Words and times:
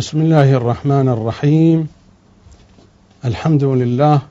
بسم 0.00 0.20
الله 0.20 0.52
الرحمن 0.52 1.08
الرحيم. 1.08 1.88
الحمد 3.24 3.64
لله 3.64 4.22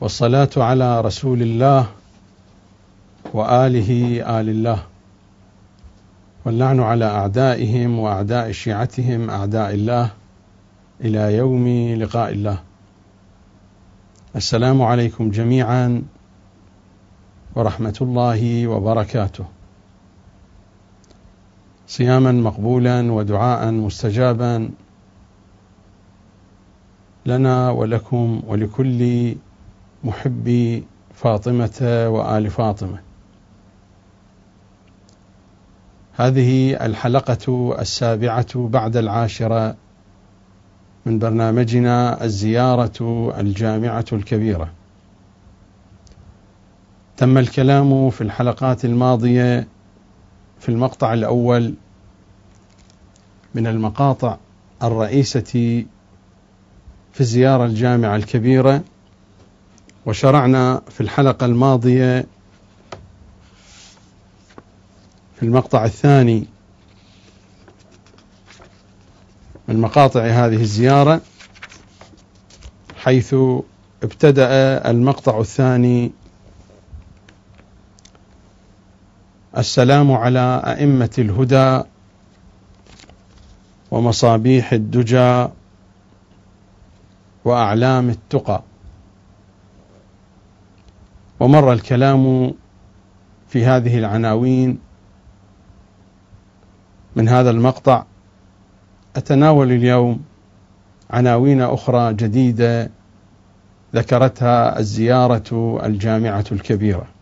والصلاة 0.00 0.48
على 0.56 1.00
رسول 1.00 1.42
الله 1.42 1.86
وآله 3.34 3.90
آل 4.40 4.48
الله. 4.48 4.82
واللعن 6.44 6.80
على 6.80 7.04
أعدائهم 7.04 7.98
وأعداء 7.98 8.52
شيعتهم 8.52 9.30
أعداء 9.30 9.74
الله 9.74 10.10
إلى 11.00 11.36
يوم 11.36 11.94
لقاء 11.94 12.32
الله. 12.32 12.58
السلام 14.36 14.82
عليكم 14.82 15.30
جميعا 15.30 16.02
ورحمة 17.56 17.98
الله 18.00 18.66
وبركاته. 18.66 19.44
صياما 21.88 22.32
مقبولا 22.32 23.12
ودعاء 23.12 23.70
مستجابا 23.70 24.70
لنا 27.26 27.70
ولكم 27.70 28.42
ولكل 28.46 29.34
محبي 30.04 30.84
فاطمة 31.14 32.06
وآل 32.10 32.50
فاطمة. 32.50 33.00
هذه 36.12 36.74
الحلقة 36.86 37.76
السابعة 37.80 38.68
بعد 38.68 38.96
العاشرة 38.96 39.76
من 41.06 41.18
برنامجنا 41.18 42.24
الزيارة 42.24 43.32
الجامعة 43.40 44.04
الكبيرة. 44.12 44.72
تم 47.16 47.38
الكلام 47.38 48.10
في 48.10 48.20
الحلقات 48.20 48.84
الماضية 48.84 49.68
في 50.60 50.68
المقطع 50.68 51.14
الأول 51.14 51.74
من 53.54 53.66
المقاطع 53.66 54.36
الرئيسة 54.82 55.40
في 57.12 57.20
الزيارة 57.20 57.64
الجامعة 57.64 58.16
الكبيرة 58.16 58.84
وشرعنا 60.06 60.82
في 60.88 61.00
الحلقة 61.00 61.46
الماضية 61.46 62.26
في 65.36 65.42
المقطع 65.42 65.84
الثاني 65.84 66.46
من 69.68 69.80
مقاطع 69.80 70.20
هذه 70.20 70.62
الزيارة 70.62 71.20
حيث 72.96 73.34
ابتدأ 74.02 74.48
المقطع 74.90 75.40
الثاني 75.40 76.12
السلام 79.58 80.12
على 80.12 80.62
أئمة 80.64 81.10
الهدى 81.18 81.82
ومصابيح 83.90 84.72
الدجى 84.72 85.48
وأعلام 87.44 88.10
التقى. 88.10 88.62
ومر 91.40 91.72
الكلام 91.72 92.54
في 93.48 93.64
هذه 93.66 93.98
العناوين 93.98 94.78
من 97.16 97.28
هذا 97.28 97.50
المقطع 97.50 98.04
أتناول 99.16 99.72
اليوم 99.72 100.20
عناوين 101.10 101.62
أخرى 101.62 102.14
جديدة 102.14 102.90
ذكرتها 103.94 104.78
الزيارة 104.78 105.80
الجامعة 105.86 106.44
الكبيرة. 106.52 107.17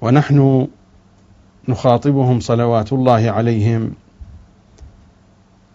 ونحن 0.00 0.68
نخاطبهم 1.68 2.40
صلوات 2.40 2.92
الله 2.92 3.30
عليهم 3.30 3.92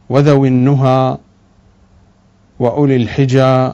وذوي 0.09 0.47
النهى 0.47 1.17
وأولي 2.59 2.95
الحجى 2.95 3.73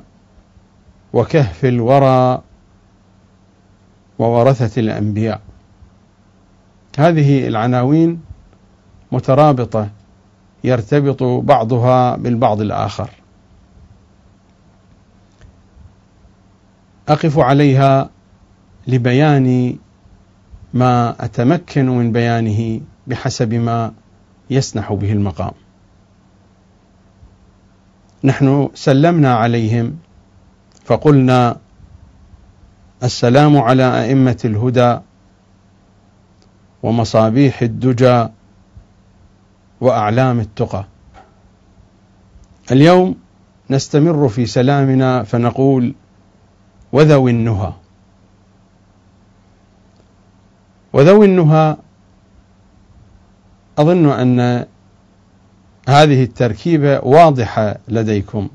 وكهف 1.13 1.65
الورى 1.65 2.41
وورثة 4.19 4.81
الأنبياء. 4.81 5.41
هذه 6.97 7.47
العناوين 7.47 8.21
مترابطة 9.11 9.89
يرتبط 10.63 11.23
بعضها 11.23 12.15
بالبعض 12.15 12.61
الآخر. 12.61 13.09
أقف 17.09 17.39
عليها 17.39 18.09
لبيان 18.87 19.77
ما 20.73 21.26
أتمكن 21.26 21.89
من 21.89 22.11
بيانه 22.11 22.82
بحسب 23.08 23.54
ما 23.54 23.94
يسنح 24.50 24.94
به 24.94 25.11
المقام. 25.11 25.52
نحن 28.23 28.70
سلمنا 28.73 29.36
عليهم 29.36 29.98
فقلنا 30.86 31.58
السلام 33.04 33.58
على 33.58 34.04
أئمة 34.04 34.38
الهدى 34.45 35.00
ومصابيح 36.84 37.61
الدجى 37.61 38.28
وأعلام 39.82 40.39
التقى. 40.39 40.86
اليوم 42.72 43.16
نستمر 43.70 44.30
في 44.30 44.45
سلامنا 44.45 45.23
فنقول 45.23 45.95
وذوي 46.92 47.32
النهى 47.32 47.73
وذوي 50.97 51.25
النهى 51.25 51.77
أظن 53.77 54.09
أن 54.09 54.65
هذه 55.89 56.23
التركيبة 56.23 56.99
واضحة 56.99 57.77
لديكم. 57.87 58.49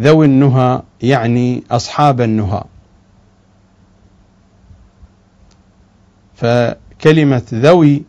ذوي 0.00 0.26
النهى 0.26 0.82
يعني 1.02 1.64
أصحاب 1.70 2.20
النهى. 2.20 2.64
فكلمة 6.34 7.42
ذوي 7.54 8.02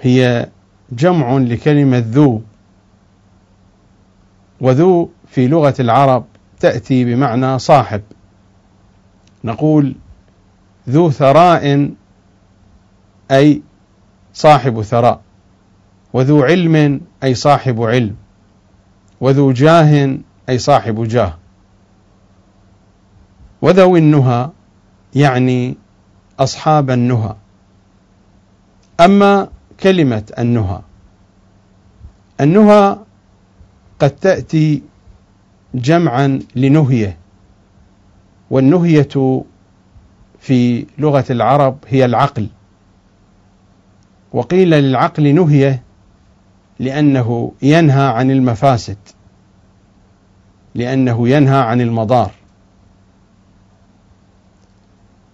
هي 0.00 0.48
جمع 0.92 1.36
لكلمة 1.36 2.04
ذو. 2.06 2.42
وذو 4.60 5.10
في 5.28 5.48
لغة 5.48 5.74
العرب 5.80 6.24
تأتي 6.60 7.04
بمعنى 7.04 7.58
صاحب. 7.58 8.02
نقول 9.44 9.94
ذو 10.88 11.10
ثراء 11.10 11.90
أي 13.30 13.62
صاحب 14.34 14.82
ثراء. 14.82 15.20
وذو 16.12 16.42
علم 16.42 17.00
أي 17.24 17.34
صاحب 17.34 17.82
علم. 17.82 18.16
وذو 19.20 19.52
جاه 19.52 20.18
أي 20.48 20.58
صاحب 20.58 21.04
جاه. 21.04 21.34
وذوي 23.62 23.98
النهى 23.98 24.50
يعني 25.14 25.76
أصحاب 26.40 26.90
النهى. 26.90 27.36
أما 29.00 29.48
كلمة 29.80 30.32
النهى 30.38 30.80
النهى 32.40 32.98
قد 33.98 34.10
تأتي 34.10 34.82
جمعا 35.74 36.38
لنهيه. 36.56 37.23
والنهية 38.50 39.42
في 40.38 40.86
لغة 40.98 41.24
العرب 41.30 41.78
هي 41.86 42.04
العقل. 42.04 42.48
وقيل 44.32 44.70
للعقل 44.70 45.34
نهية 45.34 45.82
لأنه 46.78 47.52
ينهى 47.62 48.06
عن 48.06 48.30
المفاسد 48.30 48.96
لأنه 50.74 51.28
ينهى 51.28 51.58
عن 51.60 51.80
المضار. 51.80 52.30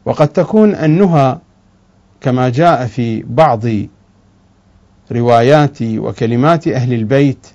وقد 0.04 0.28
تكون 0.28 0.74
النهى 0.74 1.38
كما 2.20 2.48
جاء 2.48 2.86
في 2.86 3.22
بعض 3.22 3.64
روايات 5.12 5.82
وكلمات 5.82 6.68
أهل 6.68 6.92
البيت 6.92 7.46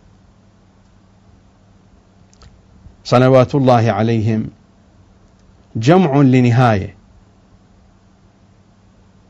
صلوات 3.03 3.55
الله 3.55 3.91
عليهم 3.91 4.49
جمع 5.75 6.17
لنهاية. 6.21 6.95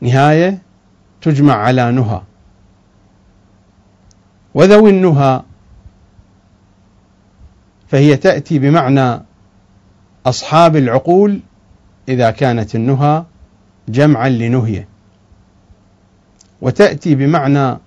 نهاية 0.00 0.58
تجمع 1.20 1.54
على 1.54 1.92
نهى. 1.92 2.20
وذوي 4.54 4.90
النهى 4.90 5.42
فهي 7.88 8.16
تأتي 8.16 8.58
بمعنى 8.58 9.22
أصحاب 10.26 10.76
العقول 10.76 11.40
إذا 12.08 12.30
كانت 12.30 12.74
النهى 12.74 13.24
جمعا 13.88 14.28
لنهية. 14.28 14.88
وتأتي 16.60 17.14
بمعنى 17.14 17.78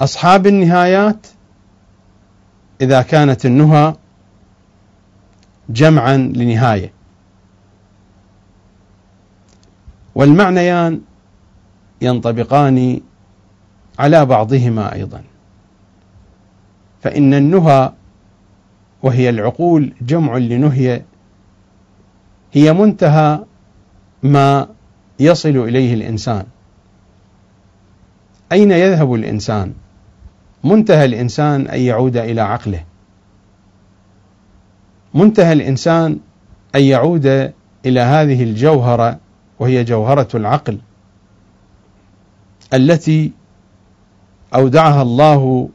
أصحاب 0.00 0.46
النهايات 0.46 1.26
إذا 2.80 3.02
كانت 3.02 3.46
النهى 3.46 3.94
جمعا 5.68 6.16
لنهاية. 6.16 6.95
والمعنيان 10.16 11.00
ينطبقان 12.02 13.00
على 13.98 14.24
بعضهما 14.24 14.92
أيضا. 14.92 15.22
فإن 17.02 17.34
النهى 17.34 17.92
وهي 19.02 19.30
العقول 19.30 19.92
جمع 20.00 20.36
لنهي 20.36 21.02
هي 22.52 22.72
منتهى 22.72 23.44
ما 24.22 24.68
يصل 25.20 25.56
إليه 25.56 25.94
الإنسان. 25.94 26.46
أين 28.52 28.70
يذهب 28.70 29.14
الإنسان؟ 29.14 29.72
منتهى 30.64 31.04
الإنسان 31.04 31.66
أن 31.66 31.80
يعود 31.80 32.16
إلى 32.16 32.40
عقله. 32.40 32.84
منتهى 35.14 35.52
الإنسان 35.52 36.18
أن 36.74 36.82
يعود 36.82 37.52
إلى 37.86 38.00
هذه 38.00 38.42
الجوهرة 38.42 39.25
وهي 39.58 39.84
جوهرة 39.84 40.28
العقل 40.34 40.78
التي 42.74 43.32
أودعها 44.54 45.02
الله 45.02 45.68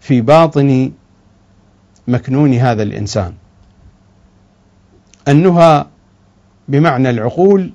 في 0.00 0.20
باطن 0.20 0.92
مكنون 2.08 2.54
هذا 2.54 2.82
الإنسان. 2.82 3.34
النهى 5.28 5.86
بمعنى 6.68 7.10
العقول 7.10 7.72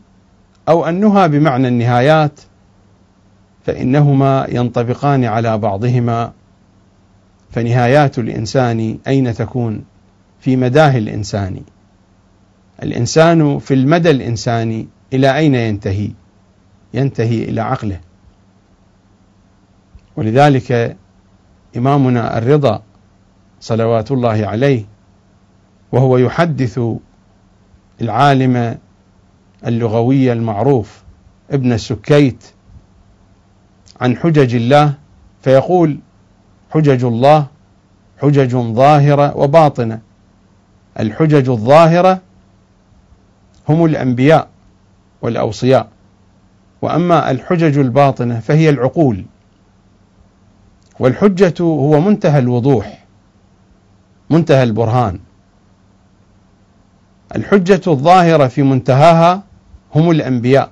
أو 0.70 0.90
النهى 0.90 1.30
بمعنى 1.30 1.68
النهايات 1.68 2.40
فإنهما 3.66 4.46
ينطبقان 4.50 5.26
على 5.26 5.58
بعضهما 5.58 6.34
فنهايات 7.52 8.20
الإنسان 8.20 9.00
أين 9.08 9.34
تكون؟ 9.34 9.84
في 10.40 10.56
مداه 10.56 10.98
الإنسان. 10.98 11.62
الإنسان 12.84 13.60
في 13.60 13.74
المدى 13.74 14.12
الإنساني. 14.12 14.88
إلى 15.14 15.38
أين 15.38 15.56
ينتهي؟ 15.56 16.12
ينتهي 16.94 17.44
إلى 17.44 17.62
عقله. 17.62 18.00
ولذلك 20.16 20.98
إمامنا 21.78 22.38
الرضا 22.38 22.82
صلوات 23.60 24.12
الله 24.12 24.48
عليه 24.48 24.86
وهو 25.92 26.18
يحدث 26.18 26.80
العالم 28.02 28.78
اللغوي 29.68 30.34
المعروف 30.34 31.04
ابن 31.52 31.74
السكيت 31.74 32.44
عن 34.02 34.18
حجج 34.18 34.56
الله 34.56 34.94
فيقول 35.42 36.00
حجج 36.72 37.04
الله 37.04 37.48
حجج 38.22 38.56
ظاهرة 38.56 39.38
وباطنة. 39.38 40.02
الحجج 41.00 41.50
الظاهرة 41.50 42.22
هم 43.70 43.86
الأنبياء. 43.86 44.48
والأوصياء. 45.22 45.88
وأما 46.82 47.32
الحجج 47.32 47.78
الباطنة 47.78 48.40
فهي 48.40 48.70
العقول. 48.70 49.26
والحجة 51.00 51.54
هو 51.62 52.00
منتهى 52.00 52.40
الوضوح 52.40 53.06
منتهى 54.30 54.64
البرهان. 54.64 55.20
الحجة 57.36 57.82
الظاهرة 57.88 58.48
في 58.48 58.64
منتهاها 58.64 59.44
هم 59.96 60.12
الأنبياء 60.12 60.72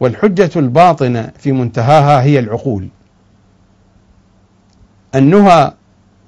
والحجة 0.00 0.50
الباطنة 0.56 1.30
في 1.38 1.52
منتهاها 1.52 2.22
هي 2.22 2.38
العقول. 2.38 2.88
النهى 5.14 5.72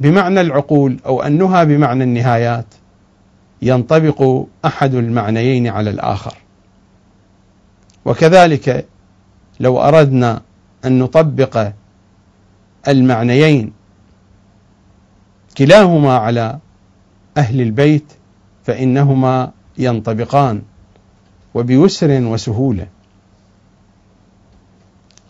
بمعنى 0.00 0.40
العقول 0.40 1.00
أو 1.06 1.22
النهى 1.24 1.66
بمعنى 1.66 2.04
النهايات 2.04 2.66
ينطبق 3.62 4.46
أحد 4.64 4.94
المعنيين 4.94 5.68
على 5.68 5.90
الآخر. 5.90 6.34
وكذلك 8.04 8.86
لو 9.60 9.80
أردنا 9.80 10.42
أن 10.84 10.98
نطبق 10.98 11.72
المعنيين 12.88 13.72
كلاهما 15.58 16.16
على 16.16 16.58
أهل 17.36 17.60
البيت 17.60 18.12
فإنهما 18.64 19.52
ينطبقان 19.78 20.62
وبيسر 21.54 22.22
وسهولة. 22.22 22.86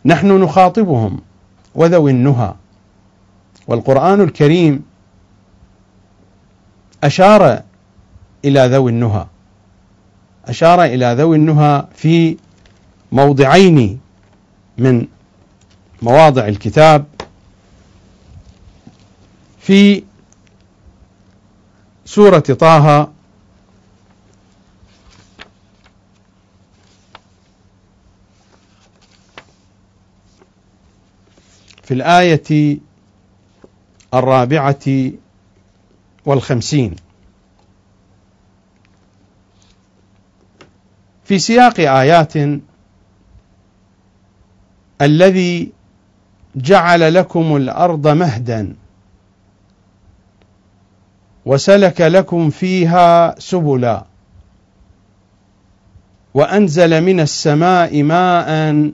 نحن 0.05 0.43
نخاطبهم 0.43 1.20
وذوي 1.75 2.11
النهى 2.11 2.55
والقرآن 3.67 4.20
الكريم 4.20 4.85
أشار 7.05 7.62
إلى 8.44 8.67
ذوي 8.67 8.91
النهى 8.91 9.27
أشار 10.49 10.85
إلى 10.85 11.15
ذوي 11.19 11.37
النهى 11.37 11.87
في 11.94 12.37
موضعين 13.14 14.00
من 14.78 15.06
مواضع 16.02 16.49
الكتاب 16.49 17.06
في 19.61 20.02
سورة 22.05 22.38
طه 22.38 23.12
في 31.82 31.94
الآية 31.94 32.78
الرابعة 34.14 35.12
والخمسين. 36.26 36.96
في 41.25 41.38
سياق 41.38 41.81
آيات 41.81 42.32
الذي 45.02 45.73
جعل 46.56 47.14
لكم 47.14 47.56
الأرض 47.56 48.08
مهدا 48.08 48.75
وسلك 51.46 52.00
لكم 52.00 52.50
فيها 52.50 53.38
سبلا 53.38 54.05
وأنزل 56.35 57.00
من 57.00 57.20
السماء 57.20 58.02
ماء 58.02 58.91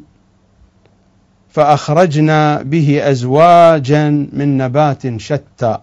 فأخرجنا 1.51 2.63
به 2.63 3.11
أزواجا 3.11 4.11
من 4.33 4.59
نبات 4.59 5.17
شتى. 5.17 5.79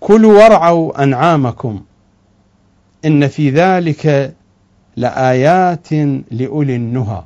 كلوا 0.00 0.42
وارعوا 0.42 1.02
أنعامكم 1.02 1.84
إن 3.04 3.28
في 3.28 3.50
ذلك 3.50 4.34
لآيات 4.96 5.92
لأولي 6.30 6.76
النهى. 6.76 7.22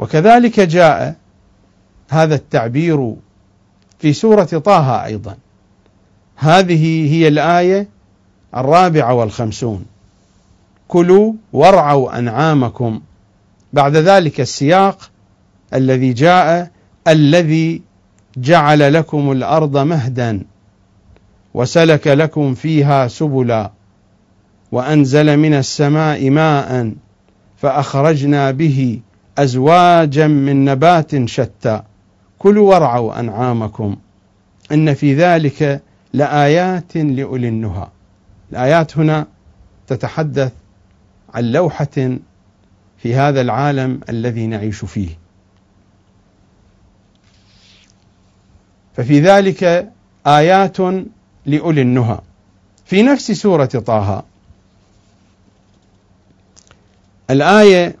وكذلك 0.00 0.60
جاء 0.60 1.16
هذا 2.08 2.34
التعبير 2.34 3.14
في 3.98 4.12
سورة 4.12 4.44
طه 4.44 5.04
أيضا. 5.04 5.36
هذه 6.36 7.12
هي 7.14 7.28
الآية 7.28 7.88
الرابعة 8.56 9.14
والخمسون. 9.14 9.84
كلوا 10.88 11.32
وارعوا 11.52 12.18
أنعامكم. 12.18 13.00
بعد 13.72 13.96
ذلك 13.96 14.40
السياق 14.40 15.10
الذي 15.74 16.12
جاء 16.12 16.70
الذي 17.08 17.82
جعل 18.36 18.92
لكم 18.92 19.32
الأرض 19.32 19.78
مهدا 19.78 20.42
وسلك 21.54 22.06
لكم 22.06 22.54
فيها 22.54 23.08
سبلا 23.08 23.70
وأنزل 24.72 25.36
من 25.36 25.54
السماء 25.54 26.30
ماء 26.30 26.92
فأخرجنا 27.56 28.50
به 28.50 29.00
أزواجا 29.42 30.26
من 30.26 30.64
نبات 30.64 31.24
شتى. 31.24 31.82
كلوا 32.38 32.70
وارعوا 32.70 33.20
أنعامكم. 33.20 33.96
إن 34.72 34.94
في 34.94 35.14
ذلك 35.14 35.82
لآيات 36.12 36.96
لأولي 36.96 37.48
النهى. 37.48 37.88
الآيات 38.52 38.98
هنا 38.98 39.26
تتحدث 39.86 40.52
عن 41.34 41.44
لوحة 41.44 42.18
في 42.98 43.14
هذا 43.14 43.40
العالم 43.40 44.00
الذي 44.08 44.46
نعيش 44.46 44.84
فيه. 44.84 45.08
ففي 48.96 49.20
ذلك 49.20 49.92
آيات 50.26 50.76
لأولي 51.46 51.82
النهى. 51.82 52.18
في 52.84 53.02
نفس 53.02 53.32
سورة 53.32 53.64
طه. 53.64 54.24
الآية 57.30 57.99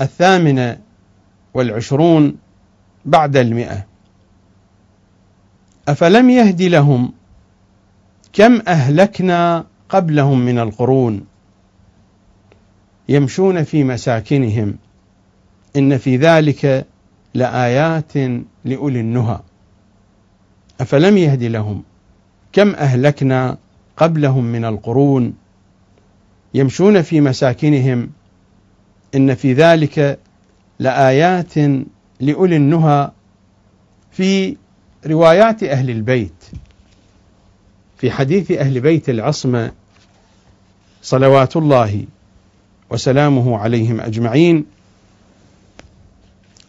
الثامنة 0.00 0.78
والعشرون 1.54 2.36
بعد 3.04 3.36
المئة. 3.36 3.86
أفلم 5.88 6.30
يهد 6.30 6.62
لهم 6.62 7.12
كم 8.32 8.62
أهلكنا 8.68 9.64
قبلهم 9.88 10.38
من 10.38 10.58
القرون 10.58 11.26
يمشون 13.08 13.64
في 13.64 13.84
مساكنهم. 13.84 14.78
إن 15.76 15.98
في 15.98 16.16
ذلك 16.16 16.86
لآيات 17.34 18.12
لأولي 18.64 19.00
النهى. 19.00 19.40
أفلم 20.80 21.18
يهد 21.18 21.42
لهم 21.42 21.82
كم 22.52 22.74
أهلكنا 22.74 23.58
قبلهم 23.96 24.44
من 24.44 24.64
القرون 24.64 25.34
يمشون 26.54 27.02
في 27.02 27.20
مساكنهم 27.20 28.10
إن 29.14 29.34
في 29.34 29.52
ذلك 29.52 30.18
لآيات 30.78 31.54
لأولي 32.20 32.56
النهى 32.56 33.10
في 34.12 34.56
روايات 35.06 35.62
أهل 35.62 35.90
البيت 35.90 36.44
في 37.98 38.10
حديث 38.10 38.50
أهل 38.50 38.80
بيت 38.80 39.08
العصمة 39.08 39.72
صلوات 41.02 41.56
الله 41.56 42.04
وسلامه 42.90 43.58
عليهم 43.58 44.00
أجمعين. 44.00 44.66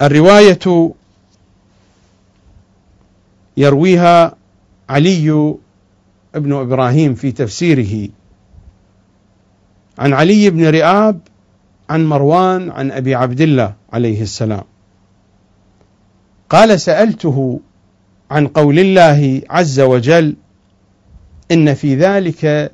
الرواية 0.02 0.94
يرويها 3.58 4.36
علي 4.90 5.56
بن 6.34 6.54
إبراهيم 6.54 7.16
في 7.16 7.32
تفسيره 7.32 8.10
عن 10.00 10.14
علي 10.14 10.50
بن 10.50 10.70
رئاب 10.70 11.20
عن 11.90 12.06
مروان 12.06 12.72
عن 12.72 12.92
أبي 12.92 13.16
عبد 13.16 13.42
الله 13.42 13.74
عليه 13.94 14.22
السلام. 14.22 14.64
قال 16.50 16.82
سألته 16.82 17.60
عن 18.32 18.48
قول 18.48 18.80
الله 18.80 19.42
عز 19.50 19.80
وجل 19.80 20.36
إن 21.52 21.74
في 21.74 21.96
ذلك 21.96 22.72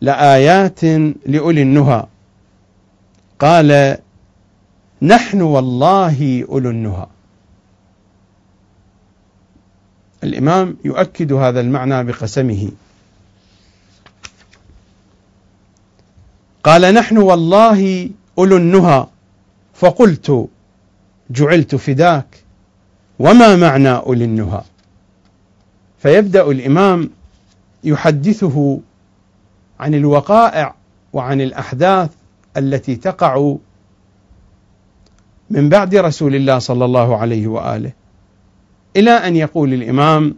لآيات 0.00 0.84
لأولي 1.26 1.62
النهى. 1.62 2.06
قال 3.38 3.98
نحن 5.02 5.40
والله 5.40 6.46
أولو 6.48 6.70
النهى. 6.70 7.06
الإمام 10.24 10.76
يؤكد 10.84 11.32
هذا 11.32 11.60
المعنى 11.60 12.04
بقسمه. 12.04 12.70
قال 16.64 16.94
نحن 16.94 17.18
والله 17.18 18.10
اولو 18.38 18.56
النهى 18.56 19.06
فقلت 19.74 20.48
جعلت 21.30 21.74
فداك. 21.74 22.44
وما 23.18 23.56
معنى 23.56 23.90
اولي 23.90 24.24
النهى 24.24 24.62
فيبدأ 25.98 26.50
الإمام 26.50 27.10
يحدثه 27.84 28.80
عن 29.80 29.94
الوقائع 29.94 30.74
وعن 31.12 31.40
الأحداث 31.40 32.10
التي 32.56 32.96
تقع 32.96 33.54
من 35.50 35.68
بعد 35.68 35.94
رسول 35.94 36.34
الله 36.34 36.58
صلى 36.58 36.84
الله 36.84 37.16
عليه 37.16 37.46
وآله. 37.46 37.92
إلى 38.96 39.10
أن 39.10 39.36
يقول 39.36 39.72
الإمام 39.72 40.34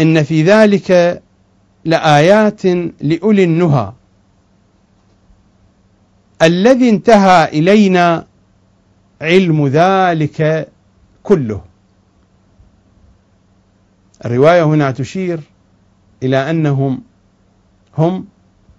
إن 0.00 0.22
في 0.22 0.42
ذلك 0.42 1.22
لآيات 1.84 2.66
لاولي 3.00 3.44
النهى 3.44 3.92
الذي 6.42 6.88
انتهى 6.88 7.48
إلينا 7.48 8.26
علم 9.22 9.66
ذلك 9.66 10.68
كله. 11.22 11.62
الرواية 14.24 14.64
هنا 14.64 14.90
تشير 14.90 15.40
إلى 16.22 16.50
أنهم 16.50 17.02
هم 17.98 18.26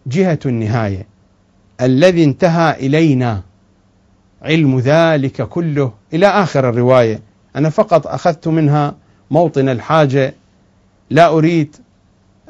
جهة 0.08 0.40
النهاية. 0.46 1.08
الذي 1.82 2.24
انتهى 2.24 2.88
إلينا 2.88 3.44
علم 4.42 4.80
ذلك 4.80 5.42
كله. 5.42 5.94
إلى 6.14 6.28
آخر 6.28 6.70
الرواية. 6.70 7.20
أنا 7.56 7.70
فقط 7.70 8.08
أخذت 8.08 8.48
منها 8.48 8.96
موطن 9.32 9.70
الحاجة. 9.70 10.34
لا 11.10 11.28
أريد 11.28 11.76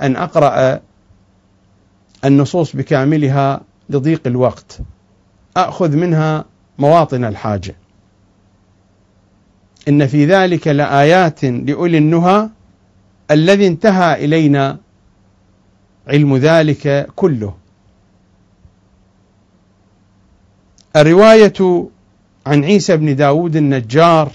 أن 0.02 0.16
أقرأ 0.16 0.80
النصوص 2.26 2.76
بكاملها 2.76 3.62
لضيق 3.90 4.22
الوقت. 4.26 4.80
أخذ 5.58 5.96
منها 5.96 6.46
مواطن 6.80 7.26
الحاجة. 7.26 7.76
إن 9.88 10.08
في 10.08 10.26
ذلك 10.26 10.68
لآيات 10.68 11.46
لأولي 11.46 11.98
النهى 11.98 12.50
الذي 13.32 13.68
انتهى 13.68 14.26
إلينا 14.26 14.78
علم 16.08 16.38
ذلك 16.38 17.08
كله. 17.16 17.54
الرواية 20.96 21.88
عن 22.46 22.64
عيسى 22.64 22.98
بن 22.98 23.16
داود 23.16 23.56
النجار 23.56 24.32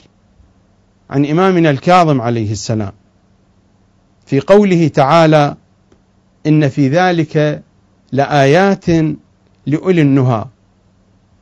عن 1.10 1.26
إمامنا 1.26 1.70
الكاظم 1.70 2.20
عليه 2.20 2.52
السلام 2.52 2.92
في 4.26 4.40
قوله 4.40 4.88
تعالى 4.88 5.56
إن 6.46 6.68
في 6.68 6.88
ذلك 6.88 7.62
لآيات 8.12 8.84
لأولي 9.66 10.02
النهى. 10.02 10.44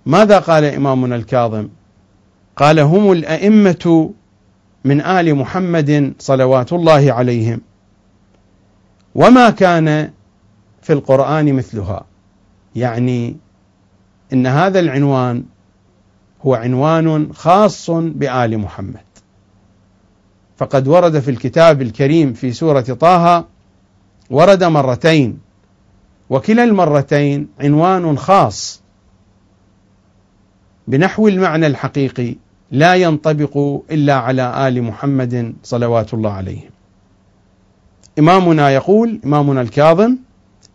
ماذا 0.07 0.39
قال 0.39 0.65
إمامنا 0.65 1.17
الكاظم؟ 1.17 1.69
قال 2.57 2.81
هم 2.81 3.13
الأئمة 3.13 4.11
من 4.85 5.01
آل 5.01 5.35
محمد 5.35 6.15
صلوات 6.19 6.73
الله 6.73 7.13
عليهم. 7.13 7.61
وما 9.15 9.51
كان 9.51 10.11
في 10.83 10.93
القرآن 10.93 11.53
مثلها. 11.53 12.05
يعني 12.77 13.37
إن 14.33 14.47
هذا 14.47 14.81
العنوان 14.81 15.45
هو 16.47 16.55
عنوان 16.55 17.33
خاص 17.33 17.91
بآل 17.91 18.59
محمد. 18.59 19.01
فقد 20.57 20.89
ورد 20.89 21.19
في 21.19 21.31
الكتاب 21.31 21.83
الكريم 21.83 22.33
في 22.33 22.53
سورة 22.53 22.81
طه 22.81 23.45
ورد 24.31 24.65
مرتين. 24.65 25.39
وكلا 26.31 26.65
المرتين 26.65 27.49
عنوان 27.61 28.19
خاص 28.19 28.83
بنحو 30.89 31.29
المعنى 31.29 31.67
الحقيقي 31.67 32.37
لا 32.71 32.95
ينطبق 32.95 33.81
إلا 33.91 34.15
على 34.15 34.69
آل 34.69 34.83
محمد 34.83 35.55
صلوات 35.63 36.15
الله 36.15 36.33
عليهم. 36.33 36.71
إمامنا 38.19 38.71
يقول 38.71 39.21
إمامنا 39.25 39.61
الكاظم 39.61 40.17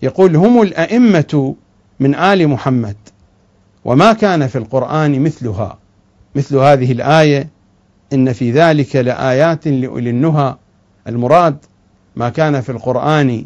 يقول 0.02 0.36
هم 0.36 0.62
الأئمة 0.62 1.56
من 2.00 2.16
آل 2.16 2.48
محمد 2.48 2.96
وما 3.86 4.14
كان 4.14 4.48
في 4.48 4.58
القرآن 4.58 5.24
مثلها 5.24 5.78
مثل 6.36 6.58
هذه 6.58 6.92
الآية 6.92 7.50
إن 8.14 8.34
في 8.34 8.52
ذلك 8.52 8.96
لآيات 8.96 9.68
لأولي 9.68 10.10
النهى 10.10 10.56
المراد 11.08 11.58
ما 12.16 12.30
كان 12.30 12.62
في 12.62 12.72
القرآن 12.72 13.46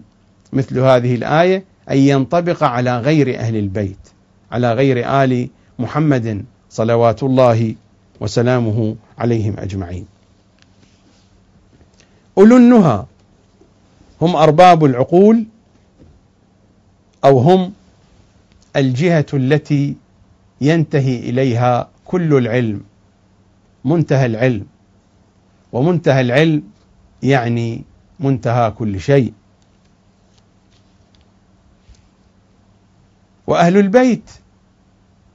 مثل 0.53 0.79
هذه 0.79 1.15
الآية 1.15 1.63
أن 1.91 1.97
ينطبق 1.97 2.63
على 2.63 2.99
غير 2.99 3.39
أهل 3.39 3.55
البيت 3.55 3.99
على 4.51 4.73
غير 4.73 5.23
آل 5.23 5.49
محمد 5.79 6.45
صلوات 6.69 7.23
الله 7.23 7.75
وسلامه 8.19 8.95
عليهم 9.17 9.59
أجمعين. 9.59 10.05
أولو 12.37 12.57
النهى 12.57 13.05
هم 14.21 14.35
أرباب 14.35 14.85
العقول 14.85 15.45
أو 17.25 17.39
هم 17.39 17.73
الجهة 18.75 19.25
التي 19.33 19.95
ينتهي 20.61 21.19
إليها 21.19 21.89
كل 22.05 22.37
العلم 22.37 22.81
منتهى 23.85 24.25
العلم. 24.25 24.65
ومنتهى 25.71 26.21
العلم 26.21 26.63
يعني 27.23 27.83
منتهى 28.19 28.71
كل 28.71 28.99
شيء. 28.99 29.33
وأهل 33.47 33.77
البيت 33.77 34.31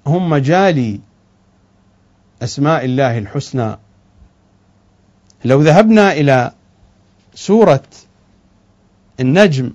هم 0.07 0.31
مجالي 0.31 1.01
أسماء 2.43 2.85
الله 2.85 3.19
الحسنى. 3.19 3.77
لو 5.45 5.63
ذهبنا 5.63 6.13
إلى 6.13 6.53
سورة 7.35 7.83
النجم 9.21 9.73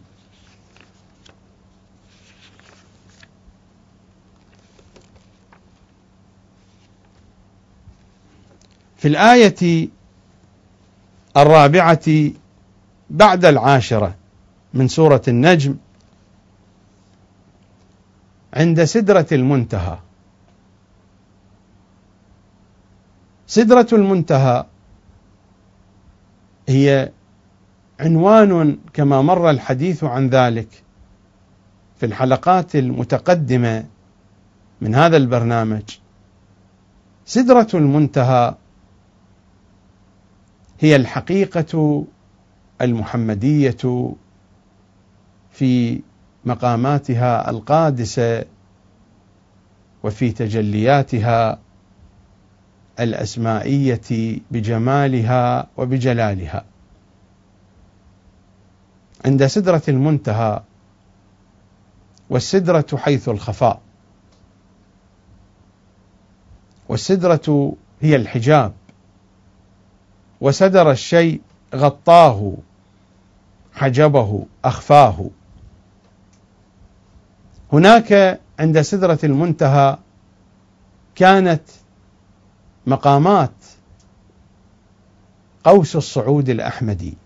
في 8.98 9.08
الآية 9.08 9.90
الرابعة 11.38 12.32
بعد 13.10 13.46
العاشرة 13.46 14.16
من 14.74 14.88
سورة 14.88 15.22
النجم 15.28 15.76
عند 18.54 18.84
سدرة 18.84 19.28
المنتهى. 19.32 19.98
سدرة 23.50 23.88
المنتهى 23.94 24.66
هي 26.68 27.12
عنوان 28.00 28.78
كما 28.94 29.22
مر 29.22 29.50
الحديث 29.50 30.04
عن 30.04 30.30
ذلك 30.30 30.84
في 31.98 32.06
الحلقات 32.06 32.76
المتقدمة 32.76 33.86
من 34.82 34.96
هذا 34.96 35.18
البرنامج. 35.18 35.84
سدرة 37.26 37.68
المنتهى 37.74 38.56
هي 40.80 40.96
الحقيقة 40.96 42.06
المحمدية 42.82 44.14
في 45.52 46.02
مقاماتها 46.46 47.50
القادسة 47.50 48.46
وفي 50.04 50.32
تجلياتها 50.32 51.60
الأسمائية 53.00 54.40
بجمالها 54.52 55.68
وبجلالها. 55.78 56.66
عند 59.26 59.46
سدرة 59.46 59.82
المنتهى 59.88 60.62
والسدرة 62.30 62.86
حيث 62.96 63.30
الخفاء. 63.30 63.82
والسدرة 66.90 67.76
هي 68.02 68.16
الحجاب. 68.16 68.74
وسدر 70.42 70.92
الشيء 70.92 71.42
غطاه 71.76 72.54
حجبه 73.74 74.46
أخفاه. 74.66 75.30
هناك 77.74 78.40
عند 78.60 78.82
سدرة 78.82 79.20
المنتهى 79.24 79.98
كانت 81.16 81.62
مقامات 82.88 83.52
قوس 85.64 85.96
الصعود 85.96 86.50
الأحمدي 86.50 87.18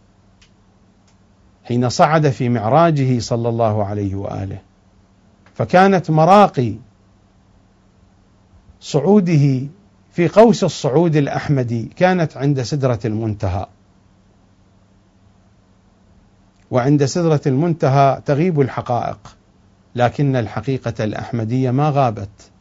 حين 1.63 1.89
صعد 1.89 2.29
في 2.29 2.49
معراجه 2.49 3.19
صلى 3.19 3.49
الله 3.49 3.85
عليه 3.85 4.15
وآله 4.15 4.61
فكانت 5.55 6.11
مراقي 6.11 6.75
صعوده 8.79 9.67
في 10.11 10.27
قوس 10.27 10.63
الصعود 10.63 11.15
الأحمدي 11.15 11.85
كانت 11.85 12.37
عند 12.37 12.61
سدرة 12.61 12.99
المنتهى. 13.05 13.65
وعند 16.71 17.05
سدرة 17.05 17.41
المنتهى 17.45 18.21
تغيب 18.25 18.61
الحقائق 18.61 19.35
لكن 19.95 20.35
الحقيقة 20.35 21.03
الأحمدية 21.03 21.71
ما 21.71 21.89
غابت. 21.89 22.51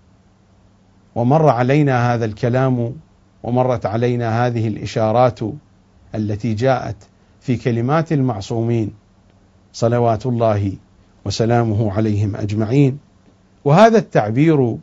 ومر 1.15 1.49
علينا 1.49 2.15
هذا 2.15 2.25
الكلام 2.25 2.95
ومرت 3.43 3.87
علينا 3.87 4.47
هذه 4.47 4.69
الإشارات 4.69 5.41
التي 6.15 6.55
جاءت 6.55 6.97
في 7.41 7.57
كلمات 7.57 8.13
المعصومين 8.13 8.93
صلوات 9.73 10.27
الله 10.27 10.73
وسلامه 11.25 11.93
عليهم 11.93 12.37
أجمعين. 12.37 12.99
وهذا 13.65 13.99
التعبير 13.99 14.77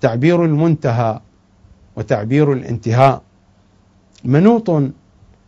تعبير 0.00 0.44
المنتهى 0.44 1.20
وتعبير 1.96 2.52
الانتهاء 2.52 3.22
منوط 4.24 4.70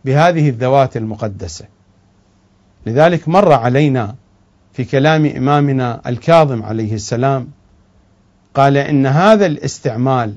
بهذه 0.05 0.49
الذوات 0.49 0.97
المقدسة. 0.97 1.65
لذلك 2.87 3.29
مر 3.29 3.53
علينا 3.53 4.15
في 4.73 4.85
كلام 4.85 5.27
إمامنا 5.27 6.01
الكاظم 6.07 6.63
عليه 6.63 6.95
السلام 6.95 7.49
قال 8.55 8.77
إن 8.77 9.07
هذا 9.07 9.47
الاستعمال 9.47 10.37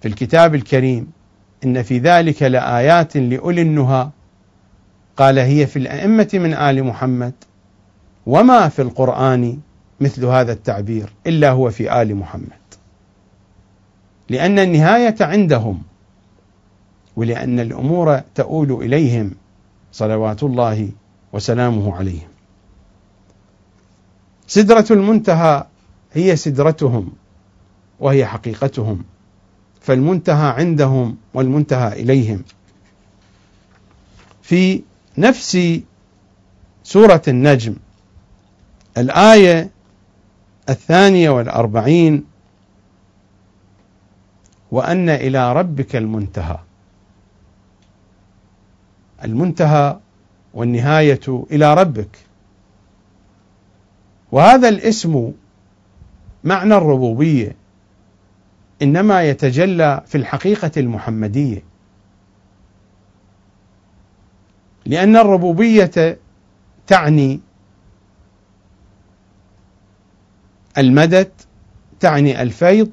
في 0.00 0.08
الكتاب 0.08 0.54
الكريم 0.54 1.12
إن 1.64 1.82
في 1.82 1.98
ذلك 1.98 2.42
لآيات 2.42 3.16
لأولي 3.16 3.62
النهى 3.62 4.08
قال 5.16 5.38
هي 5.38 5.66
في 5.66 5.78
الأئمة 5.78 6.28
من 6.34 6.54
آل 6.54 6.84
محمد 6.84 7.32
وما 8.26 8.68
في 8.68 8.82
القرآن 8.82 9.58
مثل 10.00 10.24
هذا 10.24 10.52
التعبير 10.52 11.12
إلا 11.26 11.50
هو 11.50 11.70
في 11.70 12.02
آل 12.02 12.16
محمد 12.16 12.62
لأن 14.28 14.58
النهاية 14.58 15.16
عندهم 15.20 15.82
ولأن 17.16 17.60
الأمور 17.60 18.18
تؤول 18.34 18.72
إليهم 18.72 19.30
صلوات 19.92 20.42
الله 20.42 20.88
وسلامه 21.32 21.96
عليهم. 21.96 22.28
سدرة 24.46 24.86
المنتهى 24.90 25.66
هي 26.12 26.36
سدرتهم 26.36 27.12
وهي 28.00 28.26
حقيقتهم 28.26 29.04
فالمنتهى 29.80 30.50
عندهم 30.50 31.16
والمنتهى 31.34 32.02
إليهم. 32.02 32.42
في 34.42 34.82
نفس 35.18 35.80
سورة 36.84 37.22
النجم 37.28 37.76
الآية 38.98 39.70
الثانية 40.68 41.30
والأربعين 41.30 42.24
وأن 44.70 45.08
إلى 45.08 45.52
ربك 45.52 45.96
المنتهى. 45.96 46.58
المنتهى 49.24 49.98
والنهاية 50.54 51.44
إلى 51.50 51.74
ربك. 51.74 52.18
وهذا 54.32 54.68
الاسم 54.68 55.32
معنى 56.44 56.74
الربوبية 56.74 57.56
إنما 58.82 59.22
يتجلى 59.22 60.02
في 60.06 60.18
الحقيقة 60.18 60.70
المحمدية. 60.76 61.62
لأن 64.86 65.16
الربوبية 65.16 66.18
تعني 66.86 67.40
المدد 70.78 71.30
تعني 72.00 72.42
الفيض 72.42 72.90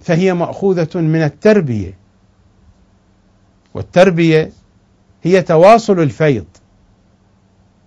فهي 0.00 0.34
مأخوذة 0.34 1.00
من 1.00 1.22
التربية. 1.22 1.98
والتربية 3.74 4.52
هي 5.22 5.42
تواصل 5.42 6.00
الفيض 6.00 6.46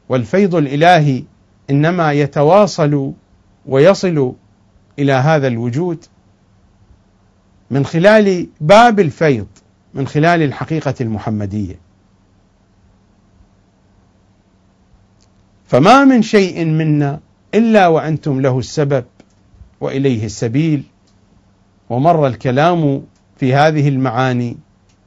والفيض 0.09 0.55
الإلهي 0.55 1.23
إنما 1.69 2.13
يتواصل 2.13 3.13
ويصل 3.67 4.33
إلى 4.99 5.13
هذا 5.13 5.47
الوجود 5.47 6.05
من 7.71 7.85
خلال 7.85 8.47
باب 8.61 8.99
الفيض 8.99 9.47
من 9.93 10.07
خلال 10.07 10.41
الحقيقة 10.41 10.93
المحمدية. 11.01 11.75
فما 15.67 16.03
من 16.03 16.21
شيء 16.21 16.65
منا 16.65 17.19
إلا 17.53 17.87
وأنتم 17.87 18.41
له 18.41 18.59
السبب 18.59 19.05
وإليه 19.81 20.25
السبيل. 20.25 20.83
ومر 21.89 22.27
الكلام 22.27 23.03
في 23.37 23.53
هذه 23.53 23.89
المعاني 23.89 24.57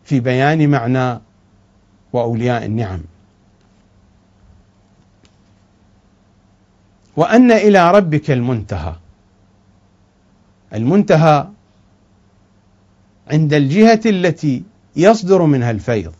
في 0.04 0.20
بيان 0.20 0.70
معنى 0.70 1.20
وأولياء 2.12 2.64
النعم. 2.64 3.00
وأن 7.18 7.52
إلى 7.52 7.90
ربك 7.90 8.30
المنتهى. 8.30 8.94
المنتهى 10.74 11.48
عند 13.30 13.54
الجهة 13.54 14.00
التي 14.06 14.62
يصدر 14.96 15.42
منها 15.42 15.70
الفيض. 15.70 16.12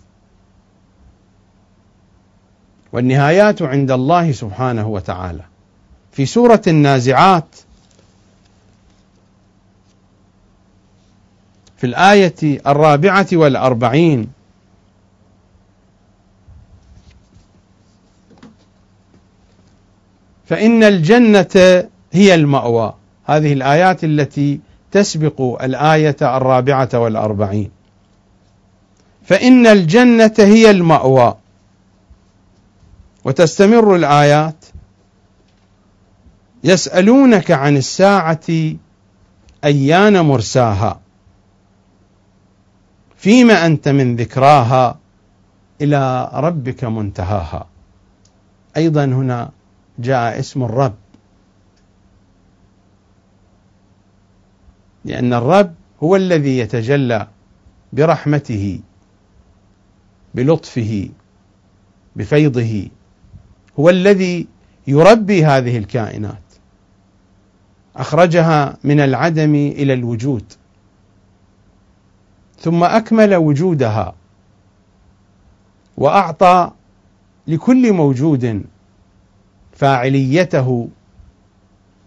والنهايات 2.92 3.62
عند 3.62 3.90
الله 3.90 4.32
سبحانه 4.32 4.88
وتعالى. 4.88 5.44
في 6.12 6.26
سورة 6.26 6.62
النازعات 6.66 7.56
في 11.76 11.86
الآية 11.86 12.60
الرابعة 12.66 13.26
والأربعين 13.32 14.28
فإن 20.48 20.82
الجنة 20.82 21.84
هي 22.12 22.34
المأوى. 22.34 22.94
هذه 23.24 23.52
الآيات 23.52 24.04
التي 24.04 24.60
تسبق 24.90 25.62
الآية 25.62 26.16
الرابعة 26.22 26.88
والأربعين. 26.94 27.70
فإن 29.24 29.66
الجنة 29.66 30.34
هي 30.38 30.70
المأوى. 30.70 31.36
وتستمر 33.24 33.96
الآيات 33.96 34.64
يسألونك 36.64 37.50
عن 37.50 37.76
الساعة 37.76 38.46
أيان 39.64 40.20
مرساها. 40.20 41.00
فيما 43.16 43.66
أنت 43.66 43.88
من 43.88 44.16
ذكراها 44.16 44.98
إلى 45.80 46.30
ربك 46.34 46.84
منتهاها. 46.84 47.66
أيضا 48.76 49.04
هنا 49.04 49.50
جاء 49.98 50.38
اسم 50.38 50.62
الرب. 50.62 50.94
لأن 55.04 55.32
الرب 55.32 55.74
هو 56.02 56.16
الذي 56.16 56.58
يتجلى 56.58 57.28
برحمته 57.92 58.80
بلطفه 60.34 61.08
بفيضه 62.16 62.88
هو 63.78 63.90
الذي 63.90 64.46
يربي 64.86 65.44
هذه 65.44 65.78
الكائنات. 65.78 66.42
أخرجها 67.96 68.76
من 68.84 69.00
العدم 69.00 69.54
إلى 69.54 69.92
الوجود 69.92 70.52
ثم 72.58 72.84
أكمل 72.84 73.34
وجودها 73.34 74.14
وأعطى 75.96 76.70
لكل 77.46 77.92
موجود 77.92 78.64
فاعليته 79.78 80.88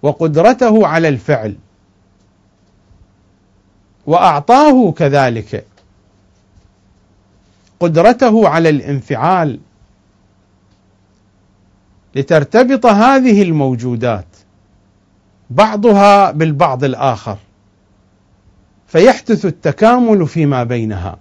وقدرته 0.02 0.88
على 0.88 1.08
الفعل. 1.08 1.56
وأعطاه 4.08 4.92
كذلك. 4.92 5.66
قدرته 7.80 8.50
على 8.50 8.70
الانفعال. 8.70 9.60
لترتبط 12.16 12.86
هذه 12.86 13.42
الموجودات 13.42 14.26
بعضها 15.50 16.32
بالبعض 16.32 16.84
الآخر. 16.84 17.38
فيحدث 18.88 19.46
التكامل 19.46 20.28
فيما 20.28 20.64
بينها. 20.64 21.18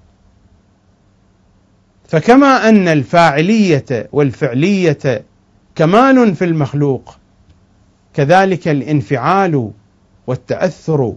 فكما 2.09 2.69
أن 2.69 2.89
الفاعلية 2.89 4.09
والفعلية 4.13 5.25
كمال 5.75 6.35
في 6.35 6.45
المخلوق. 6.45 7.19
كذلك 8.15 8.69
الانفعال 8.69 9.71
والتأثر 10.27 11.15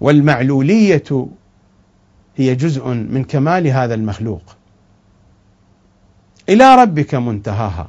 والمعلولية 0.00 1.26
هي 2.36 2.54
جزء 2.54 2.88
من 2.88 3.24
كمال 3.24 3.66
هذا 3.66 3.94
المخلوق. 3.94 4.56
إلى 6.48 6.74
ربك 6.74 7.14
منتهاها. 7.14 7.88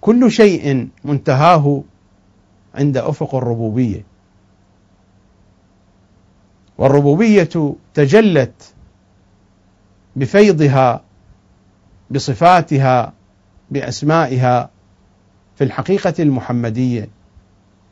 كل 0.00 0.30
شيء 0.30 0.88
منتهاه 1.04 1.82
عند 2.74 2.96
أفق 2.96 3.34
الربوبية. 3.34 4.04
والربوبية 6.78 7.74
تجلت 7.94 8.74
بفيضها 10.16 11.04
بصفاتها 12.12 13.12
بأسمائها 13.70 14.70
في 15.56 15.64
الحقيقة 15.64 16.14
المحمدية 16.18 17.08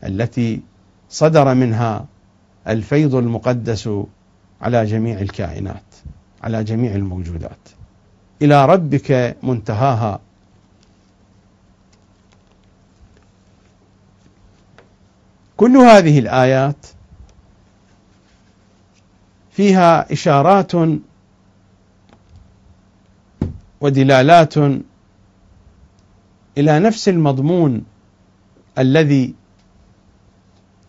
التي 0.05 0.61
صدر 1.09 1.55
منها 1.55 2.07
الفيض 2.69 3.15
المقدس 3.15 3.91
على 4.61 4.85
جميع 4.85 5.21
الكائنات 5.21 5.83
على 6.43 6.65
جميع 6.65 6.95
الموجودات. 6.95 7.69
إلى 8.43 8.67
ربك 8.67 9.37
منتهاها. 9.43 10.21
كل 15.57 15.77
هذه 15.77 16.19
الآيات 16.19 16.87
فيها 19.51 20.13
إشارات 20.13 20.73
ودلالات 23.81 24.59
إلى 26.59 26.79
نفس 26.79 27.09
المضمون 27.09 27.85
الذي 28.79 29.35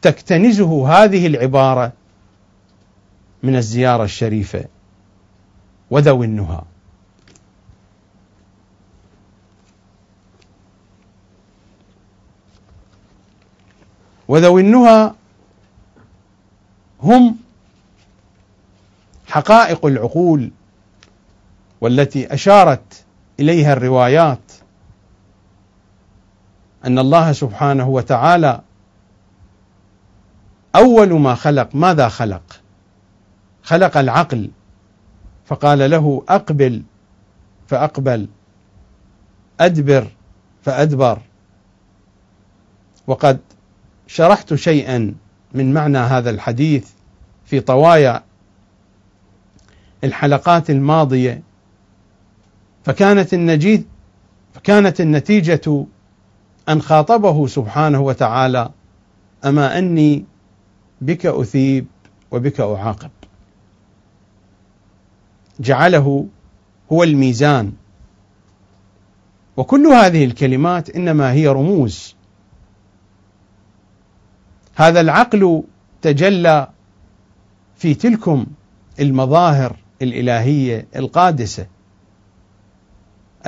تكتنزه 0.02 0.88
هذه 0.88 1.28
العبارة 1.28 1.94
من 3.44 3.56
الزيارة 3.56 4.04
الشريفة 4.04 4.66
وذوي 5.92 6.26
النهى. 6.26 6.62
وذوي 14.28 14.62
النهى 14.62 15.14
هم 17.02 17.38
حقائق 19.28 19.86
العقول 19.86 20.52
والتي 21.82 22.34
أشارت 22.34 23.06
إليها 23.40 23.74
الروايات 23.74 24.52
أن 26.86 27.00
الله 27.00 27.32
سبحانه 27.32 27.90
وتعالى 27.90 28.62
أول 30.76 31.14
ما 31.14 31.36
خلق 31.36 31.76
ماذا 31.76 32.08
خلق؟ 32.08 32.62
خلق 33.64 33.98
العقل 33.98 34.52
فقال 35.46 35.92
له 35.92 36.24
أقبل 36.30 36.84
فأقبل 37.68 38.28
أدبر 39.60 40.08
فأدبر 40.64 41.20
وقد 43.08 43.40
شرحت 44.08 44.54
شيئا 44.54 45.16
من 45.54 45.74
معنى 45.74 45.98
هذا 45.98 46.30
الحديث 46.30 46.90
في 47.46 47.60
طوايا 47.60 48.24
الحلقات 50.04 50.70
الماضية 50.70 51.42
فكانت 52.84 53.34
النجيد 53.34 53.86
فكانت 54.54 55.02
النتيجة 55.02 55.86
أن 56.70 56.82
خاطبه 56.82 57.48
سبحانه 57.48 58.02
وتعالى 58.02 58.70
أما 59.46 59.78
أني 59.78 60.26
بك 61.02 61.26
أثيب 61.26 61.86
وبك 62.32 62.60
أعاقب. 62.60 63.10
جعله 65.60 66.28
هو 66.92 67.04
الميزان. 67.04 67.74
وكل 69.58 69.88
هذه 69.88 70.26
الكلمات 70.26 70.90
إنما 70.90 71.32
هي 71.32 71.48
رموز. 71.48 72.16
هذا 74.76 75.02
العقل 75.02 75.64
تجلى 76.02 76.70
في 77.76 77.94
تلكم 77.94 78.46
المظاهر 79.00 79.76
الإلهية 80.02 80.88
القادسة. 80.96 81.68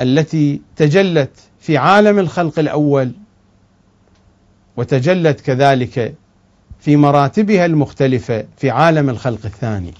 التي 0.00 0.60
تجلت 0.76 1.30
في 1.60 1.78
عالم 1.78 2.18
الخلق 2.18 2.58
الأول 2.58 3.12
وتجلت 4.76 5.40
كذلك 5.40 6.14
في 6.78 6.96
مراتبها 6.96 7.66
المختلفة 7.66 8.44
في 8.56 8.70
عالم 8.70 9.10
الخلق 9.10 9.40
الثاني. 9.44 9.94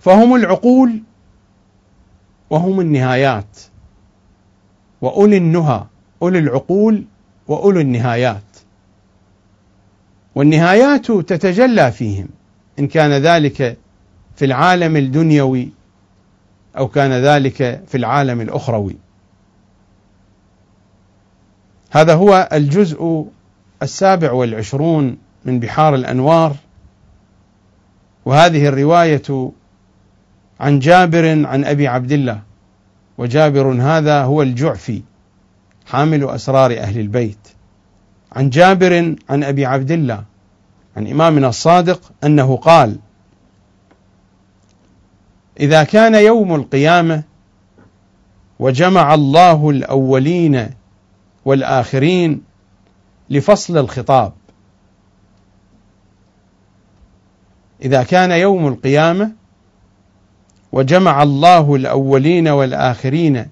فهم 0.00 0.34
العقول 0.34 1.02
وهم 2.50 2.80
النهايات 2.80 3.58
وأولي 5.00 5.36
النهى 5.36 5.84
أولي 6.22 6.38
العقول 6.38 7.04
وأولي 7.48 7.80
النهايات. 7.80 8.42
والنهايات 10.34 11.06
تتجلى 11.12 11.92
فيهم 11.92 12.28
إن 12.78 12.86
كان 12.86 13.10
ذلك 13.10 13.78
في 14.40 14.46
العالم 14.46 14.96
الدنيوي 14.96 15.68
أو 16.78 16.88
كان 16.88 17.12
ذلك 17.12 17.82
في 17.86 17.96
العالم 17.96 18.40
الأخروي. 18.40 18.96
هذا 21.90 22.14
هو 22.14 22.48
الجزء 22.52 23.26
السابع 23.82 24.32
والعشرون 24.32 25.16
من 25.44 25.60
بحار 25.60 25.94
الأنوار 25.94 26.56
وهذه 28.24 28.68
الرواية 28.68 29.50
عن 30.60 30.78
جابر 30.78 31.46
عن 31.46 31.64
أبي 31.64 31.88
عبد 31.88 32.12
الله 32.12 32.40
وجابر 33.18 33.72
هذا 33.72 34.22
هو 34.22 34.42
الجعفي 34.42 35.02
حامل 35.86 36.24
أسرار 36.24 36.78
أهل 36.78 36.98
البيت. 36.98 37.48
عن 38.32 38.50
جابر 38.50 39.14
عن 39.30 39.44
أبي 39.44 39.66
عبد 39.66 39.90
الله 39.90 40.24
عن 40.96 41.06
إمامنا 41.06 41.48
الصادق 41.48 42.12
أنه 42.24 42.56
قال 42.56 42.98
إذا 45.60 45.84
كان 45.84 46.14
يوم 46.14 46.54
القيامة 46.54 47.22
وجمع 48.58 49.14
الله 49.14 49.70
الأولين 49.70 50.70
والآخرين 51.44 52.42
لفصل 53.30 53.78
الخطاب. 53.78 54.32
إذا 57.82 58.02
كان 58.02 58.30
يوم 58.30 58.66
القيامة 58.66 59.32
وجمع 60.72 61.22
الله 61.22 61.74
الأولين 61.74 62.48
والآخرين 62.48 63.46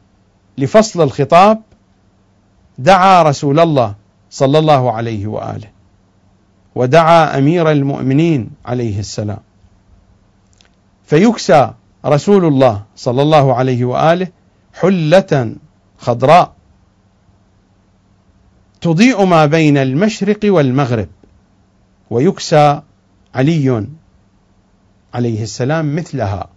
لفصل 0.59 1.03
الخطاب 1.03 1.63
دعا 2.79 3.23
رسول 3.23 3.61
الله 3.61 3.95
صلى 4.31 4.59
الله 4.59 4.93
عليه 4.93 5.27
وآله 5.27 5.69
ودعا 6.75 7.39
أمير 7.39 7.71
المؤمنين 7.71 8.51
عليه 8.67 8.99
السلام. 8.99 9.39
فيكسى 11.05 11.73
رسول 12.07 12.45
الله 12.45 12.85
صلى 12.97 13.23
الله 13.23 13.55
عليه 13.55 13.85
وآله 13.85 14.29
حلة 14.75 15.57
خضراء. 15.99 16.53
تضيء 18.81 19.25
ما 19.25 19.47
بين 19.47 19.77
المشرق 19.77 20.39
والمغرب 20.45 21.09
ويكسى 22.11 22.81
علي 23.35 23.87
عليه 25.15 25.43
السلام 25.43 25.97
مثلها. 25.97 26.49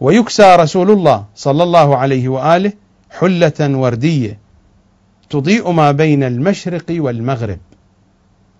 ويكسى 0.00 0.56
رسول 0.56 0.90
الله 0.90 1.24
صلى 1.34 1.62
الله 1.62 1.96
عليه 1.96 2.28
وآله 2.28 2.72
حلة 3.10 3.78
وردية. 3.78 4.38
تضيء 5.30 5.70
ما 5.70 5.92
بين 5.92 6.22
المشرق 6.22 6.84
والمغرب 6.90 7.58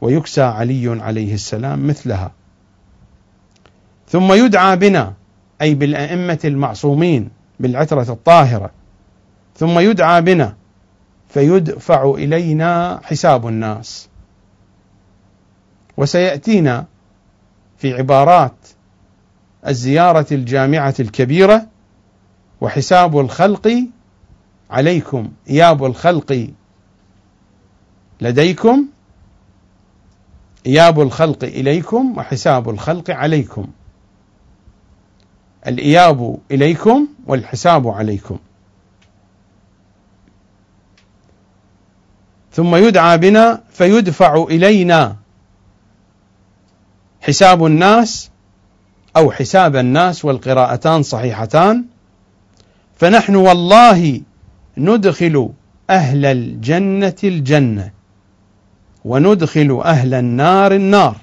ويكسى 0.01 0.43
علي 0.43 1.03
عليه 1.03 1.35
السلام 1.35 1.87
مثلها. 1.87 2.33
ثم 4.09 4.33
يدعى 4.33 4.77
بنا 4.77 5.13
أي 5.63 5.75
بالأئمة 5.75 6.39
المعصومين 6.45 7.31
بالعترة 7.61 8.13
الطاهرة. 8.13 8.71
ثم 9.57 9.79
يدعى 9.79 10.23
بنا 10.23 10.57
فيدفع 11.29 12.11
إلينا 12.11 13.01
حساب 13.05 13.49
الناس. 13.49 14.09
وسيأتينا 15.97 16.87
في 17.79 17.95
عبارات 17.95 18.55
الزيارة 19.67 20.27
الجامعة 20.33 20.95
الكبيرة 21.01 21.67
وحساب 22.61 23.21
الخلق 23.21 23.87
عليكم. 24.71 25.29
إياب 25.51 25.85
الخلق 25.85 26.49
لديكم 28.21 28.87
إياب 30.67 31.01
الخلق 31.01 31.45
إليكم 31.45 32.19
وحساب 32.19 32.71
الخلق 32.71 33.11
عليكم. 33.11 33.67
الإياب 35.67 36.39
إليكم 36.51 37.09
والحساب 37.27 37.89
عليكم. 37.89 38.39
ثم 42.53 42.77
يدعى 42.77 43.19
بنا 43.19 43.63
فيدفع 43.71 44.43
إلينا. 44.51 45.17
حساب 47.21 47.67
الناس 47.67 48.31
أو 49.17 49.31
حساب 49.31 49.77
الناس 49.77 50.25
والقراءتان 50.25 51.03
صحيحتان. 51.03 51.85
فنحن 52.97 53.37
والله 53.37 54.21
ندخل 54.77 55.53
أهل 55.91 56.27
الجنة 56.27 57.17
الجنة 57.25 57.91
وندخل 59.05 59.81
أهل 59.85 60.15
النار 60.15 60.75
النار. 60.75 61.17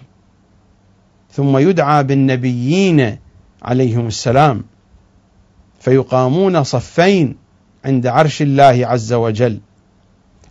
ثم 1.32 1.58
يدعى 1.58 2.04
بالنبيين 2.04 3.18
عليهم 3.62 4.08
السلام. 4.08 4.64
فيقامون 5.80 6.64
صفين 6.64 7.36
عند 7.86 8.08
عرش 8.08 8.42
الله 8.42 8.88
عز 8.88 9.14
وجل 9.14 9.60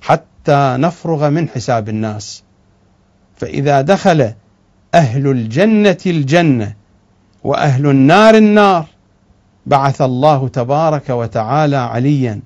حتى 0.00 0.76
نفرغ 0.78 1.30
من 1.30 1.48
حساب 1.48 1.88
الناس. 1.88 2.42
فإذا 3.36 3.80
دخل 3.80 4.32
أهل 4.94 5.26
الجنة 5.26 5.98
الجنة 6.06 6.74
وأهل 7.44 7.86
النار 7.86 8.34
النار 8.34 8.86
بعث 9.66 10.02
الله 10.02 10.48
تبارك 10.48 11.10
وتعالى 11.10 11.76
عليا 11.76 12.40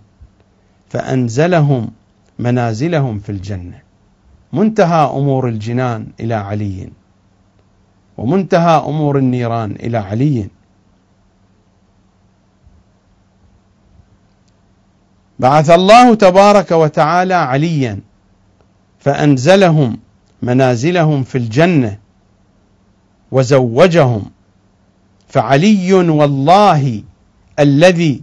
فأنزلهم 0.89 1.91
منازلهم 2.39 3.19
في 3.19 3.33
الجنة. 3.33 3.81
منتهى 4.53 5.11
أمور 5.11 5.49
الجنان 5.49 6.07
إلى 6.21 6.35
علي. 6.35 6.89
ومنتهى 8.17 8.85
أمور 8.87 9.19
النيران 9.19 9.71
إلى 9.71 9.99
علي. 9.99 10.49
بعث 15.39 15.71
الله 15.71 16.15
تبارك 16.15 16.71
وتعالى 16.71 17.35
عليا 17.35 17.99
فأنزلهم 18.99 19.99
منازلهم 20.43 21.23
في 21.23 21.39
الجنة 21.39 21.99
وزوجهم. 23.33 24.25
فعلي 25.29 25.93
والله 25.93 27.03
الذي 27.59 28.23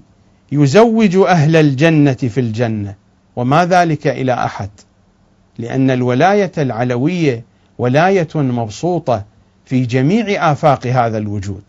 يزوج 0.51 1.15
أهل 1.15 1.55
الجنة 1.55 2.13
في 2.13 2.39
الجنة. 2.39 2.95
وما 3.35 3.65
ذلك 3.65 4.07
إلى 4.07 4.33
أحد 4.33 4.69
لأن 5.57 5.91
الولاية 5.91 6.51
العلوية 6.57 7.43
ولاية 7.77 8.27
مبسوطة 8.35 9.23
في 9.69 9.85
جميع 9.85 10.51
آفاق 10.51 10.87
هذا 10.87 11.17
الوجود. 11.17 11.63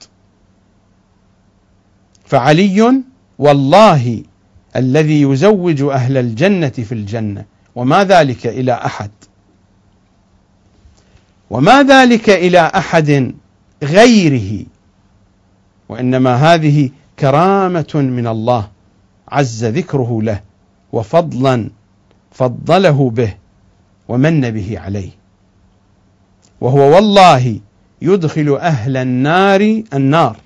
فعلي 2.24 3.02
والله 3.38 4.22
الذي 4.76 5.22
يزوج 5.22 5.82
أهل 5.82 6.16
الجنة 6.16 6.68
في 6.68 6.92
الجنة 6.92 7.44
وما 7.74 8.04
ذلك 8.04 8.46
إلى 8.46 8.72
أحد. 8.72 9.10
وما 11.50 11.82
ذلك 11.82 12.30
إلى 12.30 12.60
أحد 12.60 13.34
غيره 13.82 14.66
وإنما 15.88 16.34
هذه 16.34 16.90
كرامة 17.18 17.90
من 17.94 18.26
الله 18.26 18.68
عز 19.28 19.64
ذكره 19.64 20.22
له 20.22 20.40
وفضلا 20.92 21.70
فضله 22.32 23.10
به 23.10 23.34
ومن 24.08 24.50
به 24.50 24.78
عليه. 24.78 25.10
وهو 26.60 26.94
والله 26.94 27.60
يدخل 28.02 28.56
أهل 28.60 28.96
النار 28.96 29.82
النار 29.94 30.36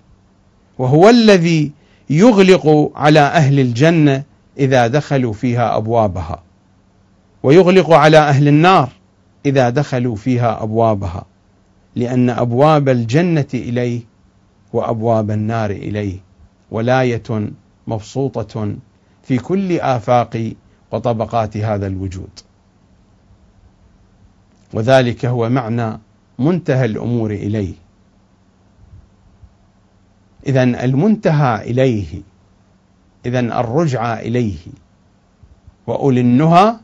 وهو 0.79 1.09
الذي 1.09 1.73
يغلق 2.11 2.93
على 2.97 3.21
أهل 3.21 3.61
الجنة 3.61 4.23
إذا 4.59 4.87
دخلوا 4.87 5.33
فيها 5.33 5.77
أبوابها 5.77 6.43
ويغلق 7.43 7.91
على 7.91 8.19
أهل 8.19 8.49
النار 8.49 8.89
إذا 9.47 9.71
دخلوا 9.71 10.17
فيها 10.17 10.63
أبوابها 10.63 11.25
لأن 11.97 12.31
أبواب 12.31 12.89
الجنة 12.89 13.47
إليه 13.55 14.01
وأبواب 14.73 15.31
النار 15.31 15.71
إليه 15.71 16.19
ولاية 16.71 17.51
مبسوطة 17.87 18.75
في 19.23 19.39
كل 19.39 19.81
آفاق 19.81 20.53
وطبقات 20.93 21.57
هذا 21.57 21.87
الوجود. 21.87 22.31
وذلك 24.73 25.27
هو 25.27 25.49
معنى 25.49 25.99
منتهى 26.39 26.85
الأمور 26.85 27.31
إليه. 27.31 27.75
إذا 30.47 30.63
المنتهى 30.63 31.71
إليه 31.71 32.23
إذا 33.27 33.41
الرجعة 33.41 34.15
إليه. 34.15 34.57
وأولي 35.87 36.21
النهى 36.21 36.77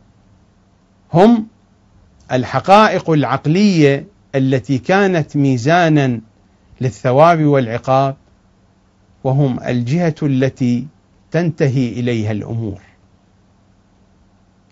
هم 1.13 1.47
الحقائق 2.33 3.11
العقلية 3.11 4.07
التي 4.35 4.79
كانت 4.79 5.37
ميزانا 5.37 6.21
للثواب 6.81 7.45
والعقاب 7.45 8.17
وهم 9.25 9.61
الجهة 9.61 10.15
التي 10.23 10.87
تنتهي 11.31 11.89
إليها 11.89 12.33
الأمور. 12.33 12.81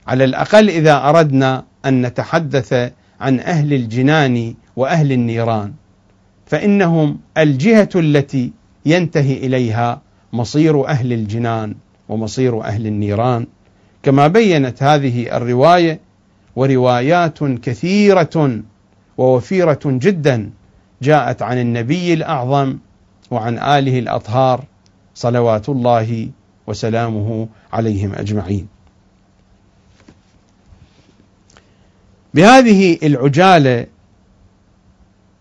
على 0.07 0.25
الأقل 0.25 0.71
إذا 0.71 1.09
أردنا 1.09 1.65
أن 1.85 2.07
نتحدث 2.07 2.93
عن 3.21 3.41
أهل 3.41 3.73
الجنان 3.73 4.55
وأهل 4.79 5.13
النيران 5.13 5.73
فإنهم 6.47 7.19
الجهة 7.39 7.89
التي 7.95 8.53
ينتهي 8.87 9.37
إليها 9.37 10.01
مصير 10.33 10.87
أهل 10.87 11.13
الجنان 11.13 11.75
ومصير 12.09 12.65
أهل 12.65 12.87
النيران. 12.87 13.47
كما 14.03 14.27
بينت 14.27 14.83
هذه 14.83 15.37
الرواية 15.37 16.01
وروايات 16.57 17.45
كثيرة 17.45 18.63
ووفيرة 19.19 19.81
جدا 19.85 20.51
جاءت 21.03 21.43
عن 21.43 21.59
النبي 21.59 22.15
الأعظم 22.15 22.79
وعن 23.31 23.59
آله 23.59 23.99
الأطهار 23.99 24.65
صلوات 25.15 25.69
الله 25.69 26.29
وسلامه 26.67 27.49
عليهم 27.73 28.13
أجمعين. 28.15 28.67
بهذه 32.35 32.99
العجالة 33.03 33.87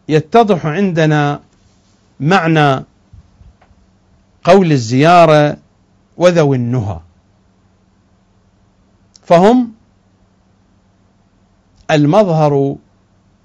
يتضح 0.09 0.65
عندنا 0.65 1.39
معنى 2.19 2.83
قول 4.43 4.71
الزيارة 4.71 5.57
وذوي 6.17 6.57
النهى. 6.57 6.99
فهم 9.23 9.71
المظهر 11.91 12.75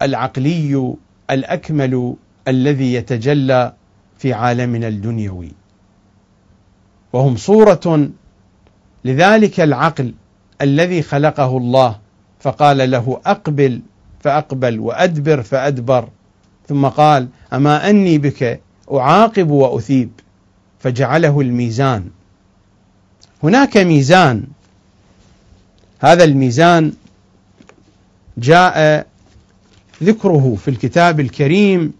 العقلي 0.02 0.94
الأكمل 1.30 2.14
الذي 2.48 2.94
يتجلى 2.94 3.72
في 4.18 4.32
عالمنا 4.32 4.88
الدنيوي. 4.88 5.52
وهم 7.12 7.36
صورة 7.36 8.10
لذلك 9.04 9.60
العقل 9.60 10.14
الذي 10.60 11.02
خلقه 11.02 11.56
الله 11.56 11.98
فقال 12.40 12.90
له 12.90 13.20
أقبل 13.26 13.82
فأقبل 14.20 14.80
وأدبر 14.80 15.42
فأدبر. 15.42 16.08
ثم 16.68 16.86
قال 16.86 17.28
أما 17.52 17.90
أني 17.90 18.18
بك 18.18 18.60
أعاقب 18.92 19.50
وأثيب 19.50 20.10
فجعله 20.80 21.40
الميزان. 21.40 22.10
هناك 23.42 23.76
ميزان. 23.76 24.44
هذا 26.00 26.24
الميزان 26.24 26.92
جاء 28.38 29.06
ذكره 30.02 30.56
في 30.64 30.68
الكتاب 30.68 31.20
الكريم. 31.20 31.92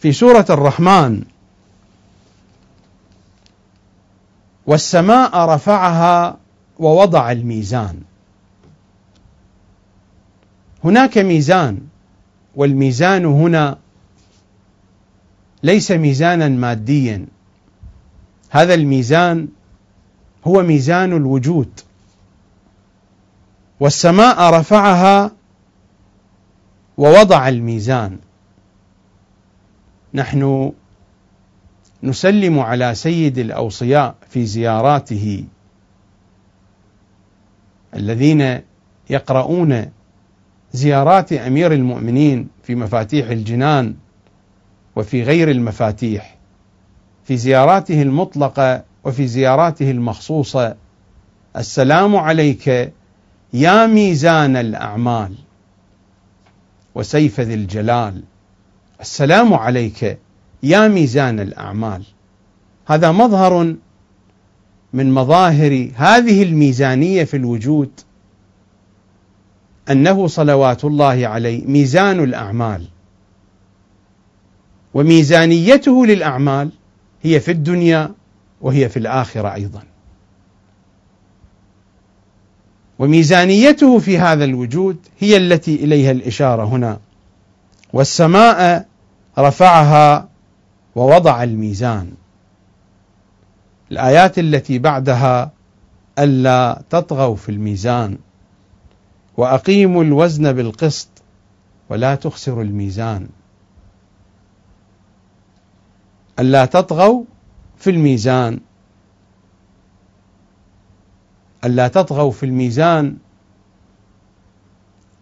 في 0.00 0.12
سورة 0.12 0.46
الرحمن 0.50 1.22
والسماء 4.66 5.36
رفعها 5.48 6.36
ووضع 6.78 7.32
الميزان. 7.32 8.00
هناك 10.84 11.18
ميزان 11.18 11.78
والميزان 12.56 13.24
هنا 13.24 13.78
ليس 15.62 15.90
ميزانا 15.90 16.48
ماديا. 16.48 17.26
هذا 18.50 18.74
الميزان 18.74 19.48
هو 20.44 20.62
ميزان 20.62 21.12
الوجود. 21.12 21.80
والسماء 23.80 24.54
رفعها 24.54 25.32
ووضع 26.98 27.48
الميزان. 27.48 28.18
نحن 30.14 30.72
نسلم 32.02 32.58
على 32.58 32.94
سيد 32.94 33.38
الأوصياء 33.38 34.14
في 34.30 34.46
زياراته. 34.46 35.44
الذين 37.94 38.60
يقرؤون 39.10 39.86
زيارات 40.72 41.32
أمير 41.32 41.72
المؤمنين 41.72 42.48
في 42.62 42.74
مفاتيح 42.74 43.28
الجنان 43.28 43.94
وفي 44.96 45.22
غير 45.22 45.50
المفاتيح 45.50 46.38
في 47.24 47.36
زياراته 47.36 48.02
المطلقة 48.02 48.84
وفي 49.04 49.26
زياراته 49.26 49.90
المخصوصة. 49.90 50.76
السلام 51.56 52.16
عليك 52.16 52.92
يا 53.52 53.86
ميزان 53.86 54.56
الأعمال 54.56 55.34
وسيف 56.94 57.40
ذي 57.40 57.54
الجلال. 57.54 58.22
السلام 59.00 59.54
عليك 59.54 60.18
يا 60.62 60.88
ميزان 60.88 61.40
الأعمال. 61.40 62.02
هذا 62.86 63.12
مظهر 63.12 63.74
من 64.92 65.12
مظاهر 65.12 65.90
هذه 65.94 66.42
الميزانية 66.42 67.24
في 67.24 67.36
الوجود 67.36 67.90
أنه 69.90 70.26
صلوات 70.26 70.84
الله 70.84 71.26
عليه 71.26 71.66
ميزان 71.66 72.20
الأعمال. 72.24 72.84
وميزانيته 74.94 76.06
للأعمال 76.06 76.70
هي 77.22 77.40
في 77.40 77.50
الدنيا 77.50 78.14
وهي 78.60 78.88
في 78.88 78.98
الآخرة 78.98 79.54
أيضا. 79.54 79.82
وميزانيته 82.98 83.98
في 83.98 84.18
هذا 84.18 84.44
الوجود 84.44 84.96
هي 85.18 85.36
التي 85.36 85.74
إليها 85.74 86.10
الإشارة 86.10 86.64
هنا. 86.64 86.98
والسماء 87.92 88.86
رفعها 89.38 90.28
ووضع 90.96 91.42
الميزان. 91.42 92.12
الآيات 93.92 94.38
التي 94.38 94.78
بعدها 94.78 95.52
ألا 96.18 96.82
تطغوا 96.90 97.36
في 97.36 97.48
الميزان 97.48 98.18
وأقيموا 99.36 100.04
الوزن 100.04 100.52
بالقسط 100.52 101.08
ولا 101.90 102.14
تخسروا 102.14 102.62
الميزان. 102.62 103.28
ألا 106.38 106.64
تطغوا 106.64 107.24
في 107.76 107.90
الميزان. 107.90 108.60
ألا 111.64 111.88
تطغوا 111.88 112.30
في 112.30 112.46
الميزان. 112.46 113.16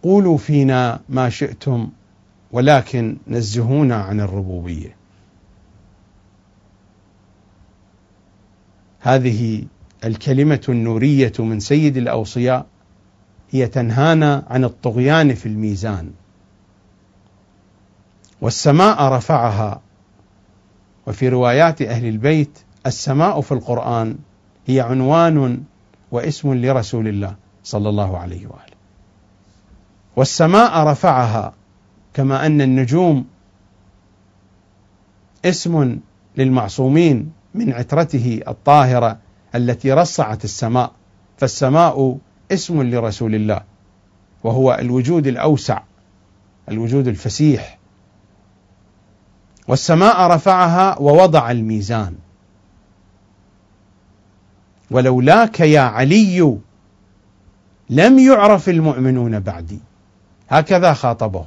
قولوا 0.03 0.37
فينا 0.37 0.99
ما 1.09 1.29
شئتم 1.29 1.89
ولكن 2.51 3.17
نزهونا 3.27 3.95
عن 3.95 4.19
الربوبية. 4.19 4.96
هذه 9.07 9.63
الكلمة 10.05 10.61
النورية 10.69 11.33
من 11.39 11.59
سيد 11.59 11.97
الأوصياء 11.97 12.65
هي 13.51 13.67
تنهانا 13.67 14.45
عن 14.49 14.63
الطغيان 14.63 15.35
في 15.35 15.45
الميزان. 15.45 16.11
والسماء 18.41 19.03
رفعها. 19.03 19.81
وفي 21.07 21.29
روايات 21.29 21.81
أهل 21.81 22.05
البيت 22.05 22.59
السماء 22.85 23.41
في 23.41 23.51
القرآن 23.51 24.17
هي 24.67 24.81
عنوان 24.81 25.63
واسم 26.11 26.53
لرسول 26.53 27.07
الله 27.07 27.35
صلى 27.63 27.89
الله 27.89 28.17
عليه 28.17 28.47
وآله. 28.47 28.77
والسماء 30.15 30.87
رفعها 30.87 31.53
كما 32.13 32.45
أن 32.45 32.61
النجوم 32.61 33.25
اسم 35.45 35.99
للمعصومين. 36.37 37.36
من 37.53 37.73
عترته 37.73 38.41
الطاهرة 38.47 39.17
التي 39.55 39.91
رصعت 39.91 40.43
السماء 40.43 40.91
فالسماء 41.37 42.17
اسم 42.51 42.83
لرسول 42.83 43.35
الله 43.35 43.61
وهو 44.43 44.77
الوجود 44.81 45.27
الأوسع 45.27 45.81
الوجود 46.69 47.07
الفسيح. 47.07 47.77
والسماء 49.67 50.31
رفعها 50.31 50.99
ووضع 50.99 51.51
الميزان. 51.51 52.15
ولولاك 54.91 55.59
يا 55.59 55.81
علي 55.81 56.57
لم 57.89 58.19
يعرف 58.19 58.69
المؤمنون 58.69 59.39
بعدي. 59.39 59.79
هكذا 60.49 60.93
خاطبه. 60.93 61.45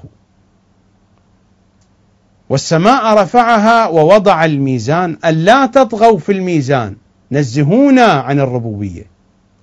والسماء 2.51 3.23
رفعها 3.23 3.89
ووضع 3.89 4.45
الميزان 4.45 5.19
ألا 5.25 5.67
تطغوا 5.67 6.19
في 6.19 6.33
الميزان. 6.33 6.97
نزهونا 7.33 8.03
عن 8.03 8.41
الربوبية. 8.41 9.07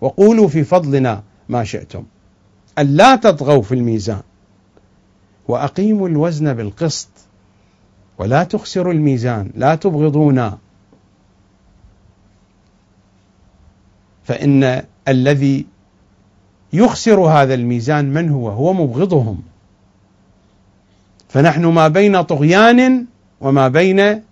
وقولوا 0.01 0.47
في 0.47 0.63
فضلنا 0.63 1.23
ما 1.49 1.63
شئتم. 1.63 2.03
ألا 2.79 3.15
تطغوا 3.15 3.61
في 3.61 3.75
الميزان. 3.75 4.21
وأقيموا 5.47 6.09
الوزن 6.09 6.53
بالقسط. 6.53 7.09
ولا 8.17 8.43
تخسروا 8.43 8.93
الميزان. 8.93 9.51
لا 9.55 9.75
تبغضونا. 9.75 10.57
فإن 14.23 14.83
الذي 15.07 15.65
يخسر 16.73 17.19
هذا 17.19 17.53
الميزان 17.53 18.13
من 18.13 18.29
هو؟ 18.29 18.49
هو 18.49 18.73
مبغضهم. 18.73 19.41
فنحن 21.29 21.65
ما 21.65 21.87
بين 21.87 22.21
طغيان 22.21 23.05
وما 23.41 23.67
بين 23.67 24.23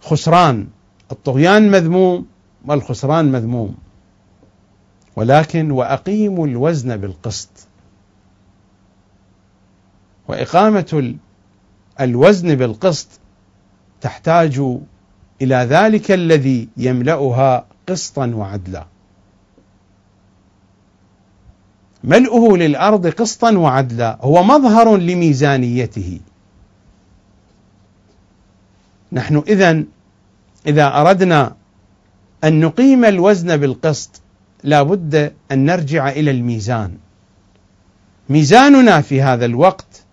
خسران، 0.00 0.66
الطغيان 1.12 1.70
مذموم 1.70 2.26
والخسران 2.66 3.32
مذموم. 3.32 3.74
ولكن 5.16 5.70
وأقيموا 5.70 6.46
الوزن 6.46 6.96
بالقسط. 6.96 7.50
وإقامة 10.28 11.14
الوزن 12.00 12.54
بالقسط 12.54 13.08
تحتاج 14.00 14.58
إلى 15.42 15.56
ذلك 15.56 16.10
الذي 16.10 16.68
يملأها 16.76 17.66
قسطا 17.88 18.26
وعدلا 18.26 18.86
ملؤه 22.06 22.56
للأرض 22.56 23.06
قسطا 23.06 23.56
وعدلا. 23.56 24.18
هو 24.20 24.42
مظهر 24.42 24.96
لميزانيته. 24.96 26.20
نحن 29.12 29.42
اذا 29.48 29.84
إذا 30.66 31.00
أردنا 31.00 31.54
أن 32.44 32.60
نقيم 32.60 33.04
الوزن 33.04 33.56
بالقسط 33.56 34.20
لا 34.64 34.82
بد 34.82 35.32
أن 35.52 35.64
نرجع 35.64 36.08
إلى 36.08 36.30
الميزان. 36.30 36.94
ميزاننا 38.28 39.00
في 39.00 39.22
هذا 39.22 39.44
الوقت 39.44 40.04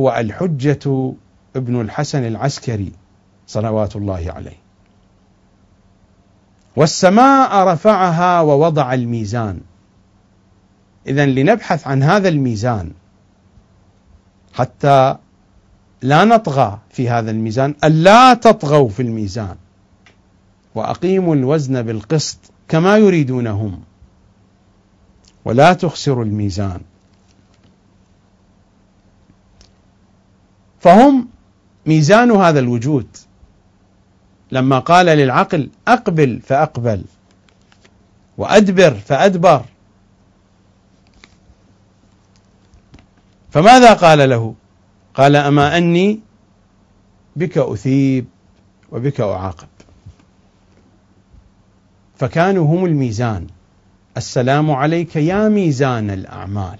هو 0.00 0.16
الحجة 0.18 1.12
ابن 1.56 1.80
الحسن 1.80 2.26
العسكري 2.26 2.92
صلوات 3.46 3.96
الله 3.96 4.32
عليه. 4.36 4.58
والسماء 6.76 7.66
رفعها 7.66 8.40
ووضع 8.40 8.94
الميزان. 8.94 9.60
اذا 11.08 11.26
لنبحث 11.26 11.86
عن 11.86 12.02
هذا 12.02 12.28
الميزان 12.28 12.92
حتى 14.54 15.16
لا 16.02 16.24
نطغى 16.24 16.78
في 16.90 17.08
هذا 17.08 17.30
الميزان 17.30 17.74
الا 17.84 18.34
تطغوا 18.34 18.88
في 18.88 19.02
الميزان. 19.02 19.56
وأقيموا 20.74 21.34
الوزن 21.34 21.82
بالقسط 21.82 22.38
كما 22.68 22.96
يريدونهم. 22.96 23.80
ولا 25.44 25.72
تخسروا 25.72 26.24
الميزان. 26.24 26.80
فهم 30.80 31.28
ميزان 31.86 32.30
هذا 32.30 32.58
الوجود. 32.58 33.06
لما 34.52 34.78
قال 34.78 35.06
للعقل 35.06 35.70
أقبل 35.88 36.40
فأقبل 36.40 37.04
وأدبر 38.38 38.94
فأدبر. 38.94 39.64
فماذا 43.56 43.92
قال 43.92 44.30
له؟ 44.30 44.54
قال 45.14 45.36
أما 45.36 45.78
أني 45.78 46.20
بك 47.36 47.58
أثيب 47.58 48.26
وبك 48.92 49.20
أعاقب. 49.20 49.68
فكانوا 52.16 52.66
هم 52.66 52.84
الميزان. 52.84 53.46
السلام 54.16 54.70
عليك 54.70 55.16
يا 55.16 55.48
ميزان 55.48 56.10
الأعمال. 56.10 56.78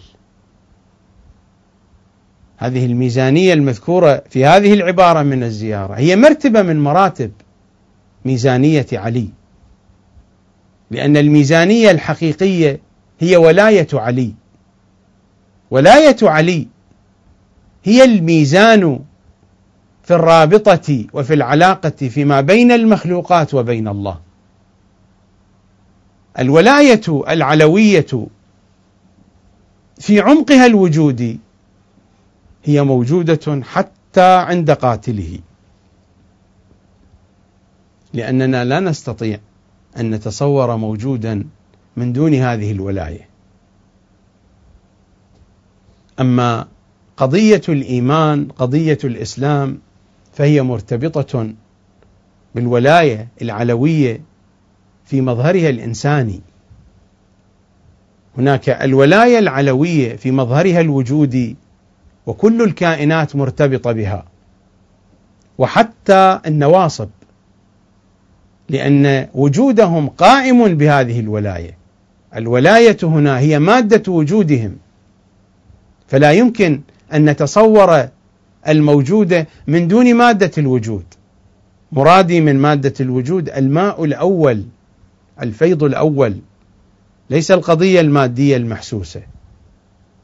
هذه 2.57 2.87
الميزانية 2.87 3.53
المذكورة 3.53 4.22
في 4.31 4.47
هذه 4.47 4.74
العبارة 4.74 5.22
من 5.22 5.43
الزيارة. 5.43 5.95
هي 5.95 6.16
مرتبة 6.16 6.62
من 6.62 6.81
مراتب 6.81 7.33
ميزانية 8.24 8.87
علي. 8.93 9.29
لأن 10.91 11.16
الميزانية 11.16 11.91
الحقيقية 11.91 12.81
هي 13.20 13.37
ولاية 13.37 13.89
علي. 13.93 14.35
ولاية 15.71 16.17
علي 16.23 16.69
هي 17.85 18.05
الميزان 18.05 19.01
في 20.03 20.14
الرابطة 20.14 21.05
وفي 21.12 21.35
العلاقة 21.35 22.09
فيما 22.09 22.41
بين 22.41 22.73
المخلوقات 22.73 23.55
وبين 23.55 23.89
الله. 23.89 24.21
الولاية 26.39 27.23
العلوية 27.29 28.27
في 30.01 30.21
عمقها 30.21 30.67
الوجودي 30.67 31.39
هي 32.64 32.83
موجودة 32.83 33.62
حتى 33.62 34.37
عند 34.37 34.71
قاتله. 34.71 35.39
لأننا 38.14 38.64
لا 38.64 38.81
نستطيع 38.81 39.39
أن 39.97 40.11
نتصور 40.11 40.77
موجودا 40.77 41.45
من 41.97 42.12
دون 42.12 42.35
هذه 42.35 42.73
الولاية. 42.73 43.36
أما 46.21 46.67
قضية 47.17 47.61
الإيمان 47.69 48.49
قضية 48.59 48.99
الإسلام 49.05 49.79
فهي 50.33 50.62
مرتبطة 50.62 51.53
بالولاية 52.55 53.29
العلوية 53.43 54.21
في 55.05 55.21
مظهرها 55.21 55.69
الإنساني. 55.71 56.41
هناك 58.39 58.69
الولاية 58.69 59.39
العلوية 59.39 60.17
في 60.17 60.31
مظهرها 60.31 60.81
الوجودي 60.81 61.57
وكل 62.27 62.62
الكائنات 62.62 63.37
مرتبطة 63.37 63.93
بها. 63.93 64.25
وحتى 65.59 66.41
النواصب 66.47 67.09
لأن 68.69 69.29
وجودهم 69.35 70.09
قائم 70.09 70.75
بهذه 70.75 71.21
الولاية. 71.21 71.77
الولاية 72.37 72.97
هنا 73.03 73.39
هي 73.39 73.59
مادة 73.59 74.12
وجودهم. 74.12 74.77
فلا 76.09 76.33
يمكن 76.33 76.81
أن 77.13 77.31
نتصور 77.31 78.09
الموجودة 78.69 79.47
من 79.67 79.89
دون 79.89 80.15
مادة 80.15 80.51
الوجود. 80.59 81.05
مرادي 81.93 82.41
من 82.41 82.57
مادة 82.57 82.95
الوجود 83.01 83.49
الماء 83.49 84.05
الأول 84.05 84.65
الفيض 85.43 85.85
الأول 85.85 86.37
ليس 87.31 87.51
القضية 87.51 88.01
المادية 88.01 88.57
المحسوسة. 88.57 89.23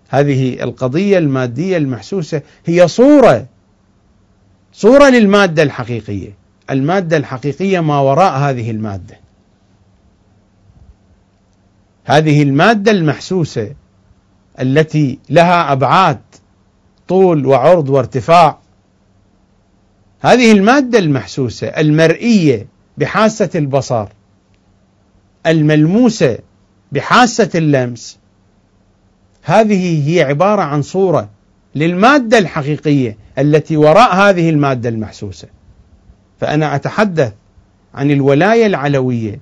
هذه 0.09 0.63
القضية 0.63 1.19
المادية 1.19 1.77
المحسوسة 1.77 2.43
هي 2.67 2.89
صورة 2.89 3.47
صورة 4.73 5.09
للمادة 5.09 5.63
الحقيقية. 5.63 6.31
المادة 6.71 7.17
الحقيقية 7.17 7.81
ما 7.81 8.01
وراء 8.01 8.39
هذه 8.39 8.71
المادة. 8.71 9.17
هذه 12.05 12.43
المادة 12.43 12.91
المحسوسة 12.91 13.75
التي 14.61 15.19
لها 15.31 15.73
أبعاد 15.73 16.21
طول 17.09 17.47
وعرض 17.47 17.89
وارتفاع. 17.89 18.59
هذه 20.21 20.53
المادة 20.53 20.99
المحسوسة 20.99 21.67
المرئية 21.67 22.67
بحاسة 22.99 23.51
البصر 23.55 24.07
الملموسة 25.47 26.39
بحاسة 26.93 27.51
اللمس. 27.55 28.19
هذه 29.43 30.11
هي 30.11 30.23
عبارة 30.23 30.63
عن 30.63 30.83
صورة 30.83 31.31
للمادة 31.75 32.39
الحقيقية 32.39 33.17
التي 33.39 33.77
وراء 33.77 34.15
هذه 34.15 34.51
المادة 34.51 34.89
المحسوسة. 34.89 35.49
فأنا 36.41 36.75
أتحدث 36.75 37.33
عن 37.95 38.11
الولاية 38.11 38.67
العلوية 38.67 39.41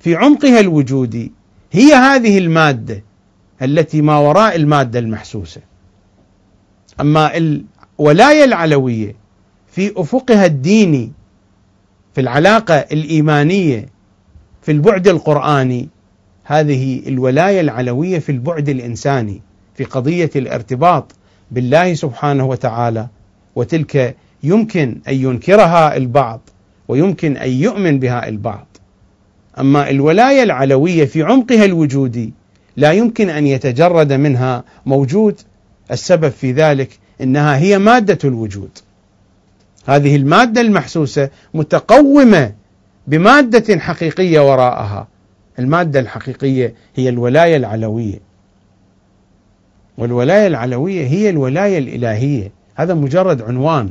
في 0.00 0.16
عمقها 0.16 0.60
الوجودي. 0.60 1.32
هي 1.72 1.94
هذه 1.94 2.38
المادة 2.38 3.02
التي 3.62 4.02
ما 4.02 4.18
وراء 4.18 4.56
المادة 4.56 4.98
المحسوسة. 4.98 5.60
أما 7.00 7.32
الولاية 7.36 8.44
العلوية 8.44 9.14
في 9.72 9.92
أفقها 9.96 10.46
الديني 10.46 11.12
في 12.14 12.20
العلاقة 12.20 12.74
الإيمانية 12.74 13.86
في 14.62 14.72
البعد 14.72 15.08
القرآني 15.08 15.88
هذه 16.44 17.02
الولاية 17.08 17.60
العلوية 17.60 18.18
في 18.18 18.32
البعد 18.32 18.68
الإنساني 18.68 19.42
في 19.74 19.84
قضية 19.84 20.30
الارتباط 20.36 21.14
بالله 21.50 21.94
سبحانه 21.94 22.46
وتعالى 22.46 23.08
وتلك 23.56 24.16
يمكن 24.42 24.98
أن 25.08 25.14
ينكرها 25.14 25.96
البعض 25.96 26.40
ويمكن 26.88 27.36
أن 27.36 27.50
يؤمن 27.50 27.98
بها 27.98 28.28
البعض. 28.28 28.66
أما 29.58 29.90
الولاية 29.90 30.42
العلوية 30.42 31.04
في 31.04 31.22
عمقها 31.22 31.64
الوجودي 31.64 32.32
لا 32.76 32.92
يمكن 32.92 33.30
أن 33.30 33.46
يتجرد 33.46 34.12
منها 34.12 34.64
موجود 34.86 35.40
السبب 35.90 36.28
في 36.28 36.52
ذلك 36.52 36.98
إنها 37.20 37.56
هي 37.56 37.78
مادة 37.78 38.18
الوجود. 38.24 38.70
هذه 39.86 40.16
المادة 40.16 40.60
المحسوسة 40.60 41.28
متقومة 41.54 42.52
بمادة 43.06 43.78
حقيقية 43.78 44.50
وراءها. 44.50 45.08
المادة 45.58 46.00
الحقيقية 46.00 46.74
هي 46.96 47.08
الولاية 47.08 47.56
العلوية. 47.56 48.18
والولاية 49.98 50.46
العلوية 50.46 51.06
هي 51.06 51.30
الولاية 51.30 51.78
الإلهية، 51.78 52.50
هذا 52.74 52.94
مجرد 52.94 53.42
عنوان. 53.42 53.90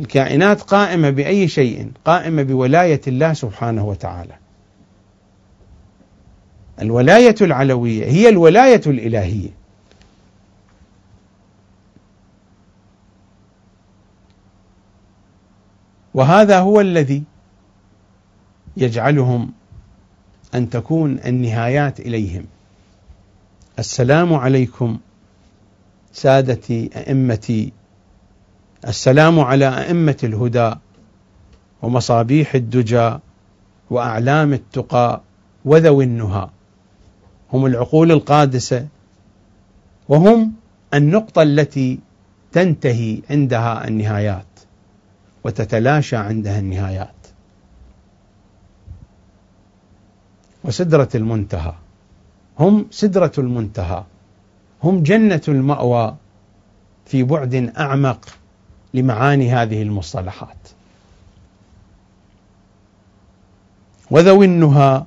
الكائنات 0.00 0.62
قائمة 0.62 1.10
بأي 1.10 1.48
شيء، 1.48 1.90
قائمة 2.04 2.42
بولاية 2.42 3.00
الله 3.06 3.32
سبحانه 3.32 3.86
وتعالى. 3.86 4.34
الولاية 6.80 7.34
العلوية 7.40 8.04
هي 8.04 8.28
الولاية 8.28 8.80
الإلهية. 8.86 9.48
وهذا 16.14 16.58
هو 16.58 16.80
الذي 16.80 17.22
يجعلهم 18.76 19.52
أن 20.54 20.70
تكون 20.70 21.18
النهايات 21.26 22.00
إليهم. 22.00 22.44
السلام 23.78 24.34
عليكم 24.34 24.98
سادتي 26.12 26.90
أئمتي. 26.96 27.72
السلام 28.88 29.40
على 29.40 29.68
أئمة 29.68 30.16
الهدى 30.24 30.74
ومصابيح 31.82 32.54
الدجى 32.54 33.18
وأعلام 33.90 34.52
التقى 34.52 35.20
وذوي 35.64 36.04
النهى. 36.04 36.48
هم 37.52 37.66
العقول 37.66 38.12
القادسة 38.12 38.86
وهم 40.08 40.52
النقطة 40.94 41.42
التي 41.42 41.98
تنتهي 42.52 43.20
عندها 43.30 43.88
النهايات 43.88 44.44
وتتلاشى 45.44 46.16
عندها 46.16 46.58
النهايات. 46.58 47.14
وسدرة 50.64 51.08
المنتهى 51.14 51.74
هم 52.58 52.86
سدرة 52.90 53.32
المنتهى 53.38 54.04
هم 54.84 55.02
جنة 55.02 55.42
المأوى 55.48 56.16
في 57.06 57.22
بعد 57.22 57.54
أعمق 57.78 58.28
لمعاني 58.94 59.52
هذه 59.52 59.82
المصطلحات. 59.82 60.56
وذوي 64.10 64.46
النهى 64.46 65.04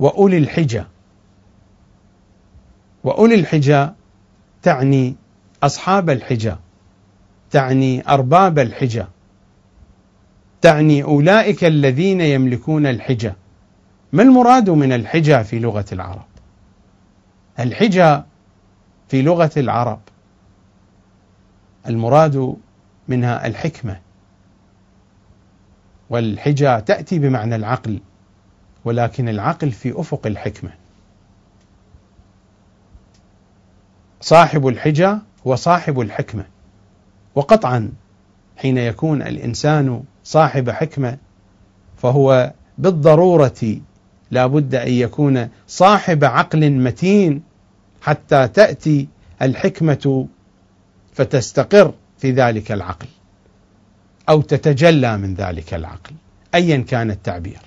وأولي 0.00 0.38
الحجى 0.38 0.84
وأولي 3.04 3.34
الحجى 3.34 3.88
تعني 4.62 5.16
أصحاب 5.62 6.10
الحجى 6.10 6.54
تعني 7.50 8.08
أرباب 8.08 8.58
الحجى 8.58 9.04
تعني 10.62 11.02
أولئك 11.02 11.64
الذين 11.64 12.20
يملكون 12.20 12.86
الحجى 12.86 13.32
ما 14.12 14.22
المراد 14.22 14.70
من 14.70 14.92
الحجى 14.92 15.44
في 15.44 15.58
لغة 15.58 15.84
العرب؟ 15.92 16.26
الحجى 17.60 18.22
في 19.08 19.22
لغة 19.22 19.50
العرب 19.56 20.00
المراد 21.86 22.56
منها 23.08 23.46
الحكمة 23.46 24.00
والحجى 26.10 26.80
تأتي 26.80 27.18
بمعنى 27.18 27.56
العقل. 27.56 28.00
ولكن 28.86 29.28
العقل 29.28 29.72
في 29.72 30.00
أفق 30.00 30.26
الحكمة. 30.26 30.70
صاحب 34.20 34.66
الحجى 34.66 35.16
هو 35.46 35.54
صاحب 35.56 36.00
الحكمة. 36.00 36.44
وقطعا 37.34 37.92
حين 38.56 38.78
يكون 38.78 39.22
الإنسان 39.22 40.02
صاحب 40.24 40.70
حكمة 40.70 41.18
فهو 41.96 42.52
بالضرورة 42.78 43.76
لا 44.30 44.46
بد 44.46 44.74
أن 44.74 44.92
يكون 44.92 45.48
صاحب 45.66 46.24
عقل 46.24 46.70
متين 46.70 47.42
حتى 48.02 48.48
تأتي 48.48 49.08
الحكمة 49.42 50.28
فتستقر 51.12 51.94
في 52.18 52.30
ذلك 52.30 52.72
العقل 52.72 53.06
أو 54.28 54.40
تتجلى 54.40 55.18
من 55.18 55.34
ذلك 55.34 55.74
العقل 55.74 56.14
أيا 56.54 56.76
كان 56.76 57.10
التعبير. 57.10 57.60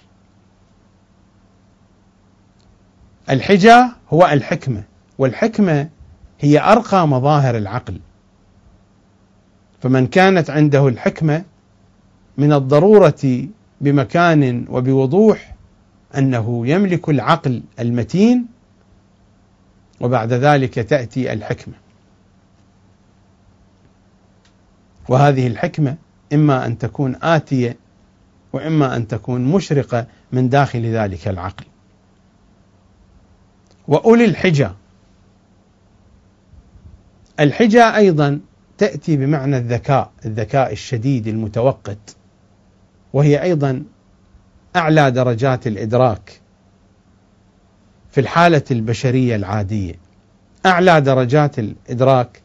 الحجة 3.30 3.91
هو 4.09 4.25
الحكمة 4.25 4.84
والحكمة 5.17 5.89
هي 6.39 6.59
أرقى 6.59 7.07
مظاهر 7.07 7.57
العقل. 7.57 7.99
فمن 9.82 10.07
كانت 10.07 10.49
عنده 10.49 10.88
الحكمة 10.88 11.43
من 12.38 12.53
الضرورة 12.53 13.47
بمكان 13.82 14.65
وبوضوح 14.69 15.55
أنه 16.17 16.67
يملك 16.67 17.09
العقل 17.09 17.63
المتين 17.80 18.45
وبعد 20.01 20.34
ذلك 20.34 20.73
تأتي 20.73 21.34
الحكمة. 21.34 21.73
وهذه 25.09 25.47
الحكمة 25.47 25.95
إما 26.34 26.65
أن 26.65 26.77
تكون 26.77 27.15
آتية 27.23 27.77
وإما 28.53 28.95
أن 28.95 29.07
تكون 29.07 29.41
مشرقة 29.45 30.05
من 30.32 30.49
داخل 30.49 30.86
ذلك 30.86 31.27
العقل. 31.27 31.65
وأولي 33.89 34.25
الحجة. 34.25 34.71
الحجة 37.39 37.95
أيضا 37.95 38.39
تأتي 38.77 39.17
بمعنى 39.17 39.57
الذكاء 39.57 40.11
الذكاء 40.25 40.71
الشديد 40.71 41.27
المتوقد 41.27 41.97
وهي 43.13 43.41
أيضا 43.41 43.83
أعلى 44.75 45.11
درجات 45.11 45.67
الإدراك 45.67 46.41
في 48.11 48.21
الحالة 48.21 48.63
البشرية 48.71 49.35
العادية. 49.35 49.93
أعلى 50.65 51.01
درجات 51.01 51.59
الإدراك 51.59 52.41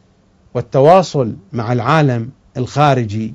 والتواصل 0.54 1.36
مع 1.52 1.72
العالم 1.72 2.30
الخارجي 2.56 3.34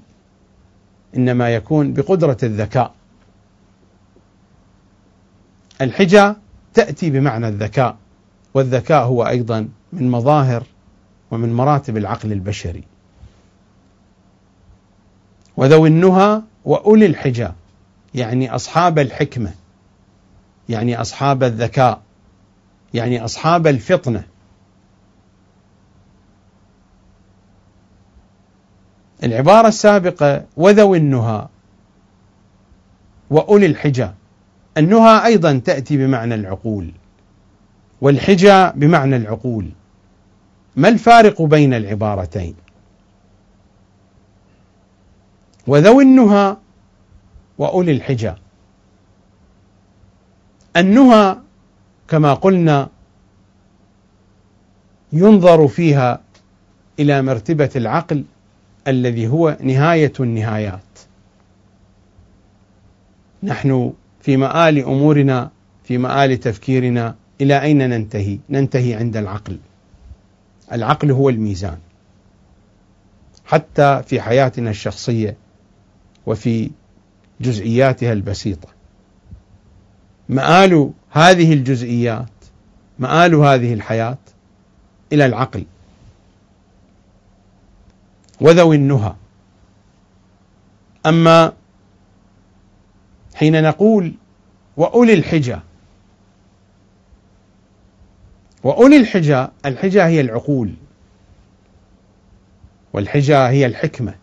إنما 1.16 1.50
يكون 1.50 1.94
بقدرة 1.94 2.38
الذكاء. 2.44 2.94
الحجة 5.82 6.36
تأتي 6.80 7.10
بمعنى 7.10 7.48
الذكاء 7.48 7.98
والذكاء 8.54 9.04
هو 9.04 9.28
أيضا 9.28 9.70
من 9.94 10.12
مظاهر 10.12 10.64
ومن 11.32 11.54
مراتب 11.54 11.98
العقل 11.98 12.32
البشري. 12.32 12.84
وذوي 15.58 15.90
النهى 15.90 16.42
وأولي 16.66 17.06
الحجة 17.06 17.54
يعني 18.16 18.56
أصحاب 18.56 19.00
الحكمة 19.00 19.54
يعني 20.70 21.02
أصحاب 21.02 21.44
الذكاء 21.44 22.02
يعني 22.94 23.26
أصحاب 23.26 23.68
الفطنة. 23.68 24.24
العبارة 29.24 29.68
السابقة 29.68 30.46
وذوي 30.58 30.98
النهى 30.98 31.48
وأولي 33.30 33.66
الحجة 33.66 34.14
النهى 34.80 35.26
أيضا 35.26 35.62
تأتي 35.66 35.98
بمعنى 35.98 36.36
العقول 36.36 36.92
والحجة 38.02 38.72
بمعنى 38.72 39.16
العقول. 39.16 39.70
ما 40.76 40.90
الفارق 40.90 41.42
بين 41.42 41.74
العبارتين؟ 41.74 42.56
وذوي 45.68 46.04
النهى 46.04 46.58
وأولي 47.58 47.92
الحجة. 47.92 48.36
النهى 50.78 51.38
كما 52.08 52.34
قلنا 52.34 52.90
ينظر 55.14 55.68
فيها 55.68 56.22
إلى 57.00 57.22
مرتبة 57.22 57.70
العقل 57.76 58.24
الذي 58.88 59.28
هو 59.28 59.58
نهاية 59.62 60.14
النهايات. 60.20 61.00
نحن 63.44 63.94
في 64.22 64.38
مآل 64.38 64.80
أمورنا 64.80 65.52
في 65.84 65.98
مآل 65.98 66.38
تفكيرنا 66.38 67.16
إلى 67.42 67.62
أين 67.62 67.90
ننتهي؟ 67.90 68.40
ننتهي 68.50 68.94
عند 68.94 69.18
العقل. 69.18 69.58
العقل 70.72 71.12
هو 71.12 71.30
الميزان. 71.30 71.78
حتى 73.46 74.04
في 74.04 74.22
حياتنا 74.22 74.70
الشخصية 74.70 75.36
وفي 76.26 76.72
جزئياتها 77.42 78.14
البسيطة. 78.14 78.68
مآل 80.30 80.92
هذه 81.12 81.54
الجزئيات 81.54 82.30
مآل 83.00 83.36
هذه 83.36 83.74
الحياة 83.74 84.18
إلى 85.14 85.26
العقل. 85.26 85.66
وذوي 88.42 88.76
النهى. 88.76 89.14
أما 91.06 91.54
حين 93.40 93.64
نقول 93.64 94.14
وأولي 94.78 95.14
الحجة. 95.14 95.60
وأولي 98.64 98.98
الحجة 98.98 99.52
الحجة 99.66 100.08
هي 100.08 100.22
العقول. 100.22 100.74
والحجة 102.94 103.50
هي 103.50 103.66
الحكمة. 103.66 104.16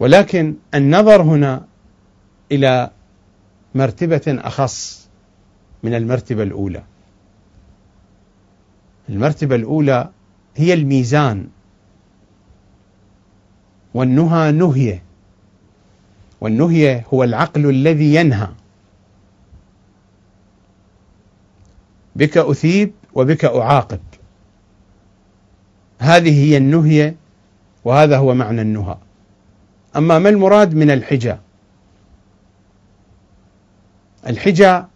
ولكن 0.00 0.54
النظر 0.74 1.22
هنا 1.22 1.64
إلى 2.52 2.90
مرتبة 3.74 4.22
أخص 4.26 5.08
من 5.82 5.94
المرتبة 5.94 6.42
الأولى. 6.42 6.82
المرتبة 9.08 9.54
الأولى 9.54 10.10
هي 10.56 10.74
الميزان. 10.74 11.48
والنهى 13.94 14.52
نهية. 14.52 15.05
والنهية 16.40 17.04
هو 17.14 17.24
العقل 17.24 17.70
الذي 17.70 18.14
ينهى. 18.14 18.48
بك 22.16 22.38
أثيب 22.38 22.92
وبك 23.14 23.44
أعاقب. 23.44 24.00
هذه 25.98 26.44
هي 26.44 26.56
النهية 26.56 27.16
وهذا 27.84 28.18
هو 28.18 28.34
معنى 28.34 28.62
النهى. 28.62 28.96
أما 29.96 30.18
ما 30.18 30.28
المراد 30.28 30.74
من 30.74 30.90
الحجة 30.90 31.38
الحجة 34.26 34.86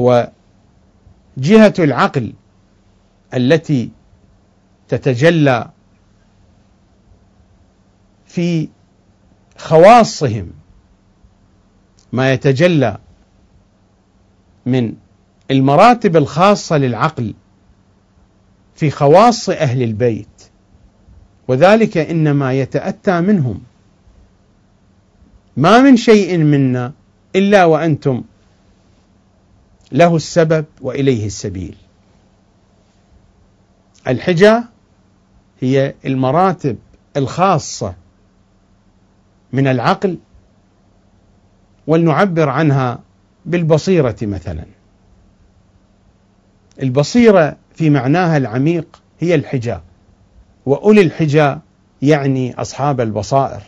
هو 0.00 0.30
جهة 1.38 1.74
العقل 1.78 2.32
التي 3.34 3.90
تتجلى 4.88 5.70
في 8.26 8.68
خواصهم 9.58 10.50
ما 12.12 12.32
يتجلى 12.32 12.98
من 14.66 14.94
المراتب 15.50 16.16
الخاصة 16.16 16.76
للعقل 16.76 17.34
في 18.74 18.90
خواص 18.90 19.48
أهل 19.48 19.82
البيت 19.82 20.28
وذلك 21.48 21.98
إنما 21.98 22.52
يتأتى 22.52 23.20
منهم. 23.20 23.62
ما 25.56 25.80
من 25.80 25.96
شيء 25.96 26.38
منا 26.38 26.92
إلا 27.36 27.64
وأنتم 27.64 28.24
له 29.92 30.16
السبب 30.16 30.64
وإليه 30.80 31.26
السبيل. 31.26 31.76
الحجة 34.08 34.64
هي 35.60 35.94
المراتب 36.04 36.78
الخاصة 37.16 37.94
من 39.56 39.66
العقل 39.66 40.18
ولنعبر 41.86 42.48
عنها 42.48 42.98
بالبصيرة 43.46 44.16
مثلا. 44.22 44.64
البصيرة 46.82 47.56
في 47.74 47.90
معناها 47.90 48.36
العميق 48.36 49.02
هي 49.20 49.34
الحجة 49.34 49.80
وأولي 50.66 51.00
الحجة 51.00 51.58
يعني 52.02 52.54
أصحاب 52.54 53.00
البصائر. 53.00 53.62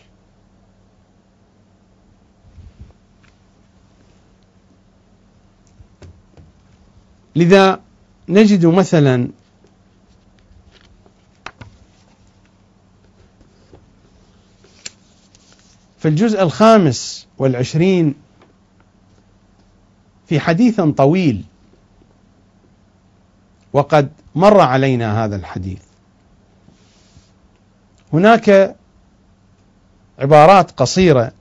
لذا 7.37 7.81
نجد 8.29 8.67
مثلا 8.67 9.29
في 15.99 16.09
الجزء 16.09 16.43
الخامس 16.43 17.27
والعشرين 17.39 18.15
في 20.27 20.41
حديث 20.41 20.81
طويل 20.81 21.45
وقد 23.73 24.09
مر 24.35 24.61
علينا 24.61 25.25
هذا 25.25 25.37
الحديث. 25.37 25.83
هناك 28.13 28.77
عبارات 30.19 30.71
قصيرة 30.71 31.33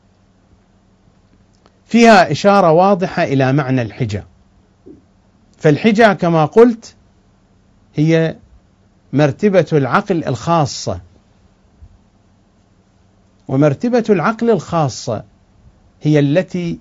فيها 1.87 2.31
إشارة 2.31 2.71
واضحة 2.71 3.23
إلى 3.23 3.53
معنى 3.53 3.81
الحجة. 3.81 4.25
فالحجة 5.57 6.13
كما 6.13 6.45
قلت 6.45 6.95
هي 7.95 8.35
مرتبة 9.13 9.65
العقل 9.73 10.23
الخاصة. 10.23 10.99
ومرتبة 13.47 14.03
العقل 14.09 14.49
الخاصة 14.49 15.23
هي 16.01 16.19
التي 16.19 16.79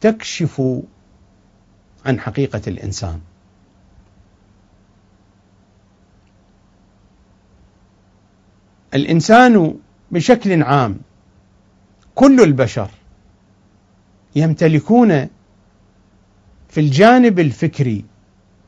تكشف 0.00 0.62
عن 2.06 2.20
حقيقة 2.20 2.60
الإنسان. 2.66 3.20
الإنسان 8.94 9.74
بشكل 10.10 10.62
عام 10.62 11.00
كل 12.14 12.40
البشر 12.40 12.90
يمتلكون 14.36 15.28
في 16.68 16.80
الجانب 16.80 17.38
الفكري 17.38 18.04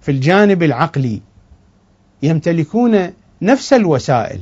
في 0.01 0.11
الجانب 0.11 0.63
العقلي 0.63 1.23
يمتلكون 2.23 3.13
نفس 3.43 3.73
الوسائل 3.73 4.41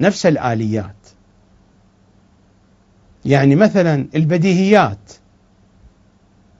نفس 0.00 0.26
الآليات. 0.26 0.99
يعني 3.24 3.56
مثلا 3.56 4.06
البديهيات 4.14 5.12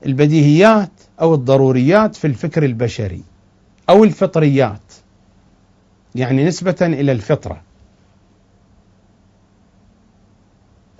البديهيات 0.06 0.90
أو 1.20 1.34
الضروريات 1.34 2.16
في 2.16 2.26
الفكر 2.26 2.64
البشري 2.64 3.22
أو 3.88 4.04
الفطريات 4.04 4.92
يعني 6.14 6.44
نسبة 6.44 6.76
إلى 6.80 7.12
الفطرة. 7.12 7.62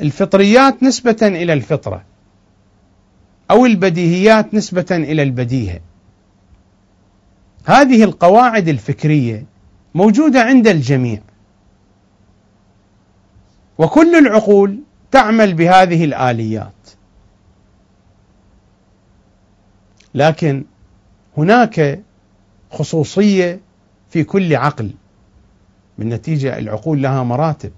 الفطريات 0.01 0.83
نسبة 0.83 1.17
إلى 1.23 1.53
الفطرة 1.53 2.05
أو 3.51 3.67
البديهيات 3.67 4.55
نسبة 4.55 4.87
إلى 4.91 5.23
البديهة. 5.23 5.81
هذه 7.65 8.05
القواعد 8.05 8.69
الفكرية 8.69 9.45
موجودة 9.95 10.43
عند 10.43 10.69
الجميع. 10.69 11.21
وكل 13.79 14.15
العقول 14.15 14.81
تعمل 15.11 15.55
بهذه 15.55 16.05
الآليات. 16.05 16.73
لكن 20.15 20.65
هناك 21.37 22.01
خصوصية 22.71 23.61
في 24.11 24.25
كل 24.25 24.57
عقل 24.57 24.91
بالنتيجة 25.99 26.59
العقول 26.59 27.03
لها 27.03 27.23
مراتب. 27.23 27.73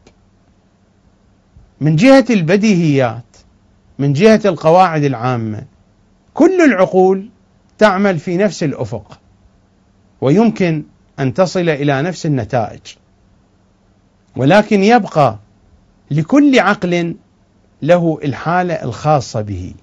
من 1.80 1.96
جهة 1.96 2.24
البديهيات 2.30 3.24
من 3.98 4.12
جهة 4.12 4.40
القواعد 4.44 5.04
العامة 5.04 5.64
كل 6.34 6.60
العقول 6.64 7.28
تعمل 7.78 8.18
في 8.18 8.36
نفس 8.36 8.62
الأفق 8.62 9.20
ويمكن 10.20 10.84
أن 11.18 11.34
تصل 11.34 11.68
إلى 11.68 12.02
نفس 12.02 12.26
النتائج. 12.26 12.80
ولكن 14.36 14.84
يبقى 14.84 15.38
لكل 16.12 16.58
عقل 16.58 17.16
له 17.82 18.18
الحالة 18.24 18.74
الخاصة 18.74 19.40
به. 19.40 19.74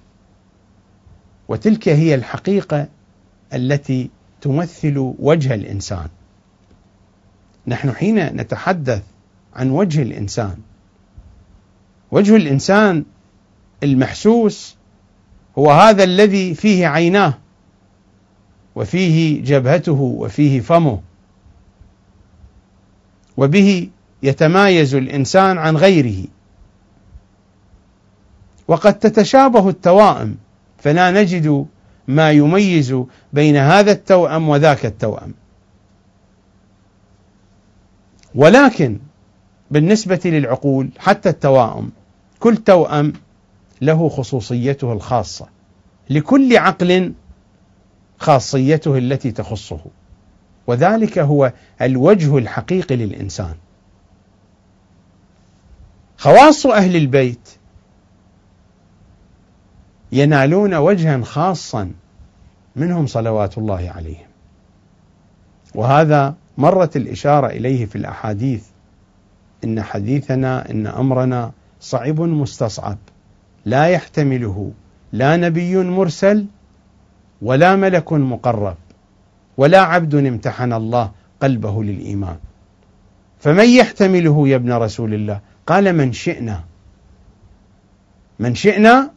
وتلك 1.48 1.88
هي 1.88 2.14
الحقيقة 2.14 2.88
التي 3.54 4.10
تمثل 4.40 5.14
وجه 5.18 5.54
الإنسان. 5.54 6.08
نحن 7.66 7.92
حين 7.92 8.18
نتحدث 8.18 9.02
عن 9.54 9.70
وجه 9.70 10.02
الإنسان 10.02 10.56
وجه 12.10 12.36
الإنسان 12.36 13.04
المحسوس 13.82 14.76
هو 15.58 15.70
هذا 15.70 16.04
الذي 16.04 16.54
فيه 16.54 16.86
عيناه 16.86 17.34
وفيه 18.74 19.44
جبهته 19.44 20.00
وفيه 20.00 20.60
فمه. 20.60 21.00
وبه 23.36 23.88
يتمايز 24.22 24.94
الإنسان 24.94 25.58
عن 25.58 25.76
غيره. 25.76 26.24
وقد 28.68 28.98
تتشابه 28.98 29.68
التوائم 29.68 30.36
فلا 30.78 31.10
نجد 31.10 31.66
ما 32.08 32.30
يميز 32.30 32.96
بين 33.32 33.56
هذا 33.56 33.92
التوأم 33.92 34.48
وذاك 34.48 34.86
التوأم. 34.86 35.34
ولكن 38.34 38.98
بالنسبة 39.70 40.20
للعقول 40.24 40.90
حتى 40.98 41.28
التوائم 41.28 41.90
كل 42.40 42.56
توأم 42.56 43.12
له 43.80 44.08
خصوصيته 44.08 44.92
الخاصة. 44.92 45.46
لكل 46.10 46.56
عقل 46.56 47.12
خاصيته 48.18 48.98
التي 48.98 49.30
تخصه. 49.30 49.80
وذلك 50.66 51.18
هو 51.18 51.52
الوجه 51.82 52.38
الحقيقي 52.38 52.96
للإنسان. 52.96 53.54
خواص 56.20 56.66
أهل 56.66 56.96
البيت 56.96 57.48
ينالون 60.12 60.74
وجها 60.74 61.20
خاصا 61.22 61.92
منهم 62.76 63.06
صلوات 63.06 63.58
الله 63.58 63.92
عليهم. 63.96 64.26
وهذا 65.74 66.34
مرت 66.58 66.96
الإشارة 66.96 67.46
إليه 67.46 67.86
في 67.86 67.96
الأحاديث. 67.96 68.64
إن 69.64 69.82
حديثنا 69.82 70.70
إن 70.70 70.86
أمرنا 70.86 71.52
صعب 71.80 72.20
مستصعب. 72.20 72.98
لا 73.64 73.86
يحتمله 73.86 74.72
لا 75.12 75.36
نبي 75.36 75.76
مرسل 75.76 76.46
ولا 77.42 77.76
ملك 77.76 78.12
مقرب 78.12 78.76
ولا 79.56 79.80
عبد 79.80 80.14
امتحن 80.14 80.72
الله 80.72 81.10
قلبه 81.42 81.84
للإيمان. 81.84 82.36
فمن 83.38 83.68
يحتمله 83.68 84.48
يا 84.48 84.56
ابن 84.56 84.72
رسول 84.72 85.14
الله؟ 85.14 85.40
قال 85.70 85.92
من 85.92 86.12
شئنا. 86.12 86.64
من 88.38 88.54
شئنا 88.54 89.10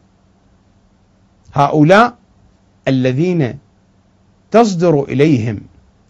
هؤلاء 1.54 2.18
الذين 2.88 3.58
تصدر 4.52 5.04
إليهم 5.04 5.60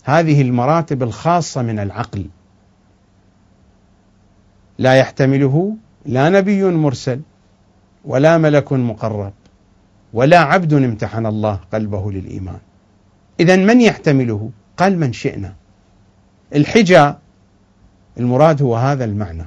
هذه 0.03 0.41
المراتب 0.41 1.03
الخاصة 1.03 1.61
من 1.61 1.79
العقل. 1.79 2.25
لا 4.77 4.95
يحتمله 4.95 5.75
لا 6.05 6.29
نبي 6.29 6.63
مرسل 6.63 7.21
ولا 8.05 8.37
ملك 8.37 8.73
مقرب 8.73 9.33
ولا 10.13 10.39
عبد 10.39 10.73
امتحن 10.73 11.25
الله 11.25 11.59
قلبه 11.73 12.11
للإيمان. 12.11 12.59
اذا 13.39 13.55
من 13.55 13.81
يحتمله؟ 13.81 14.49
قال 14.77 14.99
من 14.99 15.13
شئنا. 15.13 15.55
الحجة 16.55 17.17
المراد 18.17 18.61
هو 18.61 18.75
هذا 18.75 19.05
المعنى. 19.05 19.45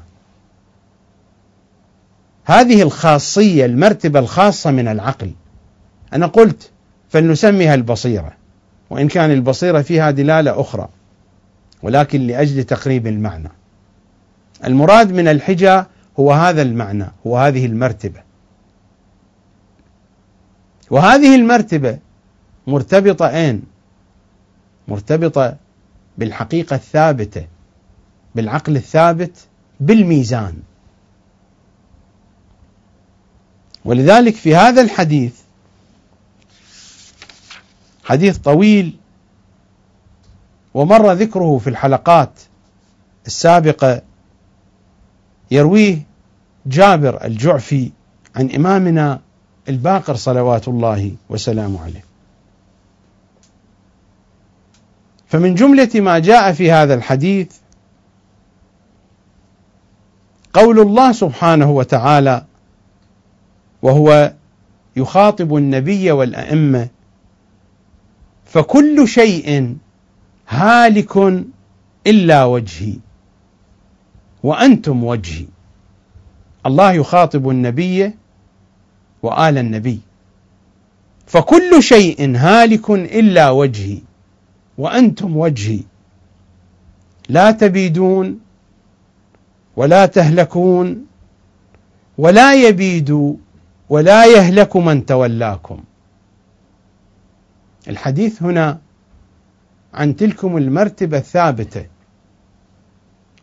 هذه 2.47 2.83
الخاصية 2.83 3.65
المرتبة 3.65 4.19
الخاصة 4.19 4.71
من 4.71 4.89
العقل. 4.89 5.31
أنا 6.13 6.27
قلت 6.27 6.71
فلنسميها 7.09 7.75
البصيرة 7.75 8.33
وإن 8.91 9.09
كان 9.09 9.31
البصيرة 9.31 9.83
فيها 9.83 10.11
دلالة 10.11 10.61
أخرى 10.61 10.89
ولكن 11.83 12.27
لأجل 12.27 12.65
تقريب 12.65 13.07
المعنى. 13.07 13.49
المراد 14.65 15.13
من 15.13 15.29
الحجة 15.29 15.87
هو 16.21 16.33
هذا 16.33 16.63
المعنى 16.63 17.07
هو 17.27 17.39
هذه 17.39 17.67
المرتبة. 17.67 18.21
وهذه 20.91 21.37
المرتبة 21.37 21.99
مرتبطة 22.67 23.29
أين؟ 23.29 23.63
مرتبطة 24.89 25.57
بالحقيقة 26.19 26.77
الثابتة 26.77 27.47
بالعقل 28.35 28.77
الثابت 28.77 29.37
بالميزان. 29.81 30.55
ولذلك 33.87 34.35
في 34.35 34.57
هذا 34.57 34.83
الحديث 34.83 35.33
حديث 38.05 38.39
طويل 38.39 38.97
ومر 40.75 41.13
ذكره 41.13 41.59
في 41.59 41.71
الحلقات 41.71 42.31
السابقة 43.27 44.03
يرويه 45.51 45.99
جابر 46.67 47.25
الجعفي 47.25 47.91
عن 48.37 48.51
إمامنا 48.51 49.21
الباقر 49.69 50.15
صلوات 50.15 50.69
الله 50.69 51.13
وسلامه 51.29 51.83
عليه. 51.83 52.05
فمن 55.29 55.55
جملة 55.55 55.91
ما 55.95 56.19
جاء 56.19 56.53
في 56.53 56.73
هذا 56.73 56.95
الحديث 56.95 57.53
قول 60.53 60.81
الله 60.81 61.13
سبحانه 61.13 61.71
وتعالى 61.71 62.45
وهو 63.83 64.33
يخاطب 64.97 65.57
النبي 65.57 66.11
والأئمة. 66.11 66.89
فكل 68.45 69.09
شيء 69.09 69.77
هالك 70.49 71.17
إلا 72.07 72.45
وجهي 72.45 72.95
وأنتم 74.43 75.05
وجهي. 75.05 75.47
الله 76.67 76.93
يخاطب 76.93 77.49
النبي 77.49 78.13
وآل 79.23 79.59
النبي. 79.59 80.01
فكل 81.27 81.83
شيء 81.83 82.37
هالك 82.37 82.91
إلا 82.91 83.51
وجهي 83.51 83.99
وأنتم 84.79 85.37
وجهي. 85.37 85.81
لا 87.29 87.51
تبيدون 87.51 88.41
ولا 89.77 90.07
تهلكون 90.07 91.07
ولا 92.19 92.55
يبيد 92.55 93.37
ولا 93.91 94.27
يهلك 94.27 94.77
من 94.77 95.07
تولاكم 95.07 95.81
الحديث 97.89 98.43
هنا 98.43 98.81
عن 99.95 100.17
تلكم 100.17 100.57
المرتبة 100.57 101.19
الثابتة 101.19 101.87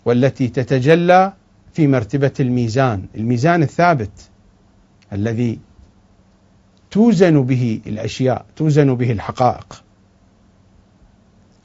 والتي 0.06 0.48
تتجلى 0.48 1.34
في 1.74 1.88
مرتبة 1.88 2.34
الميزان، 2.40 3.06
الميزان 3.16 3.64
الثابت 3.64 4.30
الذي 5.14 5.60
توزن 6.92 7.44
به 7.44 7.82
الأشياء، 7.88 8.46
توزن 8.56 8.96
به 8.96 9.12
الحقائق. 9.12 9.84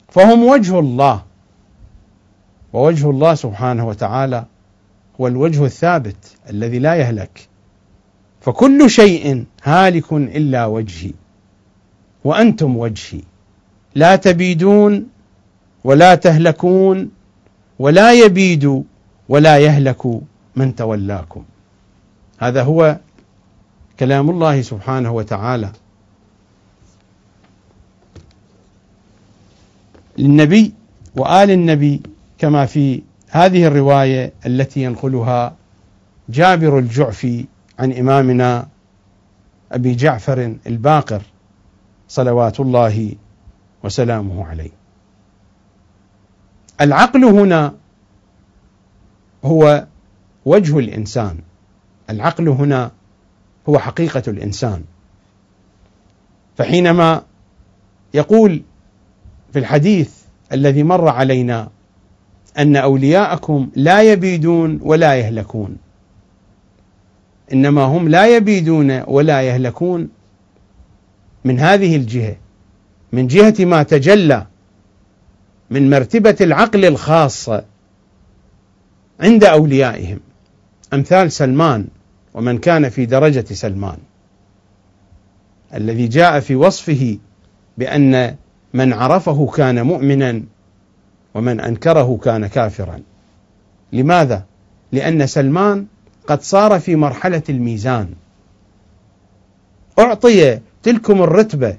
فهم 0.09 0.43
وجه 0.43 0.79
الله 0.79 1.23
ووجه 2.73 3.09
الله 3.09 3.35
سبحانه 3.35 3.87
وتعالى 3.87 4.45
هو 5.21 5.27
الوجه 5.27 5.65
الثابت 5.65 6.37
الذي 6.49 6.79
لا 6.79 6.95
يهلك. 6.95 7.49
فكل 8.41 8.89
شيء 8.89 9.45
هالك 9.63 10.13
إلا 10.13 10.65
وجهي 10.65 11.11
وأنتم 12.23 12.77
وجهي. 12.77 13.21
لا 13.95 14.15
تبيدون 14.15 15.07
ولا 15.83 16.15
تهلكون 16.15 17.11
ولا 17.79 18.13
يبيد 18.13 18.83
ولا 19.29 19.57
يهلك 19.57 20.05
من 20.55 20.75
تولاكم 20.75 21.43
هذا 22.39 22.63
هو 22.63 22.97
كلام 23.99 24.29
الله 24.29 24.61
سبحانه 24.61 25.11
وتعالى. 25.11 25.71
للنبي 30.17 30.73
وآل 31.15 31.51
النبي 31.51 32.01
كما 32.37 32.65
في 32.65 33.01
هذه 33.29 33.67
الرواية 33.67 34.33
التي 34.45 34.83
ينقلها 34.83 35.55
جابر 36.29 36.79
الجعفي 36.79 37.45
عن 37.79 37.91
إمامنا 37.93 38.67
أبي 39.71 39.95
جعفر 39.95 40.55
الباقر 40.67 41.21
صلوات 42.07 42.59
الله 42.59 43.15
وسلامه 43.83 44.45
عليه. 44.45 44.69
العقل 46.81 47.25
هنا 47.25 47.73
هو 49.45 49.85
وجه 50.45 50.79
الإنسان. 50.79 51.39
العقل 52.09 52.49
هنا 52.49 52.91
هو 53.69 53.79
حقيقة 53.79 54.23
الإنسان. 54.27 54.83
فحينما 56.57 57.23
يقول 58.13 58.61
في 59.53 59.59
الحديث 59.59 60.13
الذي 60.51 60.83
مر 60.83 61.07
علينا 61.07 61.69
أن 62.57 62.75
أولياءكم 62.75 63.69
لا 63.75 64.01
يبيدون 64.01 64.79
ولا 64.83 65.15
يهلكون 65.15 65.77
إنما 67.53 67.83
هم 67.83 68.09
لا 68.09 68.35
يبيدون 68.35 69.03
ولا 69.07 69.41
يهلكون 69.41 70.09
من 71.45 71.59
هذه 71.59 71.95
الجهة 71.95 72.35
من 73.13 73.27
جهة 73.27 73.65
ما 73.65 73.83
تجلى 73.83 74.45
من 75.69 75.89
مرتبة 75.89 76.35
العقل 76.41 76.85
الخاصه 76.85 77.63
عند 79.19 79.43
أوليائهم. 79.43 80.19
أمثال 80.93 81.31
سلمان 81.31 81.87
ومن 82.33 82.57
كان 82.57 82.89
في 82.89 83.05
درجة 83.05 83.45
سلمان. 83.53 83.97
الذي 85.73 86.07
جاء 86.07 86.39
في 86.39 86.55
وصفه 86.55 87.17
بأن 87.77 88.35
من 88.73 88.93
عرفه 88.93 89.47
كان 89.47 89.81
مؤمنا 89.81 90.43
ومن 91.33 91.59
أنكره 91.59 92.19
كان 92.23 92.47
كافرا. 92.47 93.01
لماذا؟ 93.93 94.45
لأن 94.91 95.27
سلمان 95.27 95.85
قد 96.29 96.41
صار 96.41 96.79
في 96.79 96.95
مرحلة 96.95 97.43
الميزان. 97.49 98.13
أعطي 99.99 100.59
تلكم 100.83 101.21
الرتبة. 101.21 101.77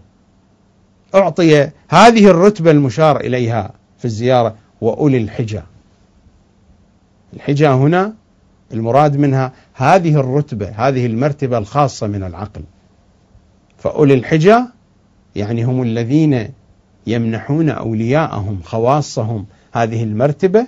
أعطي 1.15 1.71
هذه 1.89 2.27
الرتبة 2.27 2.71
المشار 2.71 3.21
إليها 3.21 3.73
في 3.99 4.05
الزيارة 4.05 4.55
وأولي 4.81 5.17
الحجة. 5.17 5.65
الحجة 7.35 7.75
هنا 7.75 8.15
المراد 8.73 9.17
منها 9.17 9.53
هذه 9.75 10.21
الرتبة 10.21 10.69
هذه 10.69 11.07
المرتبة 11.07 11.59
الخاصة 11.59 12.07
من 12.07 12.23
العقل. 12.23 12.63
فأولي 13.79 14.15
الحجة 14.15 14.67
يعني 15.37 15.65
هم 15.65 15.83
الذين 15.83 16.49
يمنحون 17.07 17.71
أولياءهم 17.71 18.61
خواصهم 18.65 19.47
هذه 19.73 20.05
المرتبة 20.05 20.67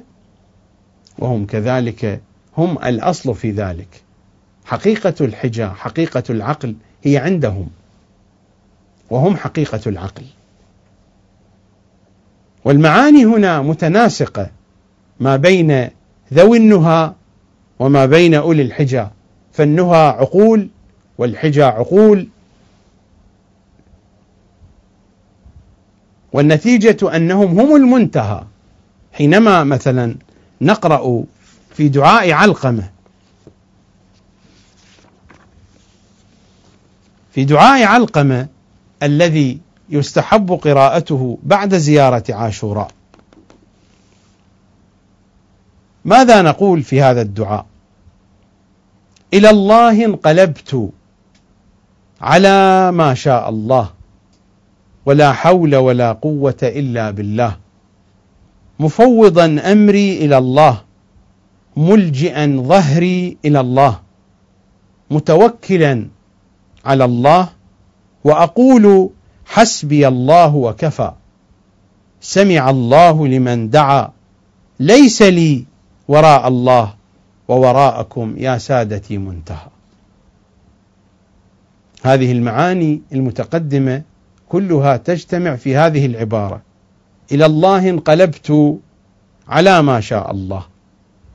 وهم 1.18 1.46
كذلك 1.46 2.20
هم 2.58 2.78
الأصل 2.78 3.34
في 3.34 3.50
ذلك. 3.50 4.02
حقيقة 4.64 5.14
الحجة 5.20 5.72
حقيقة 5.72 6.22
العقل 6.30 6.74
هي 7.02 7.16
عندهم. 7.16 7.68
وهم 9.10 9.36
حقيقة 9.36 9.80
العقل. 9.86 10.24
والمعاني 12.64 13.24
هنا 13.24 13.62
متناسقة 13.62 14.50
ما 15.20 15.36
بين 15.36 15.88
ذوي 16.34 16.58
النهى 16.58 17.12
وما 17.78 18.06
بين 18.06 18.34
أولي 18.34 18.62
الحجى 18.62 19.06
فالنهى 19.52 20.08
عقول 20.08 20.68
والحجى 21.18 21.62
عقول. 21.62 22.28
والنتيجة 26.32 27.16
أنهم 27.16 27.60
هم 27.60 27.76
المنتهى. 27.76 28.44
حينما 29.12 29.64
مثلا 29.64 30.14
نقرأ 30.60 31.24
في 31.72 31.88
دعاء 31.88 32.30
علقمة. 32.30 32.90
في 37.32 37.44
دعاء 37.44 37.82
علقمة 37.82 38.48
الذي 39.02 39.60
يستحب 39.88 40.52
قراءته 40.52 41.38
بعد 41.42 41.74
زيارة 41.74 42.24
عاشوراء. 42.30 42.90
ماذا 46.04 46.42
نقول 46.42 46.82
في 46.82 47.02
هذا 47.02 47.22
الدعاء؟ 47.22 47.66
إلى 49.34 49.50
الله 49.50 50.04
انقلبت 50.04 50.90
على 52.20 52.92
ما 52.92 53.14
شاء 53.14 53.48
الله 53.48 53.90
ولا 55.06 55.32
حول 55.32 55.76
ولا 55.76 56.12
قوة 56.12 56.58
إلا 56.62 57.10
بالله. 57.10 57.56
مفوضا 58.78 59.44
أمري 59.44 60.16
إلى 60.24 60.38
الله. 60.38 60.91
ملجئا 61.76 62.62
ظهري 62.66 63.36
إلى 63.44 63.60
الله 63.60 64.00
متوكلا 65.10 66.06
على 66.84 67.04
الله 67.04 67.48
وأقول 68.24 69.10
حسبي 69.46 70.08
الله 70.08 70.54
وكفى 70.54 71.12
سمع 72.20 72.70
الله 72.70 73.26
لمن 73.26 73.70
دعا 73.70 74.12
ليس 74.80 75.22
لي 75.22 75.64
وراء 76.08 76.48
الله 76.48 76.94
ووراءكم 77.48 78.34
يا 78.38 78.58
سادتي 78.58 79.18
منتهى. 79.18 79.68
هذه 82.02 82.32
المعاني 82.32 83.02
المتقدمة 83.12 84.02
كلها 84.48 84.96
تجتمع 84.96 85.56
في 85.56 85.76
هذه 85.76 86.06
العبارة. 86.06 86.62
إلى 87.32 87.46
الله 87.46 87.90
انقلبت 87.90 88.78
على 89.48 89.82
ما 89.82 90.00
شاء 90.00 90.30
الله. 90.30 90.71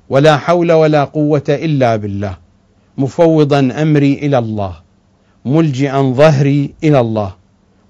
ولا 0.10 0.38
حول 0.38 0.72
ولا 0.72 1.04
قوة 1.04 1.44
إلا 1.50 1.96
بالله. 1.96 2.38
مفوضا 2.98 3.60
أمري 3.60 4.14
إلى 4.14 4.38
الله. 4.38 4.74
ملجئا 5.46 6.02
ظهري 6.02 6.74
إلى 6.84 7.00
الله. 7.00 7.36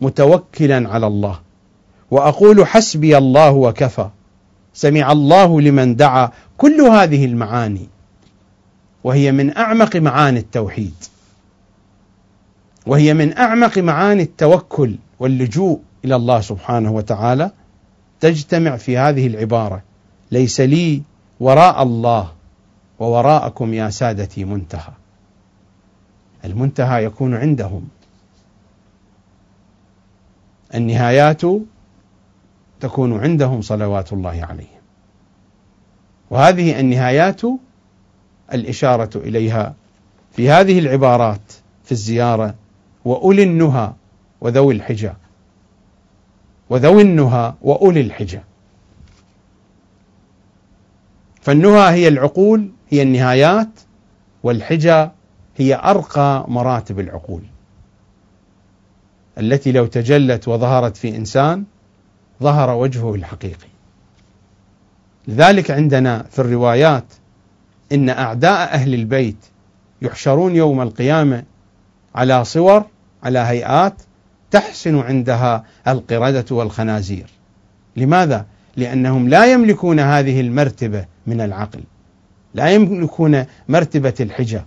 متوكلا 0.02 0.90
على 0.90 1.08
الله. 1.08 1.40
وأقول 2.12 2.68
حسبي 2.68 3.18
الله 3.18 3.52
وكفى. 3.52 4.10
سمع 4.74 5.12
الله 5.12 5.62
لمن 5.62 5.96
دعا. 5.96 6.32
كل 6.58 6.82
هذه 6.82 7.26
المعاني. 7.26 7.88
وهي 9.04 9.32
من 9.32 9.58
أعمق 9.58 9.96
معاني 9.96 10.40
التوحيد. 10.40 10.94
وهي 12.86 13.14
من 13.14 13.38
أعمق 13.38 13.78
معاني 13.78 14.24
التوكل 14.24 14.96
واللجوء 15.20 15.80
إلى 16.06 16.16
الله 16.16 16.42
سبحانه 16.42 16.92
وتعالى. 16.92 17.52
تجتمع 18.20 18.78
في 18.78 18.98
هذه 18.98 19.28
العبارة. 19.28 19.82
ليس 20.32 20.62
لي 20.62 21.02
وراء 21.40 21.84
الله 21.84 22.32
ووراءكم 23.00 23.74
يا 23.74 23.90
سادتي 23.90 24.46
منتهى. 24.46 24.94
المنتهى 26.46 27.04
يكون 27.04 27.36
عندهم. 27.36 27.88
النهايات 30.76 31.42
تكون 32.80 33.20
عندهم 33.20 33.62
صلوات 33.62 34.14
الله 34.14 34.46
عليهم. 34.50 34.82
وهذه 36.30 36.80
النهايات 36.80 37.42
الإشارة 38.54 39.10
إليها 39.16 39.74
في 40.32 40.50
هذه 40.50 40.80
العبارات 40.80 41.54
في 41.84 41.92
الزيارة 41.92 42.56
وأولي 43.06 43.44
النهى 43.44 43.94
وذوي 44.42 44.74
الحجة. 44.74 45.16
وذوي 46.70 47.02
النهى 47.02 47.54
وأولي 47.62 48.02
الحجة. 48.02 48.44
فالنهى 51.48 51.92
هي 51.92 52.08
العقول 52.08 52.70
هي 52.90 53.02
النهايات 53.02 53.70
والحجة 54.44 55.12
هي 55.58 55.76
أرقى 55.76 56.46
مراتب 56.48 57.00
العقول. 57.00 57.42
التي 59.38 59.72
لو 59.72 59.86
تجلت 59.86 60.48
وظهرت 60.48 60.98
في 60.98 61.16
إنسان 61.18 61.64
ظهر 62.44 62.70
وجهه 62.70 63.16
الحقيقي. 63.16 63.68
لذلك 65.28 65.72
عندنا 65.72 66.24
في 66.32 66.40
الروايات 66.40 67.14
إن 67.92 68.10
أعداء 68.10 68.74
أهل 68.74 68.94
البيت 68.94 69.46
يحشرون 70.02 70.56
يوم 70.56 70.82
القيامة 70.82 71.44
على 72.16 72.46
صور 72.46 72.86
على 73.24 73.40
هيئات 73.40 74.02
تحسن 74.52 75.00
عندها 75.00 75.64
القردة 75.88 76.46
والخنازير. 76.56 77.30
لماذا؟ 77.96 78.46
لأنهم 78.78 79.30
لا 79.30 79.54
يملكون 79.54 80.00
هذه 80.00 80.42
المرتبة 80.42 81.17
من 81.28 81.42
العقل. 81.42 81.84
لا 82.54 82.70
يملكون 82.72 83.46
مرتبة 83.70 84.14
الحجة. 84.20 84.66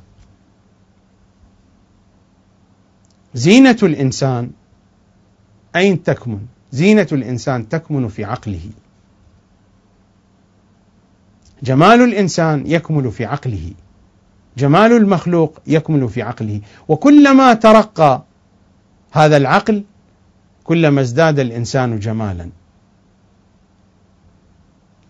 زينة 3.35 3.77
الإنسان 3.83 4.51
أين 5.77 6.03
تكمن؟ 6.03 6.47
زينة 6.73 7.07
الإنسان 7.13 7.69
تكمن 7.69 8.09
في 8.09 8.25
عقله. 8.25 8.71
جمال 11.63 12.01
الإنسان 12.01 12.67
يكمل 12.67 13.13
في 13.13 13.25
عقله. 13.25 13.73
جمال 14.57 14.93
المخلوق 14.93 15.59
يكمل 15.67 16.09
في 16.09 16.23
عقله. 16.23 16.61
وكلما 16.89 17.55
ترقى 17.55 18.23
هذا 19.13 19.37
العقل 19.37 19.85
كلما 20.65 21.01
ازداد 21.01 21.39
الإنسان 21.39 21.99
جمالا. 21.99 22.51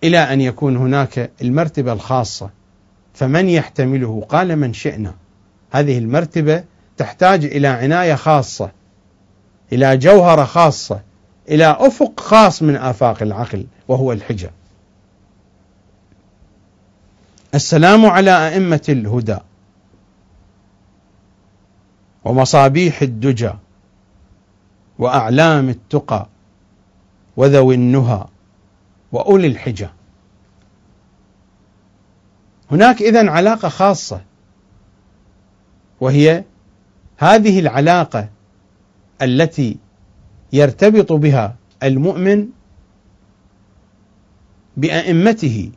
إلى 0.04 0.18
أن 0.18 0.40
يكون 0.40 0.76
هناك 0.76 1.30
المرتبة 1.42 1.92
الخاصة 1.92 2.50
فمن 3.14 3.48
يحتمله؟ 3.48 4.26
قال 4.28 4.56
من 4.56 4.72
شئنا. 4.72 5.14
هذه 5.70 5.98
المرتبة 5.98 6.64
تحتاج 6.96 7.44
إلى 7.44 7.68
عناية 7.68 8.14
خاصة 8.14 8.70
إلى 9.72 9.96
جوهرة 9.96 10.44
خاصة 10.44 11.00
إلى 11.48 11.76
أفق 11.80 12.20
خاص 12.20 12.62
من 12.62 12.76
آفاق 12.76 13.22
العقل 13.22 13.66
وهو 13.88 14.12
الحجة. 14.12 14.50
السلام 17.54 18.06
على 18.06 18.48
أئمة 18.48 18.82
الهدى 18.88 19.38
ومصابيح 22.24 23.02
الدجى 23.02 23.52
وأعلام 24.98 25.68
التقى 25.68 26.26
وذوي 27.36 27.74
النهى. 27.74 28.26
وأولي 29.12 29.46
الحجة. 29.46 29.90
هناك 32.70 33.02
إذن 33.02 33.28
علاقة 33.28 33.68
خاصة 33.68 34.20
وهي 36.00 36.44
هذه 37.16 37.60
العلاقة 37.60 38.28
التي 39.22 39.78
يرتبط 40.52 41.12
بها 41.12 41.56
المؤمن 41.82 42.48
بأئمته 44.76 45.72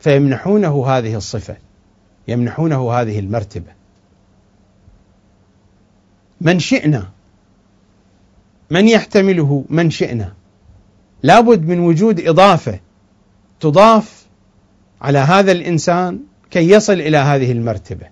فيمنحونه 0.00 0.86
هذه 0.86 1.16
الصفة 1.16 1.56
يمنحونه 2.28 2.92
هذه 2.92 3.18
المرتبة. 3.18 3.72
من 6.40 6.58
شئنا 6.58 7.10
من 8.70 8.88
يحتمله 8.88 9.64
من 9.68 9.90
شئنا. 9.90 10.39
لابد 11.22 11.68
من 11.68 11.78
وجود 11.78 12.20
إضافة 12.20 12.80
تضاف 13.60 14.26
على 15.02 15.18
هذا 15.18 15.52
الإنسان 15.52 16.18
كي 16.50 16.70
يصل 16.70 16.92
إلى 16.92 17.16
هذه 17.16 17.52
المرتبة. 17.52 18.06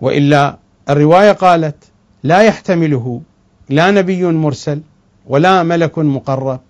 وإلا 0.00 0.58
الرواية 0.90 1.32
قالت 1.32 1.84
لا 2.22 2.42
يحتمله 2.42 3.22
لا 3.68 3.90
نبي 3.90 4.24
مرسل 4.24 4.80
ولا 5.26 5.62
ملك 5.62 5.98
مقرب 5.98 6.60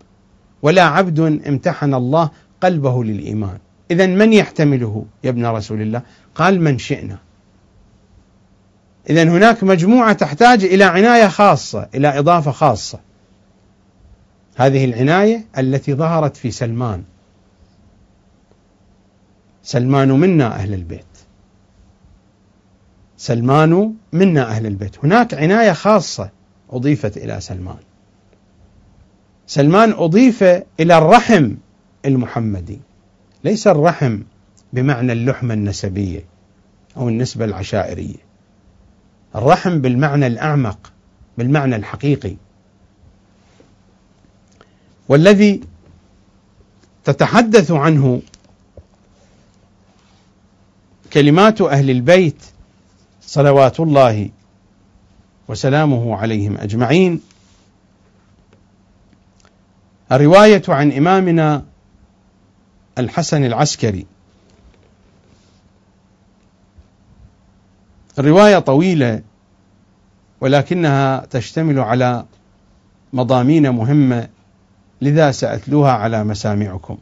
ولا 0.63 0.83
عبد 0.83 1.21
امتحن 1.21 1.95
الله 1.95 2.31
قلبه 2.61 3.05
للإيمان. 3.05 3.59
إذا 3.91 4.07
من 4.07 4.33
يحتمله 4.33 5.05
يا 5.25 5.31
ابن 5.31 5.47
رسول 5.47 5.81
الله؟ 5.81 6.03
قال 6.35 6.61
من 6.61 6.79
شئنا. 6.79 7.19
إذا 9.11 9.23
هناك 9.23 9.65
مجموعة 9.65 10.13
تحتاج 10.13 10.65
إلى 10.65 10.85
عناية 10.85 11.29
خاصة 11.29 11.89
إلى 11.95 12.19
إضافة 12.19 12.51
خاصة. 12.51 13.08
هذه 14.59 14.85
العناية 14.85 15.45
التي 15.59 15.95
ظهرت 15.95 16.37
في 16.37 16.51
سلمان. 16.51 17.05
سلمان 19.63 20.09
منا 20.09 20.47
أهل 20.55 20.75
البيت. 20.75 21.05
سلمان 23.17 23.95
منا 24.13 24.49
أهل 24.49 24.67
البيت. 24.67 25.05
هناك 25.05 25.35
عناية 25.35 25.73
خاصة 25.73 26.31
أضيفت 26.71 27.17
إلى 27.17 27.41
سلمان. 27.41 27.79
سلمان 29.47 29.93
أضيف 29.93 30.43
إلى 30.81 30.99
الرحم 30.99 31.55
المحمدي. 32.05 32.81
ليس 33.45 33.67
الرحم 33.67 34.23
بمعنى 34.73 35.13
اللحمة 35.13 35.55
النسبية 35.55 36.25
أو 36.97 37.09
النسبة 37.09 37.45
العشائرية. 37.45 38.29
الرحم 39.37 39.81
بالمعنى 39.81 40.27
الأعمق 40.27 40.93
بالمعنى 41.39 41.77
الحقيقي. 41.77 42.37
والذي 45.09 45.61
تتحدث 47.05 47.71
عنه 47.71 48.23
كلمات 51.13 51.61
أهل 51.61 51.91
البيت 51.91 52.43
صلوات 53.23 53.81
الله 53.81 54.31
وسلامه 55.49 56.17
عليهم 56.17 56.57
أجمعين. 56.57 57.21
الرواية 60.13 60.63
عن 60.69 60.93
إمامنا 60.93 61.65
الحسن 62.99 63.45
العسكري. 63.45 64.07
الرواية 68.19 68.59
طويلة 68.59 69.23
ولكنها 70.41 71.27
تشتمل 71.31 71.79
على 71.79 72.25
مضامين 73.13 73.71
مهمة 73.71 74.29
لذا 75.03 75.31
سأتلوها 75.31 75.93
على 75.93 76.25
مسامعكم. 76.25 76.99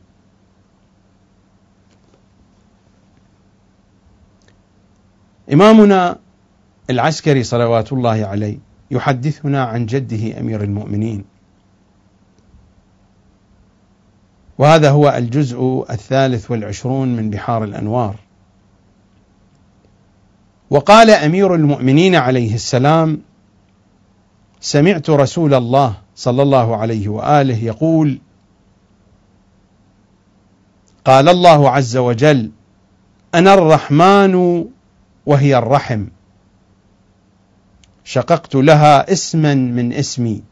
إمامنا 5.53 6.19
العسكري 6.91 7.43
صلوات 7.43 7.93
الله 7.93 8.27
عليه 8.27 8.59
يحدثنا 8.91 9.65
عن 9.65 9.87
جده 9.87 10.41
أمير 10.41 10.63
المؤمنين. 10.63 11.25
وهذا 14.59 14.91
هو 14.91 15.09
الجزء 15.09 15.87
الثالث 15.91 16.51
والعشرون 16.51 17.17
من 17.17 17.31
بحار 17.31 17.65
الأنوار. 17.65 18.17
وقال 20.71 21.11
أمير 21.11 21.55
المؤمنين 21.55 22.15
عليه 22.15 22.55
السلام 22.55 23.21
سمعت 24.61 25.11
رسول 25.11 25.55
الله 25.55 25.95
صلى 26.17 26.43
الله 26.43 26.77
عليه 26.77 27.09
وآله 27.09 27.65
يقول 27.65 28.19
قال 31.05 31.29
الله 31.29 31.71
عز 31.71 31.97
وجل 31.97 32.51
أنا 33.35 33.55
الرحمن 33.55 34.65
وهي 35.27 35.59
الرحم. 35.59 36.07
شققت 38.05 38.55
لها 38.55 39.13
اسما 39.13 39.55
من 39.55 39.93
اسمي 39.93 40.43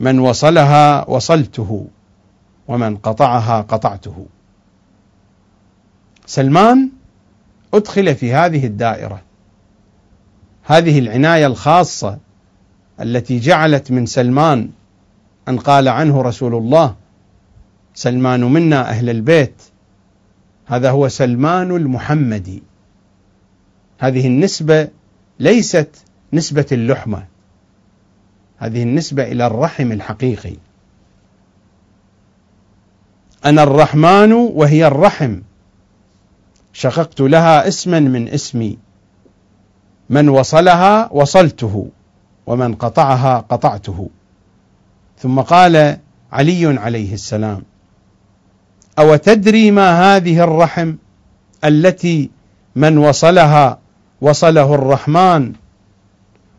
من 0.00 0.18
وصلها 0.18 1.10
وصلته 1.10 1.86
ومن 2.68 2.96
قطعها 2.96 3.60
قطعته. 3.60 4.26
سلمان 6.26 6.90
أدخل 7.74 8.14
في 8.14 8.34
هذه 8.34 8.66
الدائرة 8.66 9.22
هذه 10.64 10.98
العناية 10.98 11.46
الخاصة 11.46 12.18
التي 13.00 13.38
جعلت 13.38 13.90
من 13.90 14.06
سلمان 14.06 14.70
أن 15.48 15.58
قال 15.58 15.88
عنه 15.88 16.22
رسول 16.22 16.54
الله 16.54 16.94
سلمان 17.94 18.44
منا 18.44 18.88
أهل 18.88 19.10
البيت. 19.10 19.62
هذا 20.66 20.90
هو 20.90 21.08
سلمان 21.08 21.70
المحمدي. 21.70 22.62
هذه 23.98 24.26
النسبة 24.26 24.88
ليست 25.40 25.90
نسبة 26.32 26.66
اللحمة. 26.72 27.26
هذه 28.58 28.82
النسبة 28.82 29.22
إلى 29.22 29.46
الرحم 29.46 29.92
الحقيقي. 29.92 30.56
أنا 33.44 33.62
الرحمن 33.62 34.32
وهي 34.32 34.86
الرحم. 34.86 35.40
شققت 36.72 37.20
لها 37.20 37.68
اسما 37.68 38.00
من 38.00 38.28
اسمي. 38.28 38.78
من 40.10 40.28
وصلها 40.28 41.12
وصلته. 41.12 41.90
ومن 42.46 42.74
قطعها 42.74 43.38
قطعته. 43.38 44.08
ثم 45.18 45.40
قال 45.40 45.98
علي 46.32 46.78
عليه 46.78 47.14
السلام 47.14 47.62
أو 48.98 49.16
تدري 49.16 49.70
ما 49.70 50.16
هذه 50.16 50.44
الرحم 50.44 50.94
التي 51.64 52.30
من 52.76 52.98
وصلها 52.98 53.78
وصله 54.20 54.74
الرحمن 54.74 55.52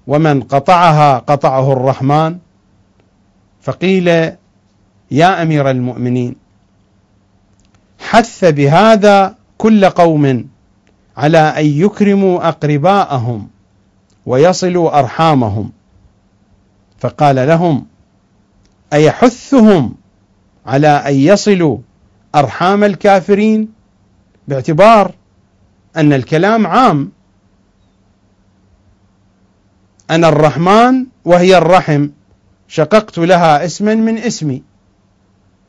ومن 0.07 0.41
قطعها 0.41 1.19
قطعه 1.19 1.71
الرحمن؟ 1.73 2.38
فقيل 3.61 4.07
يا 5.11 5.41
أمير 5.41 5.69
المؤمنين 5.69 6.35
حث 7.99 8.45
بهذا 8.45 9.35
كل 9.57 9.89
قوم 9.89 10.47
على 11.17 11.38
أن 11.38 11.65
يكرموا 11.65 12.47
أقرباءهم 12.47 13.47
ويصلوا 14.25 14.99
أرحامهم. 14.99 15.71
فقال 16.99 17.35
لهم 17.35 17.85
أيحثهم 18.93 19.95
على 20.65 20.87
أن 20.87 21.15
يصلوا 21.15 21.77
أرحام 22.35 22.83
الكافرين؟ 22.83 23.69
باعتبار 24.47 25.11
أن 25.97 26.13
الكلام 26.13 26.67
عام. 26.67 27.11
أنا 30.11 30.29
الرحمن 30.29 31.05
وهي 31.25 31.57
الرحم 31.57 32.09
شققت 32.67 33.17
لها 33.17 33.65
اسما 33.65 33.95
من 33.95 34.17
اسمي. 34.17 34.63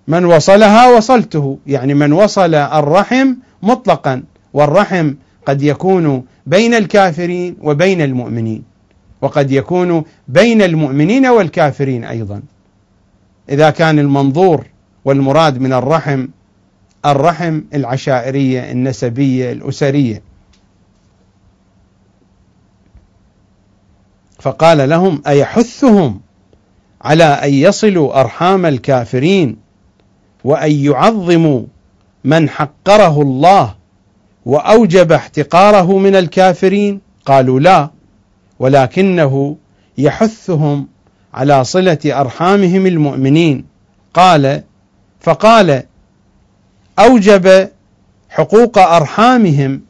من 0.08 0.24
وصلها 0.24 0.96
وصلته 0.96 1.58
يعني 1.66 1.94
من 1.94 2.12
وصل 2.12 2.54
الرحم 2.54 3.34
مطلقا 3.62 4.22
والرحم 4.52 5.14
قد 5.46 5.62
يكون 5.62 6.24
بين 6.46 6.74
الكافرين 6.74 7.56
وبين 7.60 8.02
المؤمنين. 8.02 8.77
وقد 9.22 9.50
يكون 9.50 10.04
بين 10.28 10.62
المؤمنين 10.62 11.26
والكافرين 11.26 12.04
أيضا. 12.04 12.42
إذا 13.48 13.70
كان 13.70 13.98
المنظور 13.98 14.66
والمراد 15.04 15.58
من 15.58 15.72
الرحم 15.72 16.28
الرحم 17.06 17.60
العشائرية 17.74 18.70
النسبية 18.70 19.52
الأسرية. 19.52 20.22
فقال 24.40 24.88
لهم 24.88 25.22
أيحثهم 25.26 26.20
على 27.02 27.24
أن 27.24 27.52
يصلوا 27.52 28.20
أرحام 28.20 28.66
الكافرين 28.66 29.56
وأن 30.44 30.72
يعظموا 30.72 31.62
من 32.24 32.48
حقره 32.48 33.22
الله 33.22 33.74
وأوجب 34.46 35.12
احتقاره 35.12 35.98
من 35.98 36.16
الكافرين؟ 36.16 37.00
قالوا 37.26 37.60
لا. 37.60 37.97
ولكنه 38.58 39.56
يحثهم 39.98 40.88
على 41.34 41.64
صلة 41.64 41.98
أرحامهم 42.06 42.86
المؤمنين. 42.86 43.64
قال 44.14 44.62
فقال 45.20 45.82
أوجب 46.98 47.68
حقوق 48.30 48.78
أرحامهم 48.78 49.80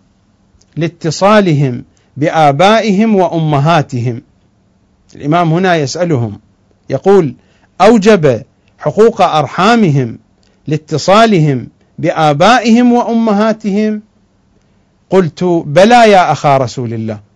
لاتصالهم 0.77 1.85
بآبائهم 2.17 3.17
وأمهاتهم. 3.17 4.23
الإمام 5.17 5.53
هنا 5.53 5.77
يسألهم 5.77 6.41
يقول 6.91 7.35
أوجب 7.81 8.43
حقوق 8.79 9.23
أرحامهم 9.23 10.19
لاتصالهم 10.67 11.69
بآبائهم 11.99 12.93
وأمهاتهم؟ 12.93 14.03
قلت 15.11 15.45
بلى 15.67 16.11
يا 16.11 16.33
أخا 16.33 16.57
رسول 16.57 16.95
الله. 16.95 17.28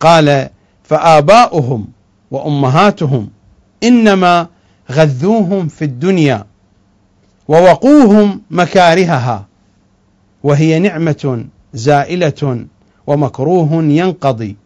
قال 0.00 0.48
فآباؤهم 0.84 1.86
وأمهاتهم 2.30 3.28
إنما 3.82 4.46
غذوهم 4.92 5.68
في 5.68 5.84
الدنيا 5.84 6.44
ووقوهم 7.48 8.40
مكارهها 8.50 9.46
وهي 10.42 10.78
نعمة 10.78 11.44
زائلة 11.74 12.66
ومكروه 13.06 13.74
ينقضي. 13.84 14.56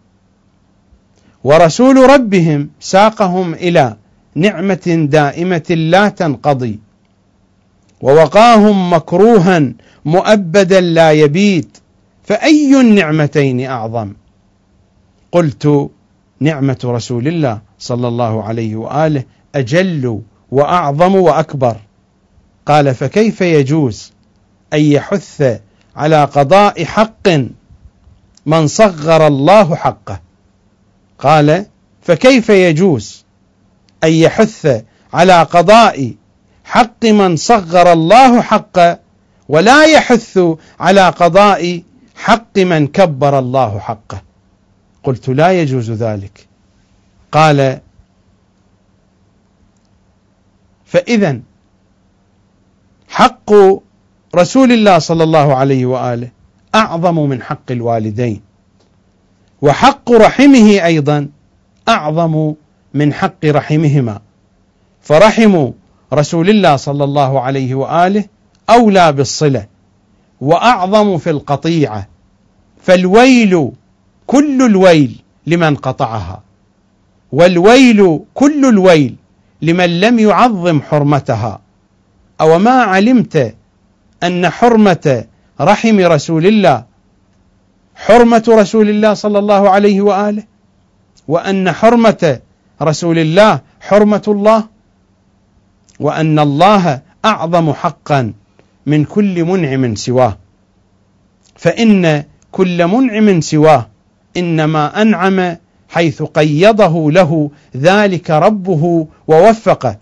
ورسول 1.45 2.11
ربهم 2.11 2.68
ساقهم 2.81 3.55
إلى 3.55 3.97
نعمة 4.35 5.07
دائمة 5.11 5.66
لا 5.70 6.09
تنقضي. 6.09 6.78
ووقاهم 8.01 8.93
مكروها 8.93 9.72
مؤبدا 10.05 10.81
لا 10.81 11.12
يبيت 11.12 11.78
فأي 12.24 12.81
النعمتين 12.81 13.66
أعظم؟ 13.66 14.12
قلت 15.33 15.91
نعمة 16.41 16.78
رسول 16.85 17.28
الله 17.28 17.61
صلى 17.78 18.09
الله 18.09 18.45
عليه 18.45 18.76
وآله 18.76 19.24
أجل 19.55 20.22
وأعظم 20.51 21.14
وأكبر. 21.14 21.76
قال 22.66 22.95
فكيف 22.95 23.41
يجوز 23.41 24.12
أن 24.72 24.81
يحث 24.81 25.61
على 25.97 26.24
قضاء 26.24 26.85
حق 26.85 27.28
من 28.47 28.66
صغر 28.66 29.26
الله 29.26 29.76
حقه؟ 29.76 30.20
قال 31.18 31.66
فكيف 32.03 32.49
يجوز 32.49 33.24
أن 34.05 34.12
يحث 34.12 34.85
على 35.12 35.43
قضاء 35.43 36.14
حق 36.64 37.05
من 37.05 37.37
صغر 37.37 37.93
الله 37.93 38.41
حقه 38.41 38.99
ولا 39.49 39.85
يحث 39.85 40.41
على 40.81 41.09
قضاء 41.09 41.83
حق 42.16 42.59
من 42.59 42.87
كبر 42.87 43.39
الله 43.39 43.78
حقه؟ 43.78 44.30
قلت 45.05 45.28
لا 45.28 45.53
يجوز 45.62 45.90
ذلك. 45.90 46.46
قال 47.32 47.80
فاذا 50.84 51.40
حق 53.09 53.51
رسول 54.34 54.72
الله 54.72 54.98
صلى 54.98 55.24
الله 55.24 55.55
عليه 55.55 55.86
وآله 55.86 56.30
أعظم 56.74 57.28
من 57.28 57.42
حق 57.42 57.70
الوالدين 57.70 58.40
وحق 59.62 60.12
رحمه 60.12 60.84
أيضا 60.84 61.28
أعظم 61.88 62.55
من 62.94 63.12
حق 63.12 63.44
رحمهما. 63.44 64.20
فرحم 65.03 65.70
رسول 66.12 66.51
الله 66.51 66.76
صلى 66.76 67.05
الله 67.05 67.40
عليه 67.40 67.74
وآله 67.74 68.24
أولى 68.70 69.12
بالصلة 69.12 69.66
وأعظم 70.40 71.18
في 71.18 71.30
القطيعة. 71.30 72.09
فالويل 72.82 73.72
كل 74.31 74.59
الويل 74.62 75.12
لمن 75.47 75.76
قطعها 75.76 76.43
والويل 77.33 78.20
كل 78.35 78.62
الويل 78.64 79.14
لمن 79.62 79.91
لم 80.01 80.18
يعظم 80.18 80.81
حرمتها. 80.81 81.61
أو 82.41 82.59
ما 82.59 82.70
علمت 82.93 83.55
أن 84.22 84.51
حرمة 84.51 85.24
رحم 85.61 85.99
رسول 86.01 86.47
الله 86.47 86.85
حرمة 87.97 88.47
رسول 88.49 88.89
الله 88.91 89.14
صلى 89.14 89.39
الله 89.39 89.70
عليه 89.70 90.01
وآله 90.01 90.45
وأن 91.28 91.72
حرمة 91.72 92.41
رسول 92.83 93.18
الله 93.18 93.61
حرمة 93.81 94.26
الله 94.28 94.61
وأن 96.01 96.39
الله 96.39 96.85
أعظم 97.24 97.72
حقا 97.72 98.33
من 98.87 99.05
كل 99.05 99.45
منعم 99.45 99.95
سواه. 99.95 100.39
فإن 101.57 102.24
كل 102.53 102.87
منعم 102.87 103.41
سواه 103.41 103.87
إنما 104.37 105.03
أنعم 105.03 105.57
حيث 105.89 106.22
قيضه 106.22 107.12
له 107.12 107.51
ذلك 107.76 108.31
ربه 108.31 109.07
ووفقه. 109.28 109.97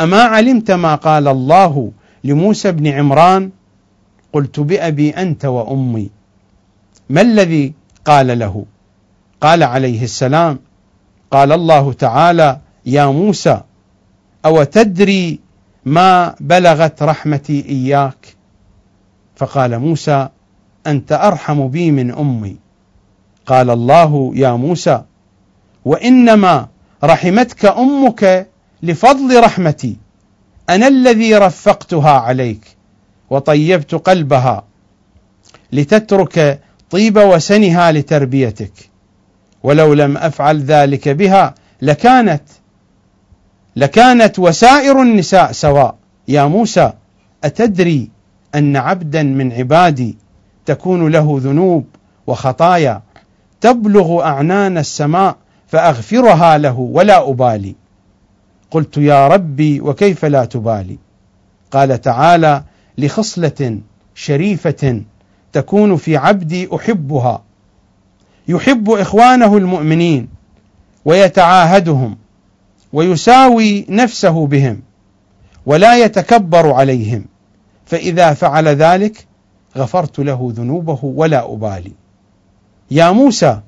أما 0.00 0.22
علمت 0.22 0.70
ما 0.70 0.94
قال 0.94 1.28
الله 1.28 1.92
لموسى 2.24 2.72
بن 2.72 2.86
عمران؟ 2.86 3.50
قلت 4.32 4.60
بأبي 4.60 5.10
أنت 5.10 5.44
وأمي. 5.44 6.10
ما 7.10 7.20
الذي 7.20 7.72
قال 8.04 8.38
له؟ 8.38 8.64
قال 9.40 9.62
عليه 9.62 10.04
السلام 10.04 10.58
قال 11.30 11.52
الله 11.52 11.92
تعالى 11.92 12.58
يا 12.86 13.06
موسى 13.06 13.60
أو 14.44 14.62
تدري 14.62 15.40
ما 15.84 16.34
بلغت 16.40 17.02
رحمتي 17.02 17.64
إياك؟ 17.68 18.36
فقال 19.36 19.78
موسى 19.78 20.28
أنت 20.86 21.12
أرحم 21.12 21.68
بي 21.68 21.90
من 21.90 22.10
أمي. 22.10 22.56
قال 23.50 23.70
الله 23.70 24.32
يا 24.34 24.52
موسى 24.52 25.02
وإنما 25.84 26.68
رحمتك 27.04 27.64
أمك 27.64 28.46
لفضل 28.82 29.40
رحمتي 29.42 29.96
أنا 30.70 30.88
الذي 30.88 31.34
رفقتها 31.34 32.10
عليك 32.10 32.76
وطيبت 33.30 33.94
قلبها 33.94 34.64
لتترك 35.72 36.60
طيب 36.90 37.16
وسنها 37.16 37.92
لتربيتك 37.92 38.72
ولو 39.62 39.94
لم 39.94 40.16
أفعل 40.16 40.60
ذلك 40.60 41.08
بها 41.08 41.54
لكانت 41.82 42.42
لكانت 43.76 44.38
وسائر 44.38 45.02
النساء 45.02 45.52
سواء. 45.52 45.94
يا 46.28 46.44
موسى 46.44 46.92
أتدري 47.44 48.10
أن 48.54 48.76
عبدا 48.76 49.22
من 49.22 49.52
عبادي 49.52 50.18
تكون 50.66 51.08
له 51.08 51.40
ذنوب 51.42 51.86
وخطايا 52.26 53.02
تبلغ 53.60 54.22
أعنان 54.22 54.78
السماء 54.78 55.36
فأغفرها 55.68 56.58
له 56.58 56.78
ولا 56.78 57.30
أبالي. 57.30 57.74
قلت 58.70 58.96
يا 58.96 59.28
ربي 59.28 59.80
وكيف 59.80 60.24
لا 60.24 60.44
تبالي؟ 60.44 60.98
قال 61.70 62.00
تعالى 62.00 62.62
لخصلة 62.98 63.78
شريفة 64.14 65.02
تكون 65.52 65.96
في 65.96 66.16
عبدي 66.16 66.68
أحبها. 66.76 67.42
يحب 68.48 68.90
إخوانه 68.90 69.56
المؤمنين 69.56 70.28
ويتعاهدهم 71.04 72.16
ويساوي 72.92 73.86
نفسه 73.88 74.46
بهم 74.46 74.82
ولا 75.66 76.04
يتكبر 76.04 76.72
عليهم. 76.72 77.24
فإذا 77.86 78.34
فعل 78.34 78.68
ذلك 78.68 79.26
غفرت 79.76 80.18
له 80.18 80.52
ذنوبه 80.56 80.98
ولا 81.02 81.52
أبالي. 81.52 81.92
يا 82.90 83.10
موسى 83.10 83.60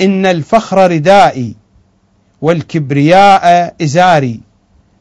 إن 0.00 0.26
الفخر 0.26 0.90
ردائي 0.90 1.56
والكبرياء 2.42 3.74
إزاري 3.82 4.40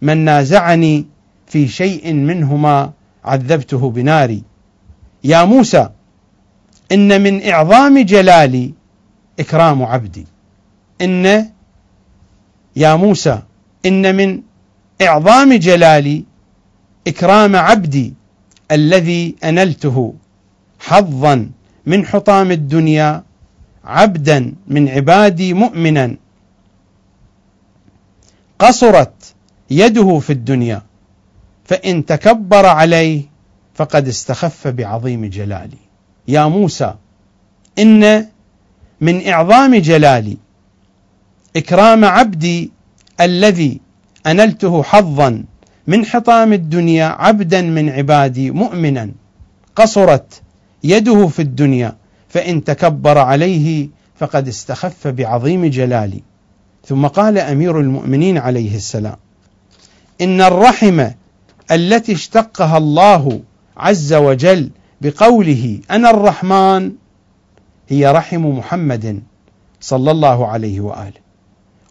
من 0.01 0.17
نازعني 0.17 1.05
في 1.47 1.67
شيء 1.67 2.13
منهما 2.13 2.91
عذبته 3.25 3.91
بناري. 3.91 4.43
يا 5.23 5.43
موسى 5.43 5.89
إن 6.91 7.21
من 7.21 7.49
إعظام 7.49 7.99
جلالي 7.99 8.73
إكرام 9.39 9.83
عبدي. 9.83 10.25
إن 11.01 11.49
يا 12.75 12.95
موسى 12.95 13.41
إن 13.85 14.15
من 14.15 14.41
إعظام 15.01 15.53
جلالي 15.53 16.23
إكرام 17.07 17.55
عبدي 17.55 18.13
الذي 18.71 19.35
أنلته 19.43 20.13
حظا 20.79 21.49
من 21.85 22.05
حطام 22.05 22.51
الدنيا 22.51 23.23
عبدا 23.85 24.53
من 24.67 24.89
عبادي 24.89 25.53
مؤمنا. 25.53 26.15
قصرت 28.59 29.33
يده 29.71 30.19
في 30.19 30.33
الدنيا 30.33 30.81
فإن 31.65 32.05
تكبر 32.05 32.65
عليه 32.65 33.23
فقد 33.75 34.07
استخف 34.07 34.67
بعظيم 34.67 35.25
جلالي. 35.25 35.77
يا 36.27 36.45
موسى 36.45 36.95
إن 37.79 38.27
من 39.01 39.27
إعظام 39.27 39.75
جلالي 39.75 40.37
إكرام 41.55 42.05
عبدي 42.05 42.71
الذي 43.21 43.81
أنلته 44.27 44.83
حظا 44.83 45.43
من 45.87 46.05
حطام 46.05 46.53
الدنيا 46.53 47.05
عبدا 47.05 47.61
من 47.61 47.89
عبادي 47.89 48.51
مؤمنا. 48.51 49.11
قصرت 49.75 50.41
يده 50.83 51.27
في 51.27 51.41
الدنيا 51.41 52.00
فإن 52.33 52.63
تكبر 52.63 53.17
عليه 53.17 53.89
فقد 54.19 54.47
استخف 54.47 55.07
بعظيم 55.07 55.65
جلالي. 55.65 56.21
ثم 56.85 57.07
قال 57.07 57.37
أمير 57.37 57.79
المؤمنين 57.79 58.37
عليه 58.37 58.75
السلام 58.75 59.15
إن 60.21 60.41
الرحم 60.41 61.07
التي 61.71 62.11
اشتقها 62.11 62.77
الله 62.77 63.39
عز 63.77 64.13
وجل 64.13 64.69
بقوله 65.01 65.79
أنا 65.91 66.09
الرحمن 66.09 66.91
هي 67.89 68.11
رحم 68.11 68.45
محمد 68.45 69.23
صلى 69.81 70.11
الله 70.11 70.47
عليه 70.47 70.79
وآله. 70.79 71.21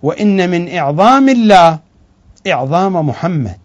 وإن 0.02 0.50
من 0.50 0.74
إعظام 0.76 1.28
الله 1.28 1.78
إعظام 2.46 3.08
محمد. 3.08 3.58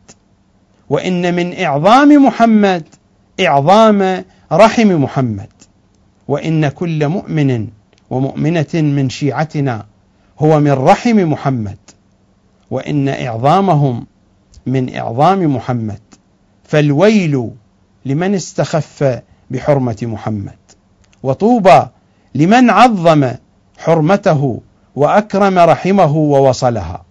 وإن 0.89 1.33
من 1.35 1.59
إعظام 1.59 2.25
محمد 2.25 2.83
إعظام 3.39 4.23
رحم 4.51 4.87
محمد. 4.87 5.54
وإن 6.27 6.67
كل 6.67 7.07
مؤمن 7.07 7.67
ومؤمنة 8.09 8.73
من 8.73 9.09
شيعتنا 9.09 9.85
هو 10.39 10.59
من 10.59 10.71
رحم 10.71 11.17
محمد 11.17 11.77
وإن 12.71 13.09
إعظامهم 13.09 14.07
من 14.65 14.95
إعظام 14.95 15.55
محمد. 15.55 15.99
فالويل 16.63 17.51
لمن 18.05 18.35
استخف 18.35 19.21
بحرمة 19.51 19.97
محمد 20.01 20.57
وطوبى 21.23 21.81
لمن 22.35 22.69
عظم 22.69 23.31
حرمته 23.77 24.61
وأكرم 24.95 25.59
رحمه 25.59 26.17
ووصلها. 26.17 27.05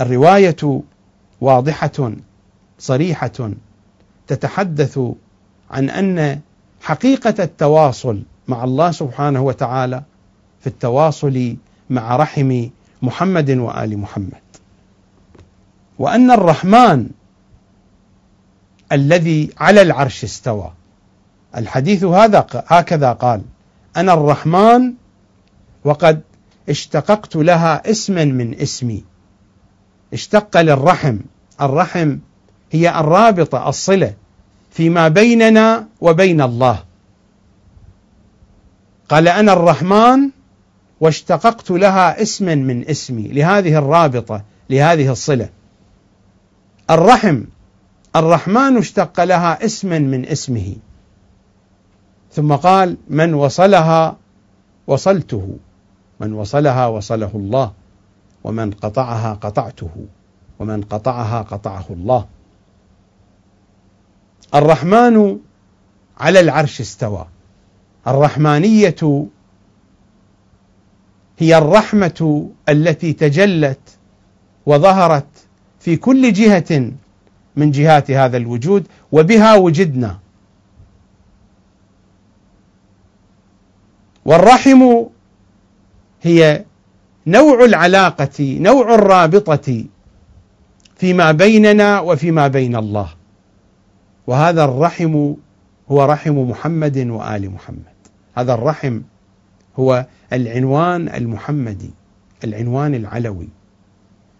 الرواية 0.00 0.82
واضحة 1.40 2.12
صريحة 2.78 3.50
تتحدث 4.26 5.00
عن 5.70 5.90
أن 5.90 6.40
حقيقة 6.80 7.34
التواصل 7.44 8.22
مع 8.48 8.64
الله 8.64 8.90
سبحانه 8.90 9.42
وتعالى 9.42 10.02
في 10.60 10.66
التواصل 10.66 11.56
مع 11.90 12.16
رحم 12.16 12.68
محمد 13.02 13.50
وآل 13.50 13.98
محمد. 13.98 14.42
وأن 15.98 16.30
الرحمن 16.30 17.08
الذي 18.92 19.50
على 19.58 19.82
العرش 19.82 20.24
استوى. 20.24 20.72
الحديث 21.56 22.04
هذا 22.04 22.46
هكذا 22.66 23.12
قال 23.12 23.42
أنا 23.96 24.12
الرحمن 24.12 24.92
وقد 25.84 26.20
اشتققت 26.68 27.36
لها 27.36 27.90
اسما 27.90 28.24
من 28.24 28.54
اسمي. 28.54 29.04
اشتق 30.12 30.60
للرحم. 30.60 31.18
الرحم 31.60 32.16
هي 32.72 33.00
الرابطة 33.00 33.68
الصلة. 33.68 34.14
فيما 34.70 35.08
بيننا 35.08 35.86
وبين 36.00 36.40
الله. 36.40 36.84
قال 39.08 39.28
أنا 39.28 39.52
الرحمن 39.52 40.30
واشتققت 41.00 41.70
لها 41.70 42.22
اسما 42.22 42.54
من 42.54 42.88
اسمي 42.88 43.28
لهذه 43.28 43.78
الرابطة 43.78 44.42
لهذه 44.70 45.12
الصلة. 45.12 45.48
الرحم 46.90 47.42
الرحمن 48.16 48.76
اشتق 48.76 49.24
لها 49.24 49.64
اسما 49.64 49.98
من 49.98 50.26
اسمه. 50.26 50.76
ثم 52.32 52.54
قال 52.54 52.96
من 53.08 53.34
وصلها 53.34 54.16
وصلته 54.86 55.56
من 56.20 56.32
وصلها 56.32 56.86
وصله 56.86 57.30
الله 57.34 57.72
ومن 58.44 58.70
قطعها 58.70 59.34
قطعته 59.34 59.90
ومن 60.58 60.82
قطعها 60.82 61.42
قطعه 61.42 61.84
الله. 61.90 62.26
الرحمن 64.54 65.38
على 66.20 66.40
العرش 66.40 66.80
استوى. 66.80 67.26
الرحمانية 68.06 69.26
هي 71.38 71.58
الرحمة 71.58 72.48
التي 72.68 73.12
تجلت 73.12 73.80
وظهرت 74.66 75.26
في 75.80 75.96
كل 75.96 76.32
جهة 76.32 76.92
من 77.56 77.70
جهات 77.70 78.10
هذا 78.10 78.36
الوجود 78.36 78.86
وبها 79.12 79.54
وجدنا. 79.54 80.18
والرحم 84.24 85.04
هي 86.22 86.64
نوع 87.26 87.64
العلاقة 87.64 88.58
نوع 88.60 88.94
الرابطة 88.94 89.84
فيما 90.96 91.32
بيننا 91.32 92.00
وفيما 92.00 92.48
بين 92.48 92.76
الله. 92.76 93.19
وهذا 94.26 94.64
الرحم 94.64 95.34
هو 95.90 96.04
رحم 96.04 96.38
محمد 96.38 96.98
وآل 96.98 97.50
محمد. 97.50 98.00
هذا 98.36 98.54
الرحم 98.54 99.00
هو 99.78 100.06
العنوان 100.32 101.08
المحمدي 101.08 101.90
العنوان 102.44 102.94
العلوي. 102.94 103.48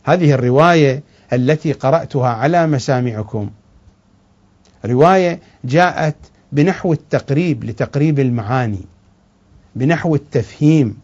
هذه 0.05 0.33
الرواية 0.33 1.03
التي 1.33 1.73
قرأتها 1.73 2.29
على 2.29 2.67
مسامعكم 2.67 3.51
رواية 4.85 5.41
جاءت 5.65 6.17
بنحو 6.53 6.93
التقريب 6.93 7.65
لتقريب 7.65 8.21
المعاني 8.21 8.85
بنحو 9.77 10.15
التفهيم 10.15 10.99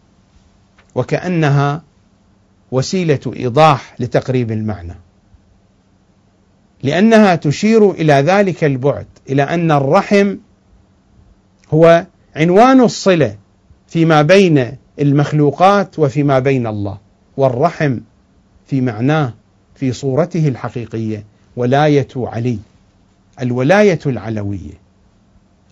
وكأنها 0.95 1.81
وسيلة 2.71 3.19
إيضاح 3.35 3.95
لتقريب 3.99 4.51
المعنى. 4.51 4.95
لأنها 6.83 7.35
تشير 7.35 7.91
إلى 7.91 8.13
ذلك 8.13 8.63
البعد 8.63 9.05
إلى 9.29 9.43
أن 9.43 9.71
الرحم 9.71 10.35
هو 11.73 12.05
عنوان 12.35 12.81
الصلة 12.81 13.35
فيما 13.87 14.21
بين 14.21 14.71
المخلوقات 14.99 15.99
وفيما 15.99 16.39
بين 16.39 16.67
الله 16.67 16.97
والرحم 17.37 17.97
في 18.67 18.81
معناه 18.81 19.33
في 19.75 19.91
صورته 19.91 20.47
الحقيقية 20.47 21.23
ولاية 21.55 22.07
علي 22.15 22.59
الولاية 23.41 23.99
العلوية. 24.05 24.73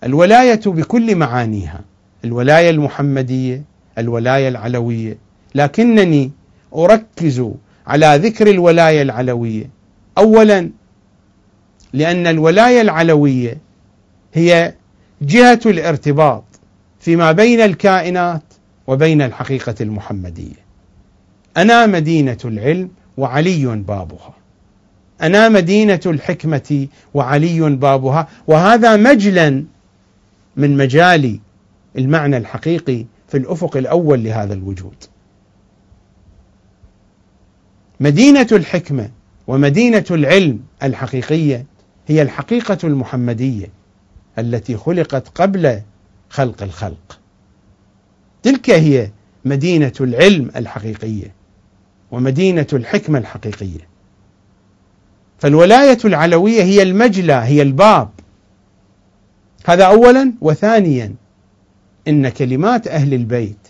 الولاية 0.04 0.60
بكل 0.66 1.16
معانيها 1.16 1.80
الولاية 2.24 2.70
المحمدية 2.70 3.62
الولاية 3.98 4.48
العلوية. 4.48 5.18
لكنني 5.54 6.30
أركز 6.74 7.50
على 7.86 8.20
ذكر 8.22 8.50
الولاية 8.50 9.02
العلوية. 9.02 9.70
أولا 10.18 10.70
لأن 11.96 12.26
الولاية 12.26 12.80
العلوية 12.80 13.58
هي 14.34 14.74
جهة 15.22 15.60
الارتباط 15.66 16.44
فيما 17.00 17.32
بين 17.32 17.60
الكائنات 17.60 18.42
وبين 18.86 19.22
الحقيقة 19.22 19.74
المحمدية. 19.80 20.66
أنا 21.56 21.86
مدينة 21.86 22.38
العلم 22.44 22.90
وعلي 23.16 23.66
بابها. 23.66 24.34
أنا 25.22 25.48
مدينة 25.48 26.00
الحكمة 26.06 26.88
وعلي 27.14 27.60
بابها. 27.60 28.28
وهذا 28.46 28.96
مجلا 28.96 29.64
من 30.56 30.76
مجال 30.76 31.38
المعنى 31.98 32.36
الحقيقي 32.36 33.04
في 33.28 33.36
الأفق 33.36 33.76
الأول 33.76 34.24
لهذا 34.24 34.54
الوجود. 34.54 35.04
مدينة 38.00 38.48
الحكمة 38.52 39.10
ومدينة 39.46 40.04
العلم 40.10 40.60
الحقيقية 40.82 41.66
هي 42.06 42.22
الحقيقة 42.22 42.78
المحمدية 42.84 43.66
التي 44.38 44.76
خلقت 44.76 45.28
قبل 45.28 45.80
خلق 46.30 46.62
الخلق. 46.62 47.18
تلك 48.42 48.70
هي 48.70 49.10
مدينة 49.44 49.92
العلم 50.00 50.50
الحقيقية 50.56 51.34
ومدينة 52.10 52.66
الحكمة 52.72 53.18
الحقيقية. 53.18 53.88
فالولاية 55.38 55.98
العلوية 56.04 56.62
هي 56.62 56.82
المجلى 56.82 57.32
هي 57.32 57.62
الباب. 57.62 58.10
هذا 59.66 59.84
أولا 59.84 60.32
وثانيا 60.40 61.14
إن 62.08 62.28
كلمات 62.28 62.88
أهل 62.88 63.14
البيت 63.14 63.68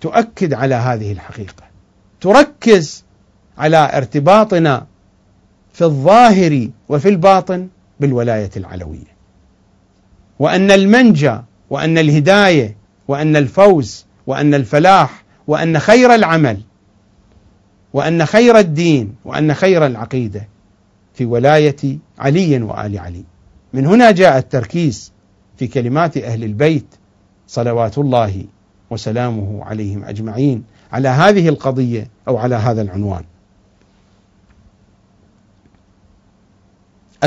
تؤكد 0.00 0.54
على 0.54 0.74
هذه 0.74 1.12
الحقيقة 1.12 1.62
تركز 2.20 3.04
على 3.58 3.96
ارتباطنا 3.96 4.86
في 5.76 5.84
الظاهر 5.84 6.68
وفي 6.88 7.08
الباطن 7.08 7.68
بالولاية 8.00 8.50
العلوية. 8.56 9.16
وأن 10.38 10.70
المنجى 10.70 11.38
وأن 11.70 11.98
الهداية 11.98 12.76
وأن 13.08 13.36
الفوز 13.36 14.06
وأن 14.26 14.54
الفلاح 14.54 15.24
وأن 15.46 15.78
خير 15.78 16.14
العمل 16.14 16.60
وأن 17.92 18.26
خير 18.26 18.58
الدين 18.58 19.14
وأن 19.24 19.54
خير 19.54 19.86
العقيدة 19.86 20.48
في 21.14 21.24
ولاية 21.24 21.98
علي 22.18 22.62
وآل 22.62 22.98
علي. 22.98 23.24
من 23.72 23.86
هنا 23.86 24.10
جاء 24.10 24.38
التركيز 24.38 25.12
في 25.56 25.66
كلمات 25.66 26.16
أهل 26.16 26.44
البيت 26.44 26.86
صلوات 27.46 27.98
الله 27.98 28.44
وسلامه 28.90 29.64
عليهم 29.64 30.04
أجمعين 30.04 30.64
على 30.92 31.08
هذه 31.08 31.48
القضية 31.48 32.10
أو 32.28 32.36
على 32.36 32.54
هذا 32.54 32.82
العنوان. 32.82 33.24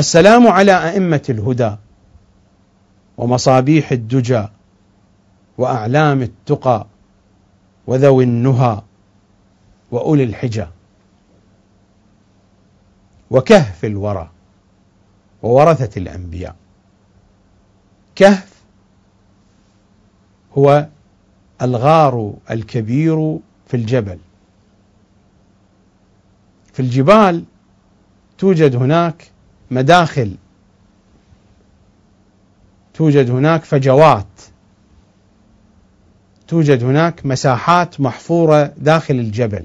السلام 0.00 0.46
على 0.48 0.72
أئمة 0.72 1.22
الهدى 1.28 1.76
ومصابيح 3.18 3.92
الدجى 3.92 4.46
وأعلام 5.58 6.22
التقى 6.22 6.86
وذوي 7.86 8.24
النهى 8.24 8.82
وأولي 9.90 10.24
الحجى 10.24 10.66
وكهف 13.30 13.84
الورى 13.84 14.30
وورثة 15.42 16.00
الأنبياء. 16.00 16.56
كهف 18.16 18.62
هو 20.58 20.86
الغار 21.62 22.34
الكبير 22.50 23.38
في 23.66 23.76
الجبل. 23.76 24.18
في 26.72 26.80
الجبال 26.80 27.44
توجد 28.38 28.76
هناك 28.76 29.30
مداخل 29.70 30.36
توجد 32.94 33.30
هناك 33.30 33.64
فجوات 33.64 34.26
توجد 36.48 36.84
هناك 36.84 37.26
مساحات 37.26 38.00
محفورة 38.00 38.72
داخل 38.76 39.14
الجبل. 39.14 39.64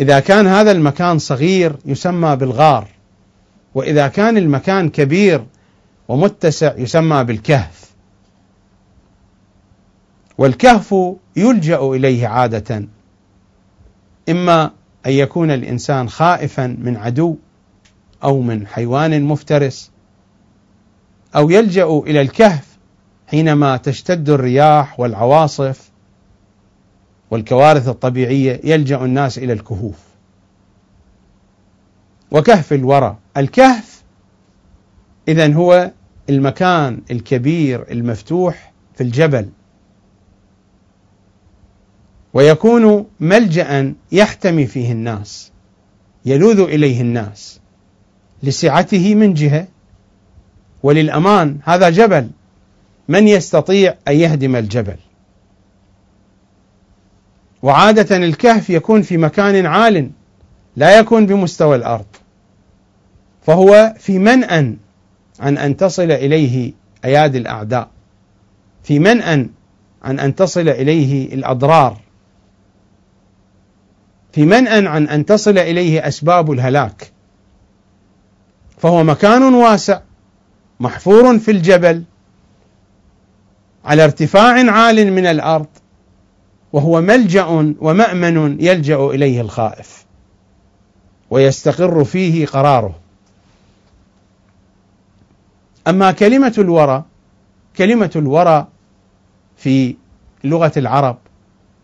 إذا 0.00 0.20
كان 0.20 0.46
هذا 0.46 0.70
المكان 0.70 1.18
صغير 1.18 1.76
يسمى 1.84 2.36
بالغار 2.36 2.88
وإذا 3.74 4.08
كان 4.08 4.36
المكان 4.36 4.88
كبير 4.90 5.44
ومتسع 6.08 6.74
يسمى 6.76 7.24
بالكهف. 7.24 7.90
والكهف 10.38 10.94
يلجأ 11.36 11.78
إليه 11.78 12.26
عادة 12.26 12.84
إما 14.28 14.70
أن 15.08 15.12
يكون 15.12 15.50
الإنسان 15.50 16.08
خائفا 16.08 16.66
من 16.66 16.96
عدو 16.96 17.36
أو 18.24 18.40
من 18.40 18.66
حيوان 18.66 19.22
مفترس 19.22 19.90
أو 21.36 21.50
يلجأ 21.50 21.84
إلى 21.84 22.20
الكهف 22.20 22.78
حينما 23.26 23.76
تشتد 23.76 24.30
الرياح 24.30 25.00
والعواصف 25.00 25.90
والكوارث 27.30 27.88
الطبيعية 27.88 28.60
يلجأ 28.64 29.04
الناس 29.04 29.38
إلى 29.38 29.52
الكهوف. 29.52 29.98
وكهف 32.30 32.72
الورى. 32.72 33.16
الكهف 33.36 34.02
اذا 35.28 35.54
هو 35.54 35.90
المكان 36.30 37.00
الكبير 37.10 37.90
المفتوح 37.90 38.72
في 38.94 39.02
الجبل. 39.02 39.48
ويكون 42.38 43.06
ملجأ 43.20 43.94
يحتمي 44.12 44.66
فيه 44.66 44.92
الناس 44.92 45.52
يلوذ 46.24 46.60
إليه 46.60 47.00
الناس 47.00 47.60
لسعته 48.42 49.14
من 49.14 49.34
جهة. 49.34 49.66
وللأمان 50.82 51.58
هذا 51.64 51.90
جبل. 51.90 52.30
من 53.08 53.28
يستطيع 53.28 53.94
أن 54.08 54.16
يهدم 54.16 54.56
الجبل؟ 54.56 54.96
وعادة 57.62 58.16
الكهف 58.16 58.70
يكون 58.70 59.02
في 59.02 59.16
مكان 59.16 59.66
عال 59.66 60.10
لا 60.76 60.98
يكون 60.98 61.26
بمستوى 61.26 61.76
الأرض. 61.76 62.06
فهو 63.42 63.94
في 63.98 64.18
منأى 64.18 64.76
عن 65.40 65.58
أن 65.58 65.76
تصل 65.76 66.10
إليه 66.10 66.72
أيادي 67.04 67.38
الأعداء 67.38 67.88
في 68.82 68.98
منأى 68.98 69.48
عن 70.02 70.20
أن 70.20 70.34
تصل 70.34 70.68
إليه 70.68 71.34
الأضرار. 71.34 72.07
في 74.38 74.44
منأى 74.44 74.86
عن 74.86 75.08
أن 75.08 75.26
تصل 75.26 75.58
إليه 75.58 76.08
أسباب 76.08 76.52
الهلاك. 76.52 77.12
فهو 78.78 79.04
مكان 79.04 79.54
واسع 79.54 80.00
محفور 80.80 81.38
في 81.38 81.50
الجبل 81.50 82.04
على 83.84 84.04
ارتفاع 84.04 84.70
عال 84.72 85.12
من 85.12 85.26
الأرض 85.26 85.66
وهو 86.72 87.00
ملجأ 87.00 87.44
ومأمن 87.80 88.60
يلجأ 88.60 88.96
إليه 88.96 89.40
الخائف 89.40 90.04
ويستقر 91.30 92.04
فيه 92.04 92.46
قراره. 92.46 92.98
أما 95.88 96.12
كلمة 96.12 96.54
الورى 96.58 97.04
كلمة 97.76 98.10
الورى 98.16 98.66
في 99.56 99.96
لغة 100.44 100.72
العرب 100.76 101.18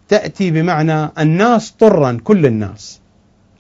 تأتي 0.09 0.51
بمعنى 0.51 1.11
الناس 1.19 1.71
طرا 1.71 2.19
كل 2.25 2.47
الناس 2.47 3.01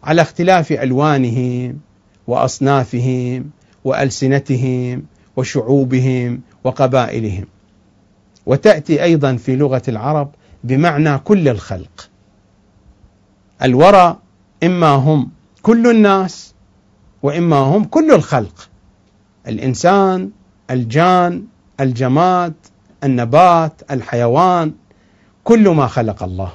على 0.04 0.22
اختلاف 0.22 0.72
ألوانهم 0.72 1.78
وأصنافهم 2.26 3.50
وألسنتهم 3.84 5.02
وشعوبهم 5.36 6.40
وقبائلهم. 6.64 7.46
وتأتي 8.46 9.02
أيضا 9.02 9.36
في 9.36 9.56
لغة 9.56 9.82
العرب 9.88 10.30
بمعنى 10.64 11.18
كل 11.18 11.48
الخلق. 11.48 12.10
الورى 13.62 14.18
إما 14.62 14.88
هم 14.88 15.30
كل 15.62 15.90
الناس 15.90 16.54
وإما 17.22 17.56
هم 17.56 17.84
كل 17.84 18.12
الخلق. 18.12 18.68
الإنسان 19.48 20.30
الجان 20.70 21.44
الجماد 21.80 22.54
النبات 23.04 23.82
الحيوان 23.90 24.72
كل 25.44 25.68
ما 25.68 25.86
خلق 25.86 26.22
الله. 26.22 26.52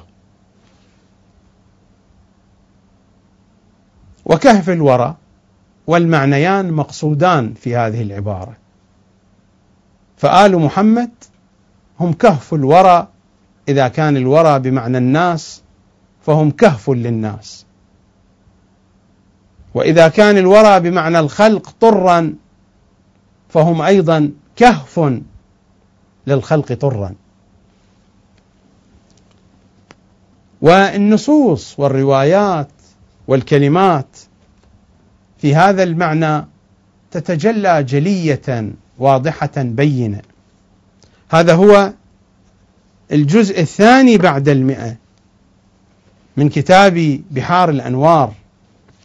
وكهف 4.24 4.70
الورى 4.70 5.16
والمعنيان 5.86 6.72
مقصودان 6.72 7.54
في 7.54 7.76
هذه 7.76 8.02
العبارة. 8.02 8.56
فآل 10.16 10.58
محمد 10.58 11.10
هم 12.00 12.12
كهف 12.12 12.54
الورى 12.54 13.08
إذا 13.68 13.88
كان 13.88 14.16
الورى 14.16 14.58
بمعنى 14.58 14.98
الناس 14.98 15.62
فهم 16.22 16.50
كهف 16.50 16.90
للناس. 16.90 17.66
وإذا 19.74 20.08
كان 20.08 20.38
الورى 20.38 20.80
بمعنى 20.80 21.18
الخلق 21.18 21.70
طرا 21.80 22.34
فهم 23.48 23.82
أيضا 23.82 24.32
كهف 24.56 25.20
للخلق 26.26 26.72
طرا. 26.72 27.14
والنصوص 30.62 31.78
والروايات 31.78 32.68
والكلمات 33.28 34.16
في 35.38 35.54
هذا 35.54 35.82
المعنى 35.82 36.46
تتجلى 37.10 37.82
جلية 37.82 38.72
واضحة 38.98 39.50
بينة. 39.56 40.22
هذا 41.30 41.54
هو 41.54 41.92
الجزء 43.12 43.60
الثاني 43.60 44.18
بعد 44.18 44.48
المئة 44.48 44.96
من 46.36 46.48
كتاب 46.48 47.20
بحار 47.30 47.70
الأنوار 47.70 48.32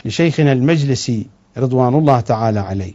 لشيخنا 0.06 0.52
المجلسي 0.52 1.28
رضوان 1.58 1.96
الله 1.96 2.20
تعالى 2.20 2.60
عليه. 2.60 2.94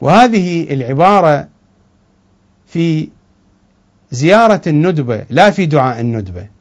وهذه 0.00 0.74
العبارة 0.74 1.48
في 2.66 3.08
زيارة 4.10 4.62
الندبة 4.66 5.24
لا 5.30 5.50
في 5.50 5.66
دعاء 5.66 6.00
الندبة. 6.00 6.53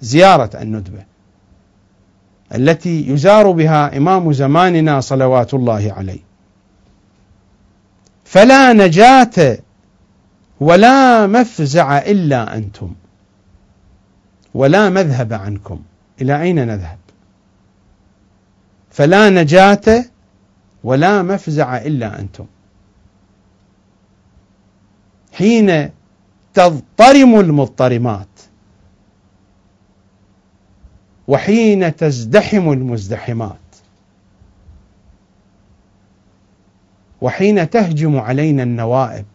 زيارة 0.00 0.50
الندبة 0.62 1.04
التي 2.54 3.08
يزار 3.08 3.50
بها 3.50 3.96
إمام 3.96 4.32
زماننا 4.32 5.00
صلوات 5.00 5.54
الله 5.54 5.92
عليه. 5.96 6.20
فلا 8.24 8.72
نجاة 8.72 9.58
ولا 10.60 11.26
مفزع 11.26 11.98
إلا 11.98 12.56
أنتم 12.56 12.94
ولا 14.54 14.88
مذهب 14.90 15.32
عنكم. 15.32 15.80
إلى 16.20 16.42
أين 16.42 16.66
نذهب؟ 16.66 16.98
فلا 18.90 19.30
نجاة 19.30 20.04
ولا 20.84 21.22
مفزع 21.22 21.76
إلا 21.76 22.20
أنتم. 22.20 22.46
حين 25.32 25.90
تضطرم 26.54 27.40
المضطرمات 27.40 28.28
وحين 31.28 31.96
تزدحم 31.96 32.72
المزدحمات. 32.72 33.56
وحين 37.20 37.70
تهجم 37.70 38.18
علينا 38.18 38.62
النوائب. 38.62 39.26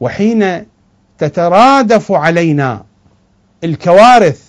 وحين 0.00 0.66
تترادف 1.18 2.12
علينا 2.12 2.84
الكوارث 3.64 4.48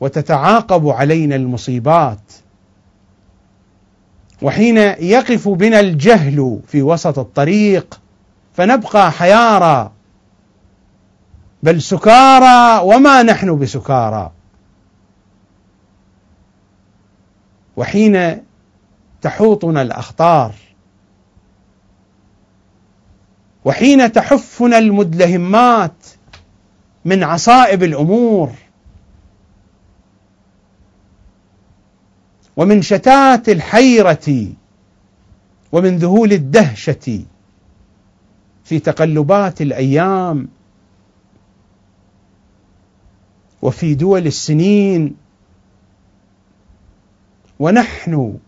وتتعاقب 0.00 0.88
علينا 0.88 1.36
المصيبات. 1.36 2.32
وحين 4.42 4.76
يقف 4.76 5.48
بنا 5.48 5.80
الجهل 5.80 6.60
في 6.66 6.82
وسط 6.82 7.18
الطريق 7.18 8.00
فنبقى 8.54 9.12
حيارى 9.12 9.92
بل 11.62 11.82
سكارى 11.82 12.82
وما 12.84 13.22
نحن 13.22 13.58
بسكارى. 13.58 14.32
وحين 17.76 18.42
تحوطنا 19.22 19.82
الأخطار 19.82 20.54
وحين 23.64 24.12
تحفنا 24.12 24.78
المدلهمات 24.78 26.06
من 27.04 27.24
عصائب 27.24 27.82
الأمور 27.82 28.50
ومن 32.56 32.82
شتات 32.82 33.48
الحيرة 33.48 34.46
ومن 35.72 35.96
ذهول 35.98 36.32
الدهشة 36.32 37.24
في 38.64 38.78
تقلبات 38.78 39.62
الأيام 39.62 40.48
وفي 43.62 43.94
دول 43.94 44.26
السنين. 44.26 45.16
ونحن 47.58 48.38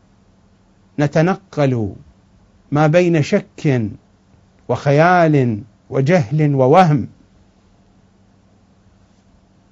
نتنقل 0.98 1.94
ما 2.72 2.86
بين 2.86 3.22
شك 3.22 3.90
وخيال 4.68 5.62
وجهل 5.90 6.54
ووهم. 6.54 7.08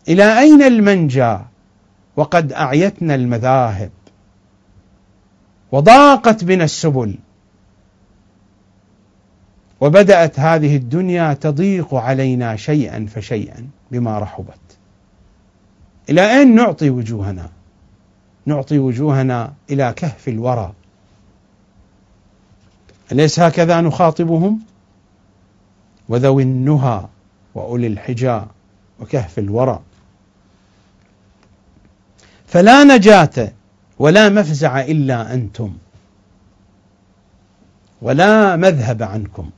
إلى 0.09 0.39
أين 0.39 0.63
المنجى 0.63 1.39
وقد 2.17 2.53
أعيتنا 2.53 3.15
المذاهب؟ 3.15 3.91
وضاقت 5.73 6.45
بنا 6.45 6.65
السبل. 6.65 7.19
وبدأت 9.81 10.41
هذه 10.41 10.77
الدنيا 10.77 11.35
تضيق 11.35 11.95
علينا 11.95 12.57
شيئا 12.57 13.07
فشيئا 13.07 13.69
بما 13.91 14.19
رحبت. 14.19 14.72
إلى 16.11 16.39
أين 16.39 16.55
نعطي 16.55 16.91
وجوهنا؟ 16.91 17.51
نعطي 18.47 18.79
وجوهنا 18.79 19.53
إلى 19.71 19.93
كهف 19.97 20.29
الورى. 20.29 20.73
أليس 23.13 23.41
هكذا 23.41 23.81
نخاطبهم؟ 23.81 24.61
وذوي 26.09 26.43
النهى 26.43 27.07
وأولي 27.55 27.87
الحجى 27.87 28.43
وكهف 29.01 29.39
الورى. 29.39 29.81
فلا 32.47 32.85
نجاة 32.85 33.53
ولا 33.99 34.29
مفزع 34.29 34.81
إلا 34.81 35.35
أنتم. 35.35 35.77
ولا 38.03 38.57
مذهب 38.57 39.03
عنكم. 39.03 39.51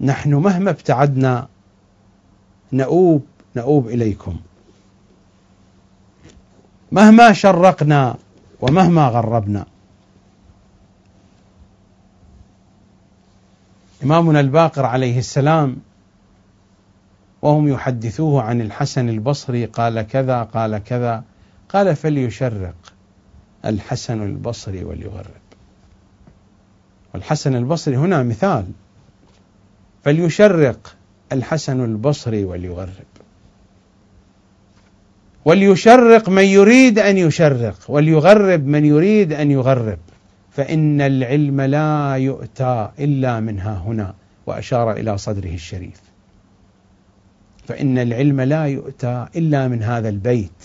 نحن 0.00 0.34
مهما 0.34 0.70
ابتعدنا 0.70 1.48
نؤوب 2.72 3.26
نؤوب 3.56 3.88
إليكم. 3.88 4.36
مهما 6.92 7.32
شرقنا 7.32 8.16
ومهما 8.60 9.08
غربنا. 9.08 9.66
إمامنا 14.04 14.40
الباقر 14.40 14.86
عليه 14.86 15.18
السلام 15.18 15.76
وهم 17.42 17.68
يحدثوه 17.68 18.42
عن 18.42 18.60
الحسن 18.60 19.08
البصري 19.08 19.64
قال 19.64 20.02
كذا 20.02 20.42
قال 20.42 20.78
كذا 20.78 21.24
قال 21.68 21.96
فليشرق 21.96 22.74
الحسن 23.64 24.22
البصري 24.22 24.84
وليغرب. 24.84 25.42
والحسن 27.14 27.56
البصري 27.56 27.96
هنا 27.96 28.22
مثال. 28.22 28.64
فليشرق 30.04 30.96
الحسن 31.32 31.84
البصري 31.84 32.44
وليغرب. 32.44 33.07
وليشرق 35.44 36.28
من 36.28 36.44
يريد 36.44 36.98
أن 36.98 37.18
يشرق 37.18 37.78
وليغرب 37.88 38.66
من 38.66 38.84
يريد 38.84 39.32
أن 39.32 39.50
يغرب. 39.50 39.98
فإن 40.50 41.00
العلم 41.00 41.60
لا 41.60 42.14
يؤتى 42.14 42.90
إلا 42.98 43.40
منها 43.40 43.78
هنا 43.78 44.14
وأشار 44.46 44.92
إلى 44.92 45.18
صدره 45.18 45.54
الشريف. 45.54 46.00
فإن 47.66 47.98
العلم 47.98 48.40
لا 48.40 48.64
يؤتى 48.64 49.26
إلا 49.36 49.68
من 49.68 49.82
هذا 49.82 50.08
البيت 50.08 50.64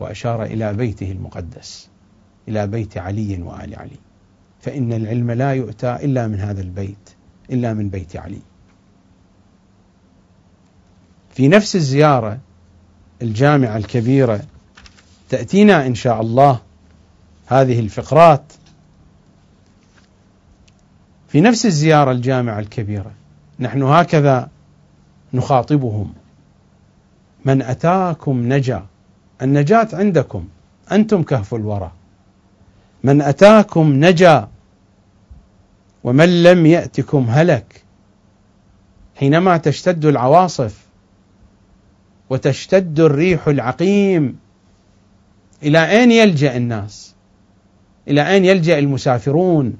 وأشار 0.00 0.42
إلى 0.42 0.72
بيته 0.72 1.12
المقدس 1.12 1.88
إلى 2.48 2.66
بيت 2.66 2.98
علي 2.98 3.42
وآل 3.42 3.74
علي. 3.74 3.98
فإن 4.60 4.92
العلم 4.92 5.30
لا 5.30 5.52
يؤتى 5.52 5.96
إلا 5.96 6.26
من 6.26 6.40
هذا 6.40 6.60
البيت 6.60 7.10
إلا 7.50 7.74
من 7.74 7.88
بيت 7.88 8.16
علي. 8.16 8.42
في 11.30 11.48
نفس 11.48 11.76
الزيارة 11.76 12.38
الجامعة 13.22 13.76
الكبيرة 13.76 14.40
تأتينا 15.28 15.86
إن 15.86 15.94
شاء 15.94 16.20
الله 16.20 16.60
هذه 17.46 17.80
الفقرات 17.80 18.52
في 21.28 21.40
نفس 21.40 21.66
الزيارة 21.66 22.10
الجامعة 22.12 22.58
الكبيرة. 22.58 23.10
نحن 23.60 23.82
هكذا 23.82 24.48
نخاطبهم. 25.34 26.12
من 27.44 27.62
أتاكم 27.62 28.52
نجا. 28.52 28.86
النجاة 29.42 29.88
عندكم. 29.92 30.48
أنتم 30.92 31.22
كهف 31.22 31.54
الورى. 31.54 31.92
من 33.04 33.22
أتاكم 33.22 34.04
نجا. 34.04 34.48
ومن 36.04 36.42
لم 36.42 36.66
يأتكم 36.66 37.26
هلك. 37.30 37.82
حينما 39.16 39.56
تشتد 39.56 40.04
العواصف 40.04 40.87
وتشتد 42.30 43.00
الريح 43.00 43.48
العقيم. 43.48 44.38
إلى 45.62 45.90
أين 45.90 46.12
يلجأ 46.12 46.56
الناس؟ 46.56 47.14
إلى 48.08 48.30
أين 48.30 48.44
يلجأ 48.44 48.78
المسافرون؟ 48.78 49.76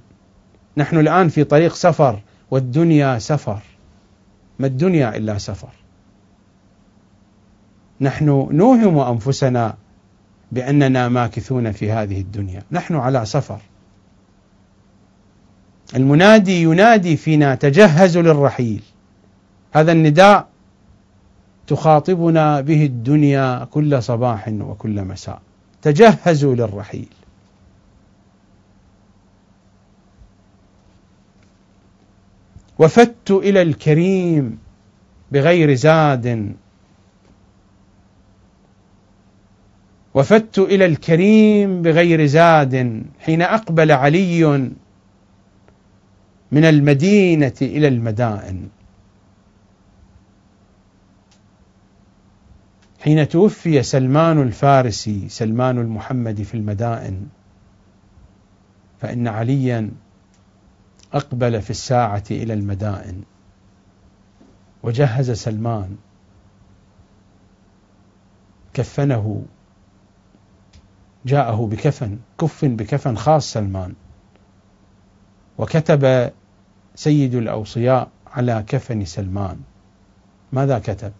نحن 0.76 0.98
الآن 0.98 1.28
في 1.28 1.44
طريق 1.44 1.74
سفر 1.74 2.20
والدنيا 2.50 3.18
سفر. 3.18 3.58
ما 4.58 4.66
الدنيا 4.66 5.16
إلا 5.16 5.38
سفر. 5.38 5.72
نحن 8.00 8.48
نوهم 8.50 8.98
أنفسنا 8.98 9.76
بأننا 10.52 11.08
ماكثون 11.08 11.72
في 11.72 11.92
هذه 11.92 12.20
الدنيا. 12.20 12.62
نحن 12.70 12.94
على 12.94 13.24
سفر. 13.24 13.60
المنادي 15.96 16.62
ينادي 16.62 17.16
فينا 17.16 17.54
تجهزوا 17.54 18.22
للرحيل. 18.22 18.82
هذا 19.72 19.92
النداء 19.92 20.47
تخاطبنا 21.68 22.60
به 22.60 22.84
الدنيا 22.84 23.64
كل 23.64 24.02
صباح 24.02 24.48
وكل 24.48 25.04
مساء. 25.04 25.40
تجهزوا 25.82 26.54
للرحيل. 26.54 27.08
وفدت 32.78 33.30
إلى 33.30 33.62
الكريم 33.62 34.58
بغير 35.32 35.74
زاد. 35.74 36.54
وفدت 40.14 40.58
إلى 40.58 40.84
الكريم 40.84 41.82
بغير 41.82 42.26
زاد 42.26 43.02
حين 43.20 43.42
أقبل 43.42 43.92
علي 43.92 44.44
من 46.52 46.64
المدينة 46.64 47.52
إلى 47.62 47.88
المدائن. 47.88 48.68
حين 53.00 53.28
توفي 53.28 53.82
سلمان 53.82 54.42
الفارسي 54.42 55.28
سلمان 55.28 55.78
المحمدي 55.78 56.44
في 56.44 56.54
المدائن 56.54 57.26
فإن 59.00 59.28
عليا 59.28 59.90
أقبل 61.12 61.62
في 61.62 61.70
الساعة 61.70 62.24
إلى 62.30 62.54
المدائن. 62.54 63.22
وجهز 64.82 65.30
سلمان. 65.30 65.96
كفنه. 68.74 69.42
جاءه 71.26 71.66
بكفن 71.66 72.18
كفن 72.40 72.76
بكفن 72.76 73.16
خاص 73.16 73.52
سلمان. 73.52 73.94
وكتب 75.58 76.32
سيد 76.94 77.34
الأوصياء 77.34 78.08
على 78.26 78.64
كفن 78.66 79.04
سلمان. 79.04 79.60
ماذا 80.52 80.78
كتب؟ 80.78 81.12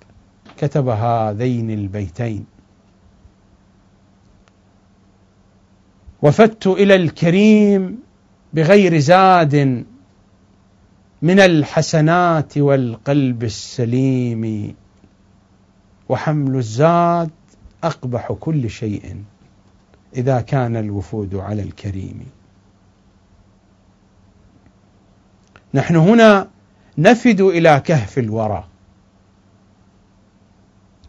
كتب 0.59 0.89
هذين 0.89 1.71
البيتين. 1.71 2.47
وفدت 6.23 6.67
إلى 6.67 6.95
الكريم 6.95 7.99
بغير 8.53 8.99
زاد 8.99 9.85
من 11.23 11.41
الحسنات 11.41 12.59
والقلب 12.59 13.45
السليم 13.45 14.75
وحمل 16.09 16.57
الزاد 16.57 17.31
أقبح 17.85 18.33
كل 18.33 18.71
شيء 18.71 19.23
إذا 20.17 20.41
كان 20.41 20.77
الوفود 20.77 21.35
على 21.35 21.63
الكريم. 21.63 22.27
نحن 25.75 25.97
هنا 25.97 26.49
نفد 26.99 27.41
إلى 27.41 27.83
كهف 27.85 28.19
الورى. 28.19 28.65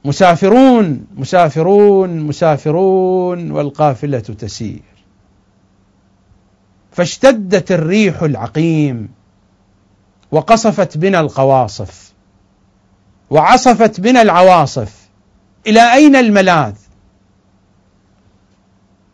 مسافرون 0.06 1.06
مسافرون 1.16 2.20
مسافرون 2.20 3.52
والقافلة 3.52 4.20
تسير. 4.20 4.82
فاشتدت 6.92 7.72
الريح 7.72 8.22
العقيم 8.24 9.10
وقصفت 10.32 10.98
بنا 10.98 11.20
القواصف 11.20 12.14
وعصفت 13.30 14.00
بنا 14.00 14.22
العواصف. 14.22 15.10
إلى 15.68 15.94
أين 15.94 16.16
الملاذ؟ 16.16 16.76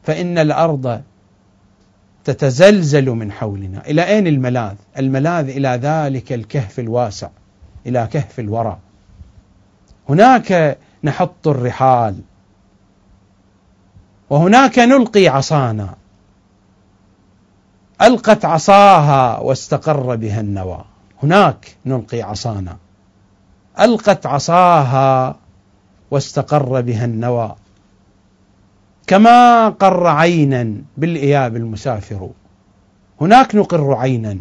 فإن 0.03 0.37
الأرض 0.37 1.01
تتزلزل 2.23 3.09
من 3.09 3.31
حولنا. 3.31 3.87
إلى 3.87 4.07
أين 4.07 4.27
الملاذ؟ 4.27 4.75
الملاذ 4.97 5.49
إلى 5.49 5.79
ذلك 5.81 6.33
الكهف 6.33 6.79
الواسع 6.79 7.29
إلى 7.87 8.07
كهف 8.11 8.39
الورى. 8.39 8.79
هناك 10.09 10.77
نحط 11.03 11.47
الرحال. 11.47 12.21
وهناك 14.29 14.79
نلقي 14.79 15.27
عصانا. 15.27 15.95
ألقت 18.01 18.45
عصاها 18.45 19.39
واستقر 19.39 20.15
بها 20.15 20.39
النوى. 20.39 20.85
هناك 21.23 21.75
نلقي 21.85 22.21
عصانا. 22.21 22.77
ألقت 23.79 24.25
عصاها 24.25 25.35
واستقر 26.11 26.81
بها 26.81 27.05
النوى. 27.05 27.55
كما 29.07 29.69
قر 29.69 30.07
عينا 30.07 30.75
بالإياب 30.97 31.55
المسافر. 31.55 32.29
هناك 33.21 33.55
نقر 33.55 33.93
عينا 33.93 34.37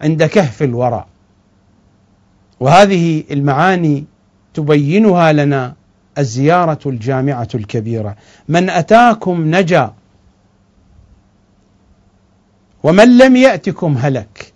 عند 0.00 0.24
كهف 0.24 0.62
الورى. 0.62 1.06
وهذه 2.60 3.24
المعاني 3.30 4.04
تبينها 4.54 5.32
لنا 5.32 5.74
الزيارة 6.18 6.78
الجامعة 6.86 7.48
الكبيرة. 7.54 8.16
من 8.48 8.70
أتاكم 8.70 9.56
نجا 9.56 9.92
ومن 12.82 13.18
لم 13.18 13.36
يأتكم 13.36 13.96
هلك. 13.98 14.52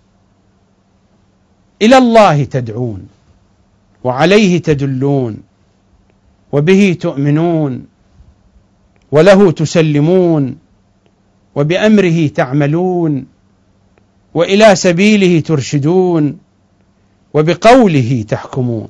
إلى 1.82 1.98
الله 1.98 2.44
تدعون 2.44 3.08
وعليه 4.04 4.58
تدلون 4.58 5.36
وبه 6.52 6.96
تؤمنون 7.00 7.86
وله 9.12 9.50
تسلمون 9.50 10.58
وبأمره 11.54 12.26
تعملون 12.26 13.26
وإلى 14.34 14.74
سبيله 14.74 15.40
ترشدون. 15.40 16.38
وبقوله 17.38 18.24
تحكمون 18.28 18.88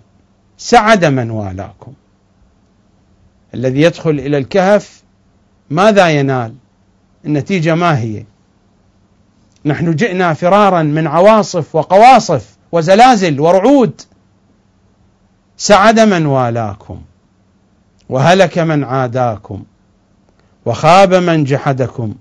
سعد 0.59 1.05
من 1.05 1.31
والاكم. 1.31 1.93
الذي 3.55 3.81
يدخل 3.81 4.11
إلى 4.11 4.39
الكهف 4.39 5.03
ماذا 5.71 6.09
ينال؟ 6.09 6.55
النتيجة 7.25 7.75
ما 7.75 7.99
هي؟ 7.99 8.25
نحن 9.65 9.95
جئنا 9.95 10.35
فرارا 10.35 10.83
من 10.83 11.07
عواصف 11.07 11.75
وقواصف 11.75 12.57
وزلازل 12.73 13.41
ورعود. 13.41 14.01
سعد 15.57 16.01
من 16.01 16.27
والاكم 16.27 17.03
وهلك 18.09 18.59
من 18.59 18.85
عاداكم 18.85 19.65
وخاب 20.67 21.15
من 21.15 21.45
جحدكم 21.45 22.15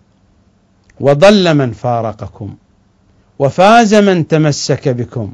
وضل 1.00 1.54
من 1.54 1.72
فارقكم 1.72 2.56
وفاز 3.40 3.96
من 3.96 4.28
تمسك 4.28 4.90
بكم. 4.90 5.34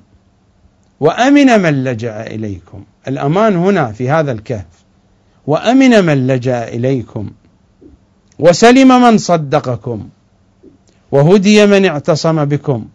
وأمن 1.04 1.62
من 1.62 1.84
لجأ 1.84 2.22
إليكم. 2.28 2.84
الأمان 3.08 3.56
هنا 3.56 3.92
في 3.92 4.10
هذا 4.10 4.32
الكهف. 4.32 4.66
وأمن 5.48 6.06
من 6.06 6.28
لجأ 6.28 6.68
إليكم. 6.68 7.30
وسلم 8.40 9.02
من 9.02 9.18
صدقكم. 9.18 10.10
وهدي 11.12 11.66
من 11.66 11.86
اعتصم 11.86 12.46
بكم. 12.46 12.86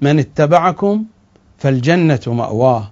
من 0.00 0.18
اتبعكم 0.18 1.04
فالجنة 1.58 2.20
مأواه. 2.26 2.90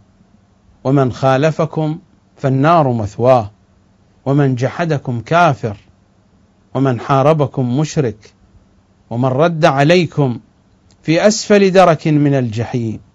ومن 0.85 1.13
خالفكم 1.13 1.99
فالنار 2.37 2.93
مثواه. 2.93 3.51
ومن 4.27 4.55
جحدكم 4.55 5.21
كافر. 5.21 5.77
ومن 6.75 7.01
حاربكم 7.01 7.79
مشرك. 7.79 8.33
ومن 9.11 9.29
رد 9.29 9.65
عليكم 9.65 10.41
في 11.03 11.27
أسفل 11.27 11.71
درك 11.71 12.09
من 12.09 12.35
الجحيم. 12.35 13.08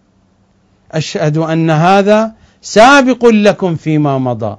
أشهد 0.94 1.38
أن 1.38 1.70
هذا 1.70 2.34
سابق 2.61 3.26
لكم 3.26 3.76
فيما 3.76 4.18
مضى. 4.18 4.57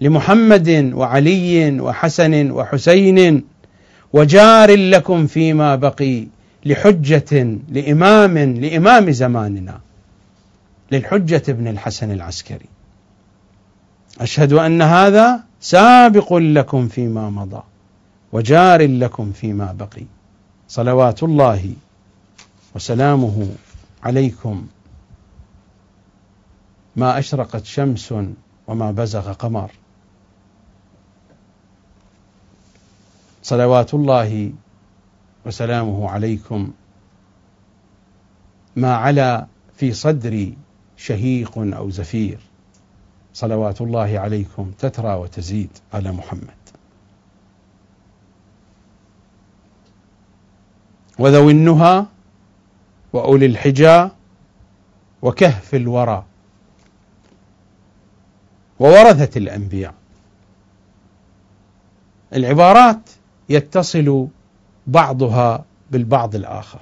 لمحمد 0.00 0.90
وعلي 0.94 1.80
وحسن 1.80 2.50
وحسين 2.50 3.44
وجار 4.12 4.76
لكم 4.76 5.26
فيما 5.26 5.76
بقي 5.76 6.26
لحجة 6.64 7.58
لإمام 7.68 8.38
لإمام 8.38 9.10
زماننا. 9.10 9.80
للحجة 10.92 11.42
ابن 11.48 11.68
الحسن 11.68 12.10
العسكري. 12.10 12.68
أشهد 14.20 14.52
أن 14.52 14.82
هذا 14.82 15.40
سابق 15.60 16.34
لكم 16.34 16.88
فيما 16.88 17.30
مضى 17.30 17.62
وجار 18.32 18.86
لكم 18.86 19.32
فيما 19.32 19.72
بقي. 19.72 20.04
صلوات 20.68 21.22
الله 21.22 21.72
وسلامه 22.74 23.48
عليكم. 24.02 24.66
ما 26.96 27.18
أشرقت 27.18 27.64
شمس 27.64 28.14
وما 28.66 28.90
بزغ 28.90 29.32
قمر. 29.32 29.70
صلوات 33.42 33.94
الله 33.94 34.52
وسلامه 35.46 36.10
عليكم. 36.10 36.72
ما 38.76 38.94
علا 38.94 39.46
في 39.76 39.92
صدري 39.92 40.56
شهيق 40.96 41.58
أو 41.58 41.90
زفير. 41.90 42.38
صلوات 43.34 43.80
الله 43.80 44.18
عليكم 44.18 44.70
تترى 44.78 45.14
وتزيد 45.14 45.70
على 45.94 46.12
محمد. 46.12 46.60
وذوي 51.18 51.52
النهى 51.52 52.06
وأولي 53.12 53.46
الحجى 53.46 54.08
وكهف 55.22 55.74
الورى. 55.74 56.24
وورثة 58.80 59.38
الأنبياء. 59.38 59.94
العبارات 62.34 63.10
يتصل 63.48 64.28
بعضها 64.86 65.64
بالبعض 65.90 66.34
الآخر. 66.34 66.80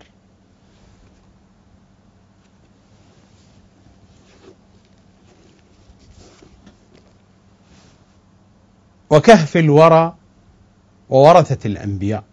وكهف 9.11 9.57
الورى 9.57 10.15
وورثة 11.11 11.67
الأنبياء. 11.67 12.25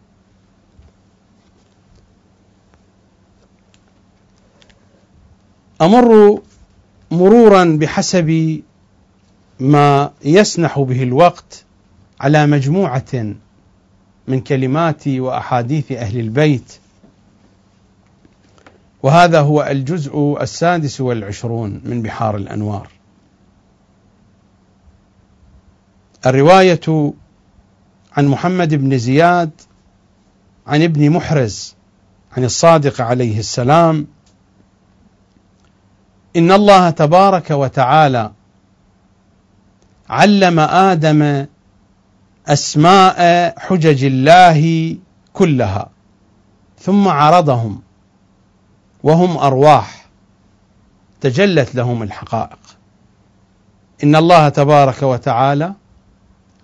أمر 5.82 6.42
مرورا 7.12 7.78
بحسب 7.82 8.62
ما 9.60 10.12
يسنح 10.24 10.80
به 10.80 11.04
الوقت 11.04 11.64
على 12.22 12.46
مجموعة 12.46 13.36
من 14.28 14.42
كلمات 14.42 15.08
وأحاديث 15.08 15.92
أهل 15.92 16.20
البيت. 16.20 16.74
وهذا 19.04 19.42
هو 19.42 19.64
الجزء 19.64 20.38
السادس 20.42 21.02
والعشرون 21.02 21.82
من 21.84 22.02
بحار 22.02 22.36
الأنوار. 22.38 22.90
الرواية 26.26 27.14
عن 28.18 28.28
محمد 28.28 28.74
بن 28.74 28.98
زياد 28.98 29.52
عن 30.68 30.82
ابن 30.82 31.10
محرز 31.10 31.76
عن 32.38 32.44
الصادق 32.44 33.02
عليه 33.02 33.40
السلام 33.40 34.08
إن 36.36 36.52
الله 36.52 36.90
تبارك 36.90 37.52
وتعالى 37.52 38.32
علم 40.10 40.60
آدم 40.60 41.46
أسماء 42.48 43.20
حجج 43.60 44.04
الله 44.04 44.98
كلها 45.34 45.90
ثم 46.80 47.08
عرضهم 47.08 47.82
وهم 49.04 49.38
أرواح 49.38 50.06
تجلت 51.22 51.76
لهم 51.76 52.04
الحقائق. 52.04 52.60
إن 54.04 54.16
الله 54.16 54.50
تبارك 54.50 55.04
وتعالى 55.04 55.74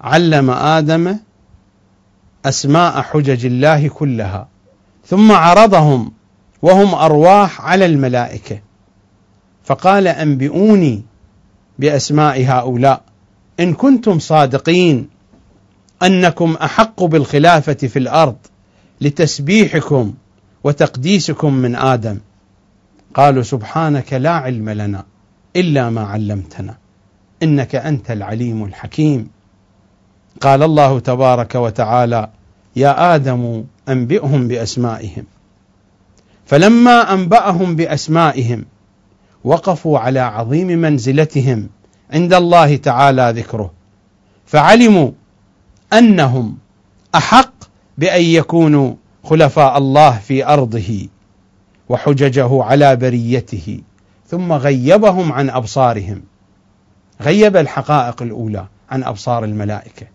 علم 0.01 0.49
آدم 0.49 1.17
أسماء 2.45 3.01
حجج 3.01 3.45
الله 3.45 3.87
كلها 3.87 4.47
ثم 5.05 5.31
عرضهم 5.31 6.11
وهم 6.61 6.95
أرواح 6.95 7.61
على 7.61 7.85
الملائكة. 7.85 8.59
فقال 9.63 10.07
أنبئوني 10.07 11.03
بأسماء 11.79 12.45
هؤلاء. 12.45 13.10
إن 13.61 13.73
كنتم 13.73 14.19
صادقين 14.19 15.09
أنكم 16.03 16.53
أحق 16.53 17.03
بالخلافة 17.03 17.73
في 17.73 17.99
الأرض 17.99 18.35
لتسبيحكم 19.01 20.13
وتقديسكم 20.63 21.53
من 21.53 21.75
آدم. 21.75 22.17
قالوا 23.13 23.43
سبحانك 23.43 24.13
لا 24.13 24.31
علم 24.31 24.69
لنا 24.69 25.05
إلا 25.55 25.89
ما 25.89 26.01
علمتنا 26.01 26.77
إنك 27.43 27.75
أنت 27.75 28.11
العليم 28.11 28.63
الحكيم. 28.63 29.29
قال 30.41 30.63
الله 30.63 30.99
تبارك 30.99 31.55
وتعالى 31.55 32.29
يا 32.75 33.15
آدم 33.15 33.63
أنبئهم 33.89 34.47
بأسمائهم. 34.47 35.23
فلما 36.45 37.13
أنبأهم 37.13 37.75
بأسمائهم 37.75 38.65
وقفوا 39.43 39.99
على 39.99 40.19
عظيم 40.19 40.67
منزلتهم 40.67 41.69
عند 42.11 42.33
الله 42.33 42.75
تعالى 42.75 43.33
ذكره. 43.35 43.71
فعلموا 44.45 45.11
أنهم 45.93 46.57
أحق 47.15 47.53
بأن 47.97 48.21
يكونوا 48.21 48.93
خلفاء 49.23 49.77
الله 49.77 50.17
في 50.17 50.45
أرضه 50.45 51.07
وحججه 51.89 52.63
على 52.63 52.95
بريته 52.95 53.81
ثم 54.27 54.53
غيبهم 54.53 55.31
عن 55.31 55.49
أبصارهم. 55.49 56.21
غيب 57.21 57.57
الحقائق 57.57 58.21
الأولى 58.21 58.65
عن 58.89 59.03
أبصار 59.03 59.43
الملائكة. 59.43 60.07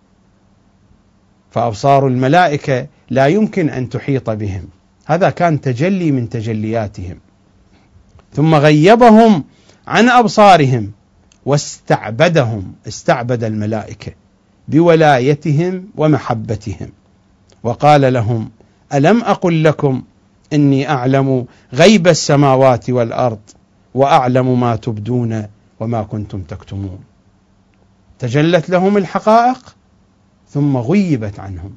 فأبصار 1.50 2.06
الملائكة 2.06 2.86
لا 3.10 3.26
يمكن 3.26 3.70
أن 3.70 3.88
تحيط 3.88 4.30
بهم. 4.30 4.68
هذا 5.06 5.30
كان 5.30 5.60
تجلي 5.60 6.10
من 6.10 6.28
تجلياتهم. 6.28 7.18
ثم 8.32 8.54
غيبهم 8.54 9.44
عن 9.86 10.08
أبصارهم. 10.08 10.92
واستعبدهم 11.46 12.74
استعبد 12.88 13.44
الملائكة 13.44 14.12
بولايتهم 14.68 15.88
ومحبتهم. 15.96 16.88
وقال 17.62 18.12
لهم 18.12 18.50
ألم 18.94 19.22
أقل 19.22 19.64
لكم 19.64 20.02
إني 20.52 20.90
أعلم 20.90 21.46
غيب 21.72 22.08
السماوات 22.08 22.90
والأرض 22.90 23.40
وأعلم 23.94 24.60
ما 24.60 24.76
تبدون 24.76 25.46
وما 25.80 26.02
كنتم 26.02 26.42
تكتمون؟ 26.42 26.98
تجلت 28.18 28.70
لهم 28.70 28.96
الحقائق 28.96 29.76
ثم 30.48 30.76
غيبت 30.76 31.40
عنهم. 31.40 31.76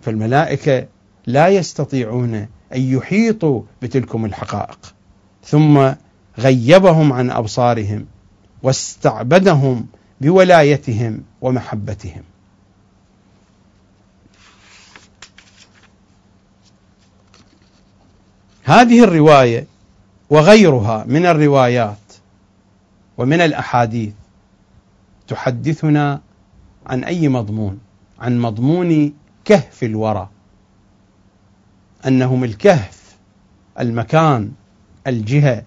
فالملائكة 0.00 0.86
لا 1.26 1.48
يستطيعون 1.48 2.34
أن 2.74 2.80
يحيطوا 2.80 3.62
بتلكم 3.82 4.24
الحقائق. 4.24 4.94
ثم 5.44 5.92
غيبهم 6.38 7.12
عن 7.12 7.30
أبصارهم 7.30 8.06
واستعبدهم 8.62 9.86
بولايتهم 10.20 11.22
ومحبتهم. 11.40 12.22
هذه 18.64 19.04
الرواية 19.04 19.66
وغيرها 20.30 21.04
من 21.08 21.26
الروايات 21.26 21.96
ومن 23.18 23.40
الأحاديث 23.40 24.12
تحدثنا 25.28 26.20
عن 26.86 27.04
أي 27.04 27.28
مضمون؟ 27.28 27.80
عن 28.20 28.38
مضمون 28.38 29.14
كهف 29.44 29.82
الورى. 29.82 30.28
أنهم 32.06 32.44
الكهف 32.44 33.16
المكان 33.80 34.52
الجهة 35.06 35.62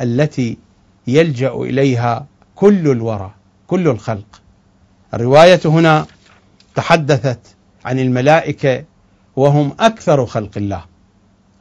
التي 0.00 0.58
يلجأ 1.06 1.52
إليها 1.52 2.26
كل 2.54 2.90
الورى 2.90 3.34
كل 3.66 3.88
الخلق. 3.88 4.42
الرواية 5.14 5.60
هنا 5.64 6.06
تحدثت 6.74 7.40
عن 7.84 7.98
الملائكة 7.98 8.84
وهم 9.36 9.72
أكثر 9.80 10.26
خلق 10.26 10.50
الله. 10.56 10.84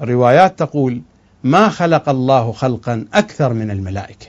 الروايات 0.02 0.60
تقول 0.60 1.02
ما 1.44 1.70
خلق 1.70 2.10
الله 2.10 2.52
خلقا 2.52 3.06
أكثر 3.14 3.54
من 3.54 3.72
الملائكة. 3.72 4.28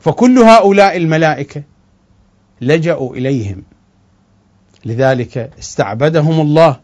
فكل 0.00 0.38
هؤلاء 0.38 0.96
الملائكة 0.96 1.62
لجأوا 2.60 3.16
إليهم. 3.16 3.62
لذلك 4.84 5.50
استعبدهم 5.58 6.40
الله 6.40 6.80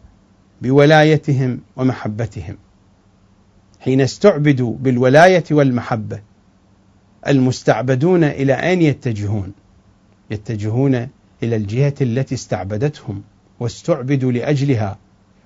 بولايتهم 0.61 1.59
ومحبتهم. 1.75 2.57
حين 3.81 4.01
استعبدوا 4.01 4.75
بالولاية 4.79 5.43
والمحبة 5.51 6.21
المستعبدون 7.27 8.23
إلى 8.23 8.53
أين 8.53 8.81
يتجهون؟ 8.81 9.53
يتجهون 10.31 10.95
إلى 11.43 11.55
الجهة 11.55 11.93
التي 12.01 12.35
استعبدتهم 12.35 13.23
واستعبدوا 13.59 14.31
لأجلها 14.31 14.97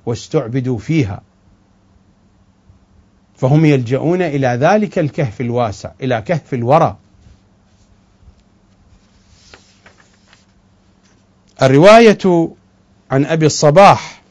واستعبدوا 0.05 0.77
فيها 0.77 1.21
فهم 3.37 3.65
يلجؤون 3.65 4.21
إلى 4.21 4.47
ذلك 4.47 4.99
الكهف 4.99 5.41
الواسع 5.41 5.91
إلى 6.01 6.21
كهف 6.21 6.53
الورى 6.53 6.97
الرواية 11.61 12.49
عن 13.11 13.25
أبي 13.25 13.45
الصباح 13.45 14.21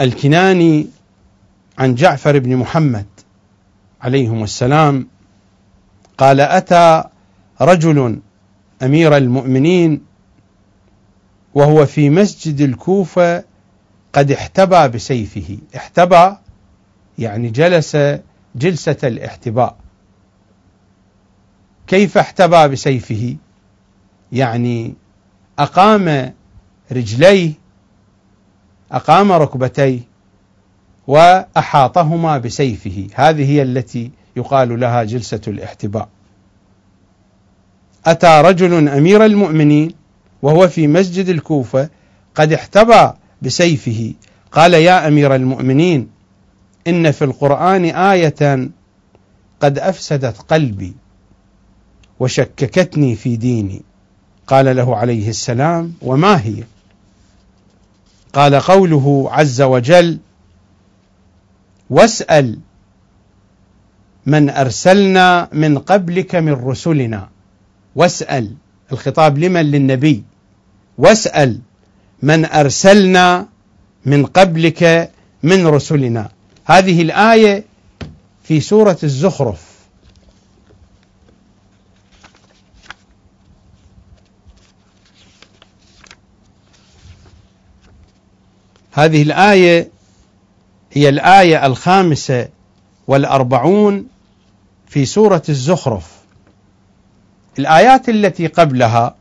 الكناني 0.00 0.86
عن 1.78 1.94
جعفر 1.94 2.38
بن 2.38 2.56
محمد 2.56 3.06
عليهم 4.00 4.44
السلام 4.44 5.08
قال 6.18 6.40
أتى 6.40 7.04
رجل 7.60 8.20
أمير 8.82 9.16
المؤمنين 9.16 10.02
وهو 11.54 11.86
في 11.86 12.10
مسجد 12.10 12.60
الكوفة 12.60 13.44
قد 14.12 14.32
احتبى 14.32 14.88
بسيفه. 14.88 15.58
احتبى 15.76 16.36
يعني 17.18 17.50
جلس 17.50 17.96
جلسة 18.54 18.96
الاحتباء. 19.04 19.76
كيف 21.86 22.18
احتبى 22.18 22.68
بسيفه؟ 22.68 23.36
يعني 24.32 24.94
أقام 25.58 26.32
رجليه 26.92 27.52
أقام 28.92 29.32
ركبتيه 29.32 30.00
وأحاطهما 31.06 32.38
بسيفه. 32.38 33.06
هذه 33.14 33.50
هي 33.50 33.62
التي 33.62 34.10
يقال 34.36 34.80
لها 34.80 35.04
جلسة 35.04 35.40
الاحتباء. 35.48 36.08
أتى 38.06 38.42
رجل 38.44 38.88
أمير 38.88 39.24
المؤمنين 39.24 39.94
وهو 40.42 40.68
في 40.68 40.86
مسجد 40.86 41.28
الكوفة 41.28 41.88
قد 42.34 42.52
احتبى 42.52 43.12
بسيفه. 43.42 44.14
قال 44.52 44.74
يا 44.74 45.08
أمير 45.08 45.34
المؤمنين 45.34 46.08
إن 46.86 47.10
في 47.10 47.24
القرآن 47.24 47.84
آية 47.84 48.68
قد 49.60 49.78
أفسدت 49.78 50.38
قلبي 50.38 50.94
وشككتني 52.20 53.16
في 53.16 53.36
ديني. 53.36 53.82
قال 54.46 54.76
له 54.76 54.96
عليه 54.96 55.28
السلام 55.28 55.92
وما 56.02 56.40
هي؟ 56.40 56.64
قال 58.32 58.60
قوله 58.60 59.28
عز 59.30 59.62
وجل 59.62 60.18
واسأل 61.90 62.58
من 64.26 64.50
أرسلنا 64.50 65.48
من 65.52 65.78
قبلك 65.78 66.34
من 66.34 66.52
رسلنا. 66.52 67.28
واسأل 67.96 68.54
الخطاب 68.92 69.38
لمن؟ 69.38 69.62
للنبي. 69.62 70.22
واسأل 70.98 71.58
من 72.22 72.44
أرسلنا 72.44 73.46
من 74.06 74.26
قبلك 74.26 75.10
من 75.42 75.66
رسلنا. 75.66 76.30
هذه 76.64 77.02
الآية 77.02 77.64
في 78.42 78.60
سورة 78.60 78.98
الزخرف. 79.02 79.67
هذه 88.98 89.22
الآية 89.22 89.88
هي 90.92 91.08
الآية 91.08 91.66
الخامسة 91.66 92.48
والأربعون 93.06 94.06
في 94.86 95.04
سورة 95.04 95.42
الزخرف. 95.48 96.18
الآيات 97.58 98.08
التي 98.08 98.46
قبلها 98.46 99.14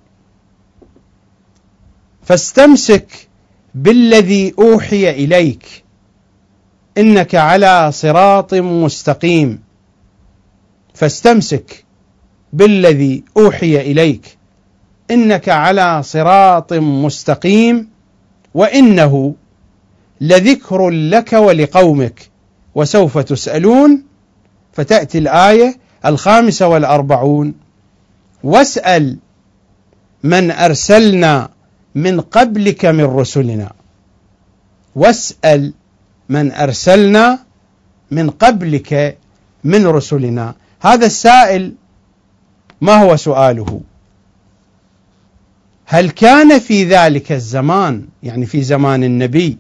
فاستمسك 2.24 3.28
بالذي 3.76 4.54
أوحي 4.60 5.10
إليك 5.10 5.84
إنك 6.98 7.36
على 7.36 7.92
صراط 7.92 8.54
مستقيم. 8.54 9.64
فاستمسك 10.94 11.86
بالذي 12.54 13.24
أوحي 13.38 13.82
إليك 13.82 14.38
إنك 15.12 15.50
على 15.50 16.04
صراط 16.04 16.74
مستقيم 16.74 17.90
وإنه 18.54 19.36
لذكر 20.22 20.90
لك 20.90 21.34
ولقومك 21.34 22.30
وسوف 22.76 23.18
تسألون 23.18 24.04
فتأتي 24.74 25.18
الآية 25.18 25.78
الخامسة 26.06 26.68
والأربعون. 26.68 27.54
واسأل 28.44 29.18
من 30.24 30.52
أرسلنا 30.52 31.50
من 31.96 32.22
قبلك 32.22 32.86
من 32.86 33.04
رسلنا. 33.04 33.72
واسأل 34.96 35.74
من 36.30 36.52
أرسلنا 36.52 37.40
من 38.12 38.30
قبلك 38.30 39.18
من 39.64 39.88
رسلنا. 39.88 40.56
هذا 40.82 41.06
السائل 41.06 41.74
ما 42.82 42.96
هو 42.96 43.16
سؤاله؟ 43.16 43.82
هل 45.86 46.10
كان 46.10 46.60
في 46.60 46.84
ذلك 46.84 47.32
الزمان 47.32 48.08
يعني 48.24 48.46
في 48.46 48.62
زمان 48.62 49.04
النبي 49.04 49.58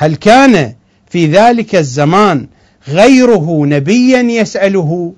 هل 0.00 0.16
كان 0.16 0.74
في 1.06 1.26
ذلك 1.26 1.74
الزمان 1.74 2.46
غيره 2.88 3.66
نبيا 3.66 4.20
يسأله؟ 4.20 5.14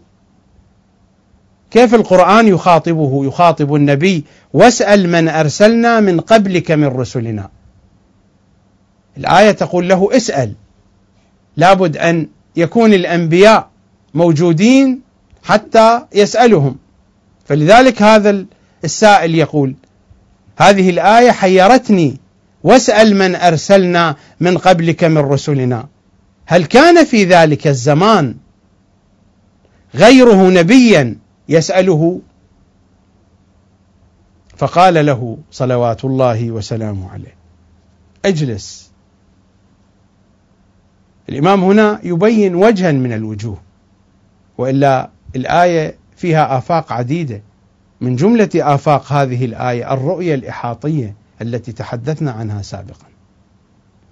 كيف 1.71 1.95
القرآن 1.95 2.49
يخاطبه؟ 2.49 3.25
يخاطب 3.27 3.75
النبي 3.75 4.25
واسأل 4.53 5.09
من 5.09 5.29
أرسلنا 5.29 6.01
من 6.01 6.21
قبلك 6.21 6.71
من 6.71 6.87
رسلنا. 6.87 7.51
الآية 9.17 9.51
تقول 9.51 9.89
له 9.89 10.17
اسأل. 10.17 10.55
لابد 11.57 11.97
أن 11.97 12.29
يكون 12.57 12.95
الأنبياء 12.95 13.69
موجودين 14.15 15.01
حتى 15.45 16.07
يسألهم. 16.15 16.77
فلذلك 17.45 18.03
هذا 18.03 18.45
السائل 18.85 19.35
يقول 19.35 19.75
هذه 20.57 20.91
الآية 20.91 21.31
حيرتني 21.31 22.22
واسأل 22.65 23.17
من 23.17 23.35
أرسلنا 23.35 24.17
من 24.41 24.59
قبلك 24.59 25.05
من 25.05 25.19
رسلنا. 25.19 25.89
هل 26.47 26.65
كان 26.65 27.05
في 27.05 27.25
ذلك 27.25 27.67
الزمان 27.67 28.35
غيره 29.95 30.51
نبيا 30.51 31.17
يسأله؟ 31.49 32.21
فقال 34.57 35.07
له 35.07 35.39
صلوات 35.51 36.05
الله 36.05 36.51
وسلامه 36.51 37.11
عليه. 37.11 37.35
اجلس. 38.25 38.91
الإمام 41.29 41.65
هنا 41.65 42.01
يبين 42.03 42.55
وجها 42.55 42.93
من 42.93 43.13
الوجوه 43.13 43.61
وإلا 44.59 45.11
الآية 45.37 45.95
فيها 46.17 46.59
آفاق 46.59 46.93
عديدة. 46.93 47.43
من 48.01 48.17
جملة 48.17 48.51
آفاق 48.55 49.13
هذه 49.13 49.45
الآية 49.45 49.93
الرؤية 49.95 50.35
الإحاطية. 50.35 51.22
التي 51.43 51.73
تحدثنا 51.73 52.31
عنها 52.31 52.63
سابقا. 52.63 53.07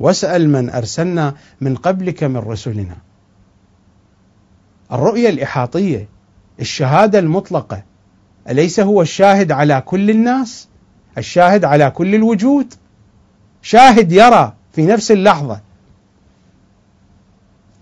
واسأل 0.00 0.48
من 0.48 0.70
أرسلنا 0.70 1.34
من 1.60 1.76
قبلك 1.76 2.24
من 2.24 2.36
رسلنا. 2.36 2.96
الرؤية 4.92 5.28
الإحاطية 5.28 6.08
الشهادة 6.60 7.18
المطلقة 7.18 7.82
أليس 8.48 8.80
هو 8.80 9.02
الشاهد 9.02 9.52
على 9.52 9.80
كل 9.80 10.10
الناس؟ 10.10 10.68
الشاهد 11.18 11.64
على 11.64 11.90
كل 11.90 12.14
الوجود؟ 12.14 12.74
شاهد 13.62 14.12
يرى 14.12 14.52
في 14.72 14.86
نفس 14.86 15.10
اللحظة. 15.10 15.60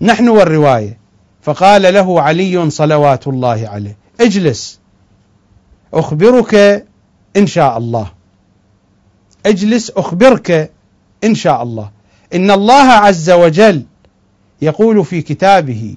نحن 0.00 0.28
والرواية. 0.28 0.98
فقال 1.42 1.94
له 1.94 2.22
علي 2.22 2.70
صلوات 2.70 3.28
الله 3.28 3.68
عليه 3.68 3.96
اجلس 4.20 4.80
أخبرك 5.94 6.84
إن 7.36 7.46
شاء 7.46 7.78
الله. 7.78 8.17
أجلس 9.46 9.90
أخبرك 9.90 10.70
إن 11.24 11.34
شاء 11.34 11.62
الله. 11.62 11.90
إن 12.34 12.50
الله 12.50 12.82
عز 12.82 13.30
وجل 13.30 13.82
يقول 14.62 15.04
في 15.04 15.22
كتابه 15.22 15.96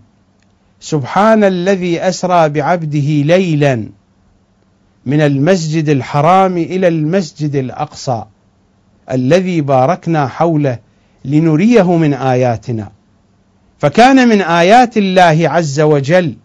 سبحان 0.79 1.43
الذي 1.43 2.01
أسرى 2.01 2.49
بعبده 2.49 2.99
ليلا 2.99 3.89
من 5.05 5.21
المسجد 5.21 5.89
الحرام 5.89 6.57
إلى 6.57 6.87
المسجد 6.87 7.55
الأقصى 7.55 8.23
الذي 9.11 9.61
باركنا 9.61 10.27
حوله 10.27 10.79
لنريه 11.25 11.97
من 11.97 12.13
آياتنا. 12.13 12.91
فكان 13.79 14.27
من 14.27 14.41
آيات 14.41 14.97
الله 14.97 15.49
عز 15.49 15.79
وجل 15.79 16.35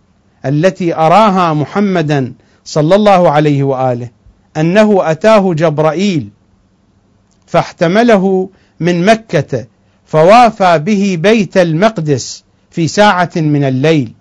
التي 0.46 0.94
أراها 0.94 1.54
محمدا 1.54 2.32
صلى 2.64 2.94
الله 2.94 3.30
عليه 3.30 3.62
وآله 3.62 4.08
أنه 4.56 5.10
أتاه 5.10 5.54
جبرائيل 5.54 6.28
فاحتمله 7.46 8.50
من 8.80 9.04
مكة 9.04 9.66
فوافى 10.06 10.78
به 10.78 11.18
بيت 11.20 11.56
المقدس 11.56 12.44
في 12.70 12.88
ساعة 12.88 13.30
من 13.36 13.64
الليل. 13.64 14.12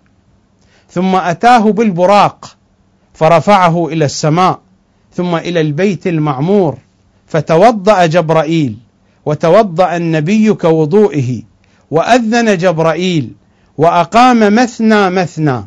ثم 0.90 1.16
أتاه 1.16 1.72
بالبراق 1.72 2.58
فرفعه 3.14 3.88
إلى 3.88 4.06
السماء 4.06 4.60
ثم 5.14 5.36
إلى 5.36 5.62
البيت 5.62 6.08
المعمور 6.08 6.78
فتوضأ 7.28 8.06
جبرائيل 8.06 8.78
وتوضأ 9.26 9.98
النبي 9.98 10.54
كوضوئه 10.54 11.42
وأذن 11.92 12.58
جبرائيل 12.58 13.32
وأقام 13.78 14.56
مثنى 14.56 15.10
مثنى. 15.10 15.64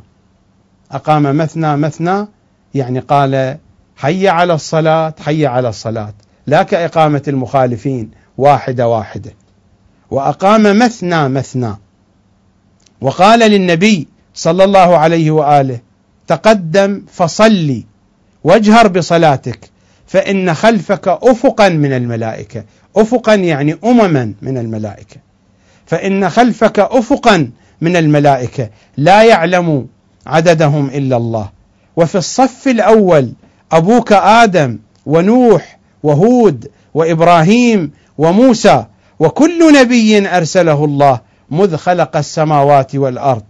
أقام 0.93 1.37
مثنى 1.37 1.77
مثنى 1.77 2.27
يعني 2.75 2.99
قال 2.99 3.59
حي 3.97 4.29
على 4.29 4.55
الصلاة 4.55 5.15
حي 5.21 5.47
على 5.47 5.69
الصلاة. 5.69 6.15
لا 6.49 6.63
كإقامة 6.63 7.23
المخالفين 7.29 8.11
واحدة 8.39 8.89
واحدة. 8.89 9.33
وأقام 10.11 10.79
مثنى 10.79 11.29
مثنى. 11.29 11.75
وقال 13.01 13.51
للنبي 13.51 14.09
صلى 14.35 14.65
الله 14.65 14.97
عليه 14.99 15.31
وآله 15.31 15.79
تقدم 16.27 17.03
فصلي 17.13 17.85
واجهر 18.45 18.89
بصلاتك 18.89 19.71
فإن 20.07 20.55
خلفك 20.55 21.09
أفقا 21.09 21.69
من 21.69 21.93
الملائكة. 21.93 22.65
أفقا 22.97 23.35
يعني 23.35 23.79
أمما 23.85 24.35
من 24.43 24.59
الملائكة. 24.59 25.17
فإن 25.87 26.31
خلفك 26.31 26.79
أفقا 26.79 27.51
من 27.81 27.97
الملائكة 27.97 28.71
لا 28.97 29.23
يعلم 29.23 29.87
عددهم 30.27 30.87
إلا 30.87 31.17
الله. 31.17 31.51
وفي 31.97 32.19
الصف 32.19 32.69
الأول 32.69 33.33
أبوك 33.73 34.13
آدم 34.13 34.79
ونوح 35.07 35.78
وهود 36.03 36.71
وإبراهيم 36.95 37.91
وموسى 38.19 38.85
وكل 39.19 39.81
نبي 39.81 40.29
أرسله 40.29 40.85
الله 40.85 41.21
مذ 41.51 41.77
خلق 41.77 42.17
السماوات 42.17 42.95
والأرض 42.95 43.45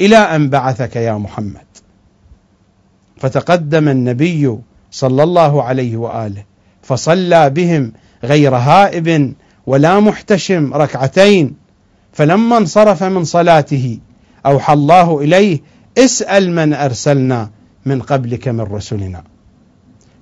إلى 0.00 0.16
أن 0.16 0.50
بعثك 0.50 0.96
يا 0.96 1.12
محمد. 1.12 1.68
فتقدم 3.16 3.88
النبي 3.88 4.58
صلى 4.90 5.22
الله 5.22 5.62
عليه 5.62 5.96
وآله 5.96 6.44
فصلى 6.82 7.50
بهم 7.50 7.92
غير 8.24 8.56
هائب 8.56 9.34
ولا 9.66 10.00
محتشم 10.00 10.74
ركعتين 10.74 11.56
فلما 12.12 12.58
انصرف 12.58 13.02
من 13.02 13.24
صلاته 13.24 13.98
أوحى 14.46 14.72
الله 14.72 15.20
إليه 15.20 15.60
اسأل 15.98 16.52
من 16.52 16.74
أرسلنا 16.74 17.50
من 17.86 18.02
قبلك 18.02 18.48
من 18.48 18.60
رسلنا. 18.60 19.22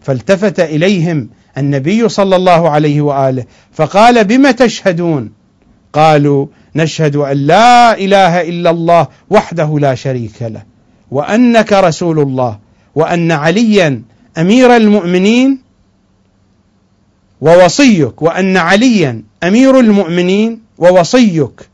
فالتفت 0.02 0.60
إليهم 0.60 1.28
النبي 1.58 2.08
صلى 2.08 2.36
الله 2.36 2.70
عليه 2.70 3.00
وآله. 3.00 3.44
فقال 3.72 4.24
بم 4.24 4.50
تشهدون؟ 4.50 5.32
قالوا 5.92 6.46
نشهد 6.76 7.16
أن 7.16 7.36
لا 7.36 7.98
إله 7.98 8.42
إلا 8.42 8.70
الله 8.70 9.08
وحده 9.30 9.78
لا 9.78 9.94
شريك 9.94 10.42
له 10.42 10.62
وأنك 11.10 11.72
رسول 11.72 12.18
الله 12.18 12.58
وأن 12.94 13.32
عليا 13.32 14.02
أمير 14.38 14.76
المؤمنين 14.76 15.58
ووصيك 17.40 18.22
وأن 18.22 18.56
عليا 18.56 19.22
أمير 19.42 19.80
المؤمنين 19.80 20.60
ووصيك. 20.78 21.68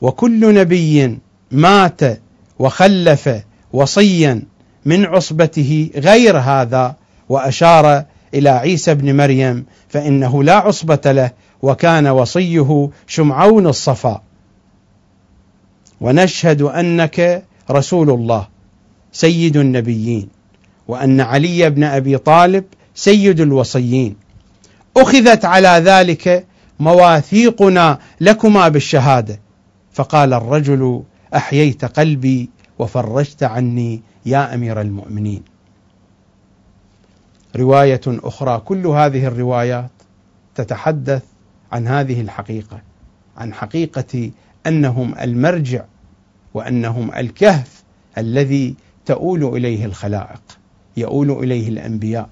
وكل 0.00 0.54
نبي 0.54 1.18
مات 1.50 2.00
وخلف 2.58 3.30
وصيا 3.72 4.42
من 4.84 5.06
عصبته 5.06 5.90
غير 5.96 6.38
هذا 6.38 6.96
وأشار 7.28 8.04
إلى 8.34 8.48
عيسى 8.48 8.94
بن 8.94 9.16
مريم 9.16 9.64
فإنه 9.88 10.42
لا 10.42 10.56
عصبة 10.56 11.00
له 11.12 11.30
وكان 11.62 12.06
وصيه 12.06 12.90
شمعون 13.06 13.66
الصفا. 13.66 14.22
ونشهد 16.00 16.62
أنك 16.62 17.44
رسول 17.70 18.10
الله 18.10 18.48
سيد 19.12 19.56
النبيين 19.56 20.28
وأن 20.88 21.20
علي 21.20 21.70
بن 21.70 21.84
أبي 21.84 22.18
طالب 22.18 22.64
سيد 22.94 23.40
الوصيين. 23.40 24.16
أخذت 24.96 25.44
على 25.44 25.68
ذلك 25.68 26.46
مواثيقنا 26.80 27.98
لكما 28.20 28.68
بالشهادة. 28.68 29.40
فقال 29.92 30.34
الرجل 30.34 31.02
أحييت 31.34 31.84
قلبي 31.84 32.50
وفرجت 32.78 33.42
عني 33.42 34.02
يا 34.26 34.54
أمير 34.54 34.80
المؤمنين. 34.80 35.42
رواية 37.56 38.00
أخرى. 38.06 38.60
كل 38.64 38.86
هذه 38.86 39.26
الروايات 39.26 39.90
تتحدث 40.54 41.22
عن 41.72 41.88
هذه 41.88 42.20
الحقيقة 42.20 42.80
عن 43.36 43.54
حقيقة 43.54 44.30
أنهم 44.66 45.14
المرجع 45.20 45.84
وأنهم 46.54 47.14
الكهف 47.14 47.82
الذي 48.18 48.74
تؤول 49.06 49.44
إليه 49.44 49.84
الخلائق 49.84 50.42
يؤول 50.96 51.30
إليه 51.30 51.68
الأنبياء. 51.68 52.28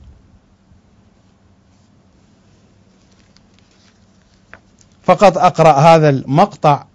فقط 5.03 5.39
أقرأ 5.39 5.73
هذا 5.73 6.09
المقطع 6.09 6.87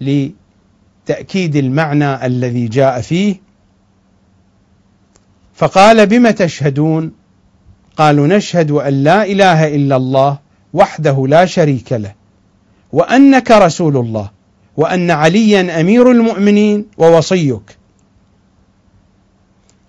لتأكيد 0.00 1.56
المعنى 1.56 2.26
الذي 2.26 2.68
جاء 2.68 3.00
فيه. 3.00 3.36
فقال 5.54 6.06
بم 6.06 6.30
تشهدون 6.30 7.12
قالوا 7.96 8.26
نشهد 8.26 8.70
أن 8.70 9.04
لا 9.04 9.24
إله 9.24 9.76
إلا 9.76 9.96
الله 9.96 10.38
وحده 10.74 11.26
لا 11.28 11.44
شريك 11.44 11.92
له 11.92 12.14
وأنك 12.92 13.50
رسول 13.50 13.96
الله 13.96 14.30
وأن 14.76 15.10
عليا 15.10 15.80
أمير 15.80 16.10
المؤمنين 16.10 16.86
ووصيك. 16.98 17.76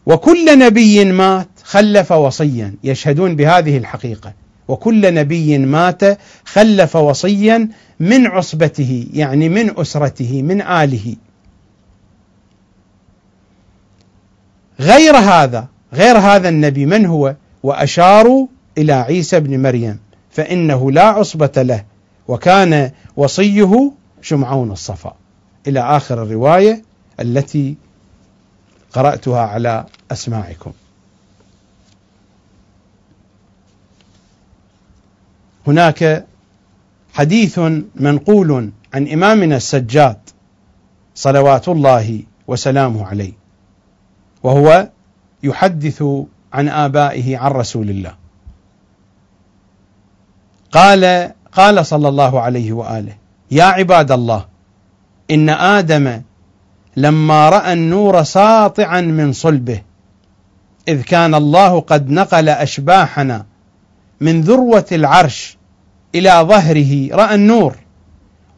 وكل 0.05 0.59
نبي 0.59 1.05
مات 1.05 1.47
خلف 1.63 2.11
وصيا 2.11 2.75
يشهدون 2.83 3.35
بهذه 3.35 3.77
الحقيقة. 3.77 4.33
وكل 4.67 5.13
نبي 5.13 5.57
مات 5.57 6.01
خلف 6.45 6.95
وصيا 6.95 7.69
من 7.99 8.27
عصبته 8.27 9.07
يعني 9.13 9.49
من 9.49 9.79
أسرته 9.79 10.41
من 10.41 10.61
آله. 10.61 11.15
غير 14.79 15.17
هذا 15.17 15.67
غير 15.93 16.17
هذا 16.17 16.49
النبي 16.49 16.85
من 16.85 17.05
هو؟ 17.05 17.35
وأشاروا 17.63 18.47
إلى 18.77 18.93
عيسى 18.93 19.39
بن 19.39 19.61
مريم 19.61 19.99
فإنه 20.31 20.91
لا 20.91 21.03
عصبة 21.05 21.51
له 21.57 21.83
وكان 22.27 22.91
وصيه 23.15 23.91
شمعون 24.21 24.71
الصفا. 24.71 25.15
إلى 25.67 25.79
آخر 25.79 26.23
الرواية 26.23 26.83
التي 27.19 27.75
قرأتها 28.91 29.41
على 29.41 29.85
أسماعكم. 30.11 30.71
هناك 35.67 36.25
حديث 37.13 37.59
منقول 37.95 38.69
عن 38.93 39.07
إمامنا 39.07 39.57
السجاد 39.57 40.17
صلوات 41.15 41.67
الله 41.67 42.23
وسلامه 42.47 43.05
عليه 43.05 43.33
وهو 44.43 44.89
يحدث 45.43 46.03
عن 46.53 46.69
آبائه 46.69 47.37
عن 47.37 47.51
رسول 47.51 47.89
الله. 47.89 48.13
قال 50.71 51.31
قال 51.51 51.85
صلى 51.85 52.09
الله 52.09 52.41
عليه 52.41 52.73
وآله 52.73 53.13
يا 53.51 53.63
عباد 53.63 54.11
الله 54.11 54.45
إن 55.31 55.49
آدم 55.49 56.21
لما 56.97 57.49
رأى 57.49 57.73
النور 57.73 58.23
ساطعا 58.23 59.01
من 59.01 59.33
صلبه 59.33 59.81
إذ 60.87 61.01
كان 61.01 61.35
الله 61.35 61.79
قد 61.79 62.09
نقل 62.09 62.49
أشباحنا 62.49 63.45
من 64.21 64.41
ذروة 64.41 64.85
العرش 64.91 65.57
إلى 66.15 66.29
ظهره 66.29 67.15
رأى 67.15 67.35
النور 67.35 67.75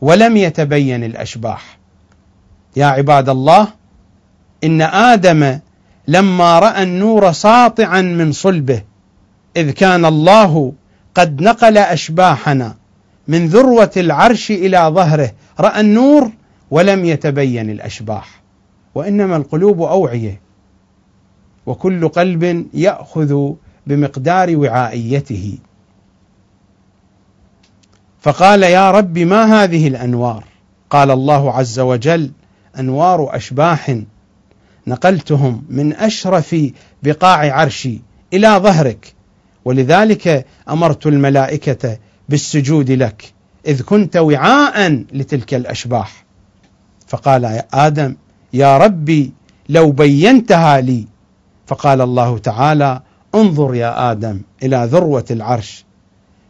ولم 0.02 0.38
يتبين 0.38 1.04
الأشباح. 1.04 1.78
يا 2.76 2.86
عباد 2.86 3.30
الله 3.30 3.68
إن 4.64 4.82
آدم 4.82 5.60
لما 6.08 6.60
رأى 6.60 6.84
النور 6.84 7.32
ساطعا 7.32 8.02
من 8.02 8.32
صلبه 8.32 8.82
إذ 9.58 9.72
كان 9.72 10.06
الله 10.06 10.74
قد 11.16 11.42
نقل 11.42 11.78
أشباحنا 11.78 12.76
من 13.28 13.48
ذروة 13.48 13.92
العرش 13.98 14.52
إلى 14.52 14.78
ظهره. 14.78 15.32
رأى 15.60 15.80
النور 15.82 16.32
ولم 16.72 17.06
يتبين 17.06 17.70
الأشباح 17.70 18.42
وإنما 18.96 19.36
القلوب 19.36 19.82
أوعية 19.82 20.42
وكل 21.66 22.08
قلب 22.08 22.68
يأخذ 22.74 23.54
بمقدار 23.88 24.58
وعائيته. 24.58 25.58
فقال 28.22 28.64
يا 28.64 28.92
رب 28.92 29.18
ما 29.18 29.64
هذه 29.64 29.88
الأنوار؟ 29.88 30.44
قال 30.90 31.12
الله 31.12 31.54
عز 31.54 31.80
وجل 31.80 32.32
أنوار 32.80 33.36
أشباح 33.36 34.00
نقلتهم 34.88 35.64
من 35.70 35.94
أشرف 35.94 36.56
بقاع 37.04 37.60
عرشي 37.60 38.02
إلى 38.34 38.48
ظهرك. 38.48 39.14
ولذلك 39.66 40.46
أمرت 40.70 41.08
الملائكة 41.08 41.98
بالسجود 42.30 42.92
لك 42.92 43.34
إذ 43.68 43.82
كنت 43.82 44.18
وعاء 44.18 45.04
لتلك 45.14 45.54
الأشباح. 45.54 46.26
فقال 47.08 47.44
يا 47.44 47.66
آدم 47.74 48.16
يا 48.54 48.78
ربي 48.78 49.34
لو 49.70 49.92
بينتها 49.92 50.82
لي. 50.82 51.08
فقال 51.68 52.02
الله 52.02 52.38
تعالى 52.38 53.02
انظر 53.36 53.76
يا 53.76 54.12
آدم 54.12 54.42
إلى 54.64 54.88
ذروة 54.92 55.26
العرش. 55.32 55.86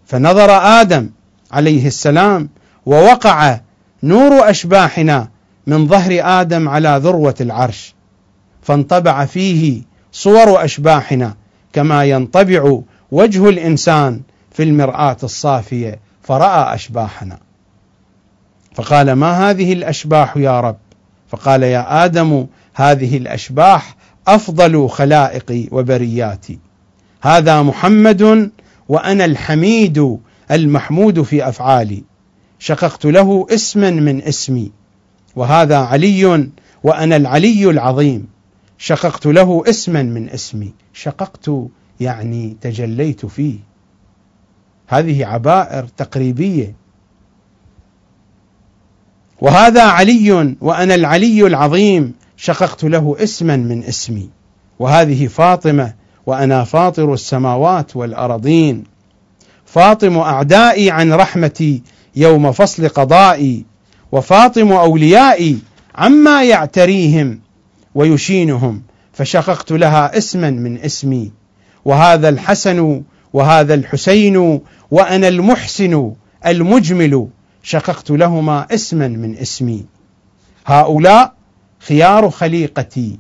فنظر 0.06 0.52
آدم 0.52 1.10
عليه 1.52 1.88
السلام 1.88 2.50
ووقع 2.86 3.60
نور 4.04 4.50
أشباحنا 4.50 5.30
من 5.68 5.88
ظهر 5.88 6.42
آدم 6.42 6.70
على 6.70 7.00
ذروة 7.04 7.36
العرش. 7.42 7.95
فانطبع 8.66 9.26
فيه 9.26 9.82
صور 10.12 10.66
أشباحنا 10.66 11.36
كما 11.74 12.04
ينطبع 12.04 12.80
وجه 13.12 13.50
الإنسان 13.50 14.22
في 14.52 14.64
المرآة 14.64 15.18
الصافية 15.24 16.00
فرأى 16.24 16.76
أشباحنا. 16.76 17.40
فقال 18.76 19.12
ما 19.12 19.50
هذه 19.50 19.74
الأشباح 19.74 20.38
يا 20.38 20.60
رب؟ 20.60 20.78
فقال 21.28 21.64
يا 21.64 22.06
آدم 22.06 22.46
هذه 22.74 23.18
الأشباح 23.18 23.96
أفضل 24.28 24.90
خلائقي 24.90 25.68
وبرياتي. 25.72 26.60
هذا 27.22 27.62
محمد 27.62 28.52
وأنا 28.90 29.26
الحميد 29.26 30.18
المحمود 30.52 31.22
في 31.22 31.50
أفعالي. 31.50 32.04
شققت 32.60 33.06
له 33.06 33.48
اسما 33.50 33.90
من 33.90 34.22
اسمي. 34.22 34.72
وهذا 35.36 35.78
علي 35.78 36.50
وأنا 36.84 37.16
العلي 37.16 37.70
العظيم. 37.70 38.35
شققت 38.78 39.26
له 39.26 39.64
اسما 39.68 40.04
من 40.04 40.30
اسمي. 40.30 40.74
شققت 40.94 41.52
يعني 42.00 42.58
تجليت 42.62 43.26
فيه. 43.26 43.60
هذه 44.88 45.26
عبائر 45.26 45.88
تقريبية. 45.98 46.76
وهذا 49.42 49.84
علي 49.84 50.56
وأنا 50.62 50.96
العلي 50.96 51.48
العظيم 51.48 52.14
شققت 52.38 52.84
له 52.84 53.16
اسما 53.20 53.56
من 53.56 53.84
اسمي. 53.84 54.30
وهذه 54.80 55.28
فاطمة 55.28 55.94
وأنا 56.26 56.64
فاطر 56.64 57.14
السماوات 57.14 57.96
والأرضين. 57.96 58.84
فاطم 59.66 60.18
أعدائي 60.18 60.92
عن 60.92 61.14
رحمتي 61.14 61.82
يوم 62.16 62.52
فصل 62.52 62.90
قضائي. 62.90 63.66
وفاطم 64.12 64.72
أوليائي 64.72 65.60
عما 65.96 66.44
يعتريهم. 66.44 67.45
ويشينهم 67.96 68.82
فشققت 69.14 69.72
لها 69.72 70.18
اسما 70.18 70.50
من 70.50 70.78
اسمي. 70.78 71.32
وهذا 71.86 72.30
الحسن 72.30 73.04
وهذا 73.34 73.74
الحسين 73.74 74.62
وأنا 74.92 75.28
المحسن 75.28 76.14
المجمل 76.46 77.28
شققت 77.64 78.12
لهما 78.12 78.68
اسما 78.72 79.08
من 79.08 79.38
اسمي. 79.38 79.86
هؤلاء 80.66 81.34
خيار 81.80 82.30
خليقتي 82.30 83.20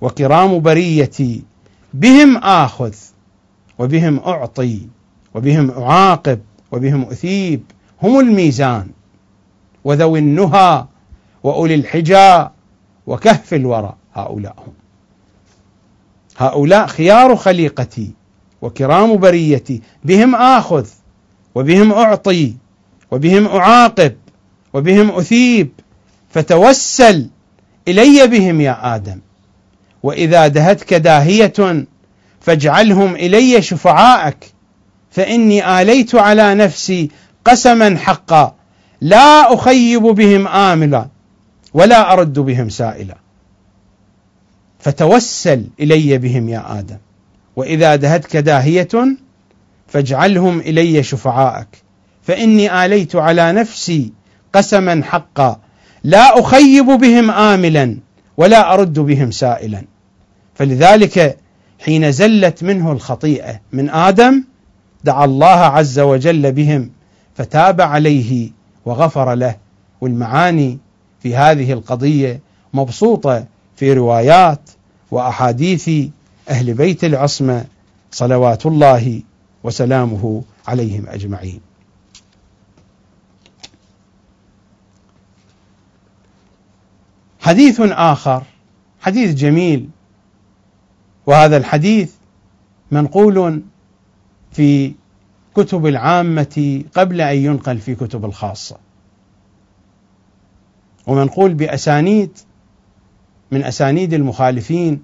وكرام 0.00 0.60
بريتي 0.60 1.42
بهم 1.94 2.36
آخذ 2.36 2.94
وبهم 3.78 4.18
أعطي 4.18 4.80
وبهم 5.34 5.70
أعاقب 5.70 6.40
وبهم 6.72 7.02
أثيب 7.02 7.62
هم 8.02 8.20
الميزان. 8.20 8.88
وذوي 9.84 10.18
النهى 10.18 10.84
وأولي 11.42 11.74
الحجى 11.74 12.46
وكهف 13.06 13.54
الورى. 13.54 13.94
هؤلاء 14.14 14.54
هم. 14.66 14.72
هؤلاء 16.36 16.86
خيار 16.86 17.36
خليقتي 17.36 18.10
وكرام 18.62 19.16
بريتي. 19.16 19.82
بهم 20.04 20.34
آخذ 20.34 20.86
وبهم 21.54 21.92
أعطي 21.92 22.54
وبهم 23.10 23.46
أعاقب 23.46 24.16
وبهم 24.72 25.10
أثيب. 25.10 25.70
فتوسل 26.30 27.28
إلي 27.88 28.26
بهم 28.26 28.60
يا 28.60 28.94
آدم. 28.94 29.18
وإذا 30.02 30.46
دهتك 30.46 30.94
داهية 30.94 31.86
فاجعلهم 32.40 33.14
إلي 33.14 33.62
شفعاءك. 33.62 34.52
فإني 35.10 35.80
آليت 35.82 36.14
على 36.14 36.54
نفسي 36.54 37.10
قسما 37.44 37.96
حقا. 37.96 38.54
لا 39.00 39.54
أخيب 39.54 40.02
بهم 40.02 40.48
آملا 40.48 41.08
ولا 41.74 42.12
أرد 42.12 42.38
بهم 42.38 42.68
سائلا. 42.68 43.16
فتوسل 44.78 45.64
إلي 45.80 46.18
بهم 46.18 46.48
يا 46.48 46.78
آدم. 46.78 46.96
وإذا 47.56 47.96
دهتك 47.96 48.36
داهية 48.36 48.88
فاجعلهم 49.86 50.60
إلي 50.60 51.02
شفعاءك. 51.02 51.68
فإني 52.22 52.84
آليت 52.84 53.16
على 53.16 53.52
نفسي 53.52 54.12
قسما 54.52 55.02
حقا. 55.04 55.60
لا 56.04 56.40
أخيب 56.40 56.86
بهم 56.86 57.30
آملا 57.30 57.96
ولا 58.36 58.74
أرد 58.74 58.98
بهم 58.98 59.30
سائلا. 59.30 59.84
فلذلك 60.54 61.38
حين 61.78 62.12
زلت 62.12 62.62
منه 62.64 62.92
الخطيئة 62.92 63.60
من 63.72 63.90
آدم 63.90 64.44
دعا 65.04 65.24
الله 65.24 65.46
عز 65.46 65.98
وجل 65.98 66.52
بهم 66.52 66.90
فتاب 67.34 67.80
عليه 67.80 68.50
وغفر 68.84 69.34
له. 69.34 69.56
والمعاني 70.00 70.78
في 71.22 71.36
هذه 71.36 71.72
القضية 71.72 72.40
مبسوطة 72.74 73.44
في 73.78 73.92
روايات 73.92 74.70
وأحاديث 75.10 75.90
أهل 76.48 76.74
بيت 76.74 77.04
العصمة 77.04 77.64
صلوات 78.10 78.66
الله 78.66 79.22
وسلامه 79.64 80.42
عليهم 80.68 81.06
أجمعين. 81.08 81.60
حديث 87.40 87.80
آخر 87.80 88.42
حديث 89.00 89.34
جميل 89.34 89.88
وهذا 91.26 91.56
الحديث 91.56 92.12
منقول 92.90 93.62
في 94.52 94.92
كتب 95.54 95.86
العامة 95.86 96.84
قبل 96.96 97.20
أن 97.20 97.36
ينقل 97.36 97.78
في 97.78 97.94
كتب 97.94 98.24
الخاصة 98.24 98.76
ومنقول 101.06 101.54
بأسانيد 101.54 102.38
من 103.50 103.64
أسانيد 103.64 104.14
المخالفين 104.14 105.02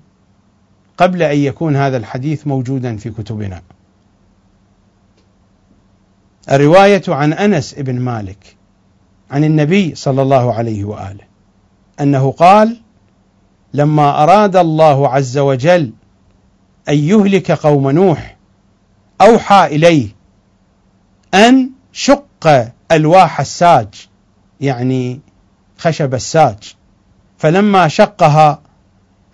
قبل 0.97 1.23
أن 1.23 1.39
يكون 1.39 1.77
هذا 1.77 1.97
الحديث 1.97 2.47
موجودا 2.47 2.97
في 2.97 3.11
كتبنا. 3.11 3.63
الرواية 6.51 7.03
عن 7.09 7.33
أنس 7.33 7.75
بن 7.75 8.01
مالك 8.01 8.57
عن 9.31 9.45
النبي 9.45 9.95
صلى 9.95 10.23
الله 10.23 10.55
عليه 10.55 10.85
وآله 10.85 11.25
أنه 12.01 12.31
قال 12.33 12.81
لما 13.75 14.23
أراد 14.23 14.57
الله 14.57 15.09
عز 15.09 15.39
وجل 15.39 15.93
أن 16.89 16.95
يهلك 16.95 17.53
قوم 17.53 17.91
نوح 17.91 18.37
أوحى 19.21 19.67
إليه 19.67 20.09
أن 21.35 21.71
شق 21.93 22.73
ألواح 22.93 23.41
الساج 23.41 24.09
يعني 24.61 25.21
خشب 25.79 26.15
الساج. 26.15 26.75
فلما 27.45 27.89
شقها 27.89 28.61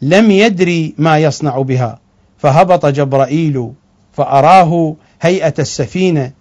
لم 0.03 0.31
يدري 0.31 0.95
ما 0.99 1.19
يصنع 1.19 1.59
بها 1.59 1.99
فهبط 2.39 2.87
جبرائيل 2.87 3.73
فأراه 4.13 4.95
هيئة 5.21 5.55
السفينة 5.59 6.33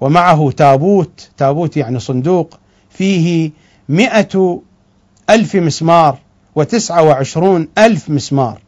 ومعه 0.00 0.50
تابوت 0.50 1.30
تابوت 1.36 1.76
يعني 1.76 1.98
صندوق 1.98 2.58
فيه 2.90 3.50
مئة 3.88 4.60
ألف 5.30 5.56
مسمار 5.56 6.18
وتسعة 6.54 7.02
وعشرون 7.02 7.68
ألف 7.78 8.10
مسمار 8.10 8.60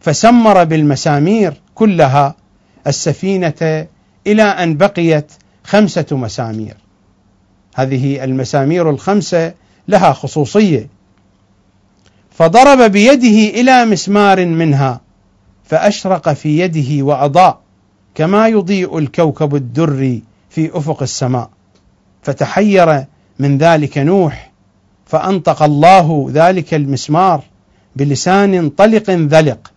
فسمر 0.00 0.64
بالمسامير 0.64 1.60
كلها 1.74 2.34
السفينة 2.86 3.86
إلى 4.26 4.42
أن 4.42 4.76
بقيت 4.76 5.32
خمسة 5.64 6.06
مسامير. 6.12 6.76
هذه 7.74 8.24
المسامير 8.24 8.90
الخمسة 8.90 9.54
لها 9.88 10.12
خصوصية 10.12 10.99
فضرب 12.40 12.92
بيده 12.92 13.60
إلى 13.60 13.84
مسمار 13.84 14.46
منها 14.46 15.00
فأشرق 15.64 16.32
في 16.32 16.58
يده 16.58 17.04
وأضاء 17.04 17.60
كما 18.14 18.48
يضيء 18.48 18.98
الكوكب 18.98 19.54
الدري 19.54 20.22
في 20.50 20.78
أفق 20.78 21.02
السماء. 21.02 21.50
فتحير 22.22 23.04
من 23.38 23.58
ذلك 23.58 23.98
نوح 23.98 24.50
فأنطق 25.06 25.62
الله 25.62 26.30
ذلك 26.32 26.74
المسمار 26.74 27.42
بلسان 27.96 28.68
طلق 28.68 29.10
ذلق. 29.10 29.72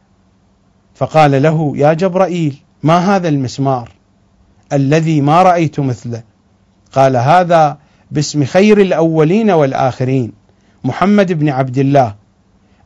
فقال 0.96 1.44
له 1.44 1.74
يا 1.78 1.94
جبرائيل 1.94 2.56
ما 2.84 3.16
هذا 3.16 3.30
المسمار؟ 3.30 3.92
الذي 4.74 5.22
ما 5.22 5.44
رأيت 5.44 5.80
مثله. 5.80 6.24
قال 6.94 7.18
هذا 7.18 7.78
باسم 8.12 8.46
خير 8.46 8.82
الأولين 8.82 9.52
والآخرين 9.52 10.32
محمد 10.84 11.32
بن 11.32 11.50
عبد 11.50 11.78
الله 11.78 12.23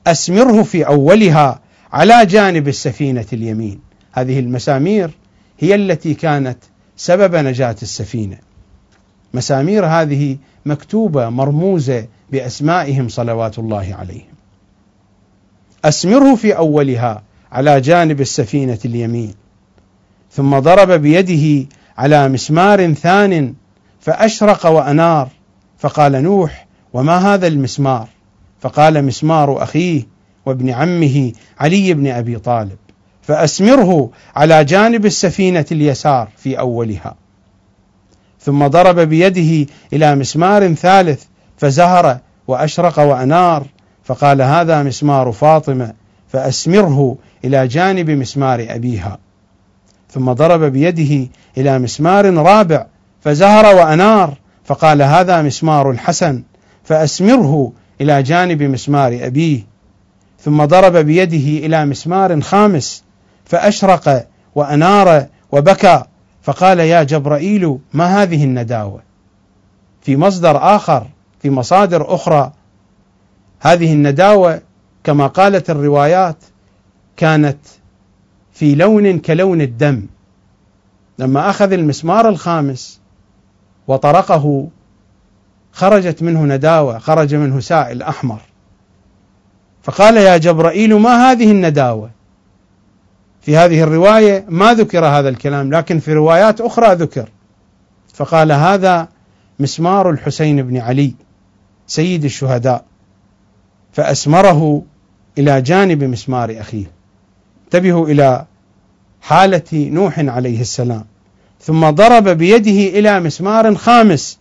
أسمره 0.07 0.63
في 0.63 0.87
أولها 0.87 1.59
على 1.93 2.25
جانب 2.25 2.67
السفينة 2.67 3.25
اليمين. 3.33 3.79
هذه 4.11 4.39
المسامير 4.39 5.11
هي 5.59 5.75
التي 5.75 6.13
كانت 6.13 6.57
سبب 6.97 7.35
نجاة 7.35 7.75
السفينة. 7.81 8.37
مسامير 9.33 9.85
هذه 9.85 10.37
مكتوبة 10.65 11.29
مرموزة 11.29 12.07
بأسمائهم 12.31 13.09
صلوات 13.09 13.59
الله 13.59 13.95
عليهم. 13.99 14.33
أسمره 15.85 16.35
في 16.35 16.57
أولها 16.57 17.23
على 17.51 17.81
جانب 17.81 18.21
السفينة 18.21 18.79
اليمين. 18.85 19.33
ثم 20.31 20.59
ضرب 20.59 20.91
بيده 20.91 21.67
على 21.97 22.29
مسمار 22.29 22.93
ثان 22.93 23.53
فأشرق 23.99 24.65
وأنار. 24.65 25.29
فقال 25.77 26.11
نوح 26.11 26.67
وما 26.93 27.17
هذا 27.17 27.47
المسمار؟ 27.47 28.07
فقال 28.59 29.05
مسمار 29.05 29.63
أخيه 29.63 30.03
وابن 30.45 30.69
عمه 30.69 31.31
علي 31.59 31.93
بن 31.93 32.07
أبي 32.07 32.39
طالب 32.39 32.77
فأسمره 33.21 34.09
على 34.35 34.63
جانب 34.63 35.05
السفينة 35.05 35.65
اليسار 35.71 36.27
في 36.37 36.59
أولها. 36.59 37.15
ثم 38.39 38.67
ضرب 38.67 38.99
بيده 38.99 39.71
إلى 39.93 40.15
مسمار 40.15 40.73
ثالث 40.73 41.23
فزهر 41.57 42.19
وأشرق 42.47 42.99
وأنار 42.99 43.67
فقال 44.03 44.41
هذا 44.41 44.83
مسمار 44.83 45.31
فاطمة 45.31 45.93
فأسمره 46.27 47.17
إلى 47.45 47.67
جانب 47.67 48.09
مسمار 48.09 48.65
أبيها. 48.69 49.17
ثم 50.09 50.31
ضرب 50.31 50.63
بيده 50.63 51.29
إلى 51.57 51.79
مسمار 51.79 52.33
رابع 52.33 52.85
فزهر 53.21 53.75
وأنار 53.75 54.37
فقال 54.65 55.01
هذا 55.01 55.41
مسمار 55.41 55.91
الحسن 55.91 56.43
فأسمره 56.83 57.71
إلى 58.01 58.23
جانب 58.23 58.63
مسمار 58.63 59.19
أبيه 59.21 59.63
ثم 60.39 60.65
ضرب 60.65 60.97
بيده 60.97 61.65
إلى 61.65 61.85
مسمار 61.85 62.41
خامس 62.41 63.03
فأشرق 63.45 64.27
وأنار 64.55 65.25
وبكى 65.51 66.03
فقال 66.41 66.79
يا 66.79 67.03
جبرائيل 67.03 67.77
ما 67.93 68.23
هذه 68.23 68.43
النداوة؟ 68.43 69.01
في 70.01 70.17
مصدر 70.17 70.57
آخر 70.75 71.07
في 71.39 71.49
مصادر 71.49 72.15
أخرى 72.15 72.51
هذه 73.59 73.93
النداوة 73.93 74.61
كما 75.03 75.27
قالت 75.27 75.69
الروايات 75.69 76.37
كانت 77.17 77.57
في 78.53 78.75
لون 78.75 79.19
كلون 79.19 79.61
الدم 79.61 80.05
لما 81.19 81.49
أخذ 81.49 81.71
المسمار 81.71 82.29
الخامس 82.29 83.01
وطرقه 83.87 84.67
خرجت 85.77 86.23
منه 86.23 86.43
نداوة 86.45 86.99
خرج 86.99 87.35
منه 87.35 87.59
سائل 87.59 88.01
أحمر. 88.01 88.39
فقال 89.83 90.17
يا 90.17 90.37
جبرائيل 90.37 90.95
ما 90.95 91.31
هذه 91.31 91.51
النداوة؟ 91.51 92.09
في 93.41 93.57
هذه 93.57 93.83
الرواية 93.83 94.45
ما 94.49 94.73
ذكر 94.73 95.05
هذا 95.05 95.29
الكلام 95.29 95.73
لكن 95.73 95.99
في 95.99 96.13
روايات 96.13 96.61
أخرى 96.61 96.95
ذكر. 96.95 97.29
فقال 98.13 98.51
هذا 98.51 99.07
مسمار 99.59 100.09
الحسين 100.09 100.61
بن 100.61 100.77
علي 100.77 101.13
سيد 101.87 102.23
الشهداء. 102.23 102.85
فأسمره 103.93 104.83
إلى 105.37 105.61
جانب 105.61 106.03
مسمار 106.03 106.55
أخيه. 106.59 106.85
انتبهوا 107.65 108.07
إلى 108.07 108.45
حالة 109.21 109.63
نوح 109.73 110.19
عليه 110.19 110.61
السلام. 110.61 111.05
ثم 111.61 111.89
ضرب 111.89 112.29
بيده 112.29 112.99
إلى 112.99 113.19
مسمار 113.19 113.75
خامس. 113.75 114.39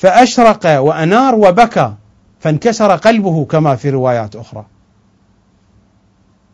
فأشرق 0.00 0.80
وأنار 0.80 1.34
وبكى 1.34 1.94
فانكسر 2.40 2.96
قلبه 2.96 3.44
كما 3.44 3.76
في 3.76 3.90
روايات 3.90 4.36
أخرى. 4.36 4.66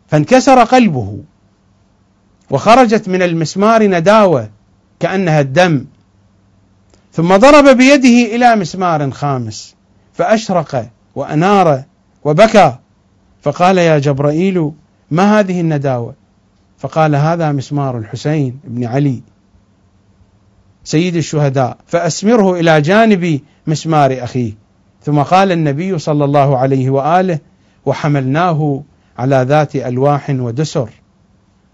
فانكسر 0.07 0.63
قلبه 0.63 1.19
وخرجت 2.49 3.09
من 3.09 3.21
المسمار 3.21 3.87
نداوة 3.87 4.49
كأنها 4.99 5.39
الدم. 5.39 5.85
ثم 7.13 7.35
ضرب 7.35 7.77
بيده 7.77 8.35
إلى 8.35 8.55
مسمار 8.55 9.11
خامس 9.11 9.75
فأشرق 10.13 10.89
وأنار 11.15 11.83
وبكى. 12.23 12.75
فقال 13.41 13.77
يا 13.77 13.99
جبرائيل 13.99 14.71
ما 15.11 15.39
هذه 15.39 15.61
النداوة؟ 15.61 16.13
فقال 16.77 17.15
هذا 17.15 17.51
مسمار 17.51 17.97
الحسين 17.97 18.59
بن 18.63 18.85
علي. 18.85 19.21
سيد 20.87 21.15
الشهداء 21.15 21.77
فأسمره 21.87 22.59
إلى 22.59 22.81
جانب 22.81 23.39
مسمار 23.67 24.23
أخيه. 24.23 24.53
ثم 25.01 25.21
قال 25.21 25.51
النبي 25.51 25.97
صلى 25.99 26.25
الله 26.25 26.57
عليه 26.57 26.89
وآله 26.89 27.39
وحملناه 27.85 28.83
على 29.17 29.45
ذات 29.47 29.75
ألواح 29.75 30.29
ودسر. 30.29 30.89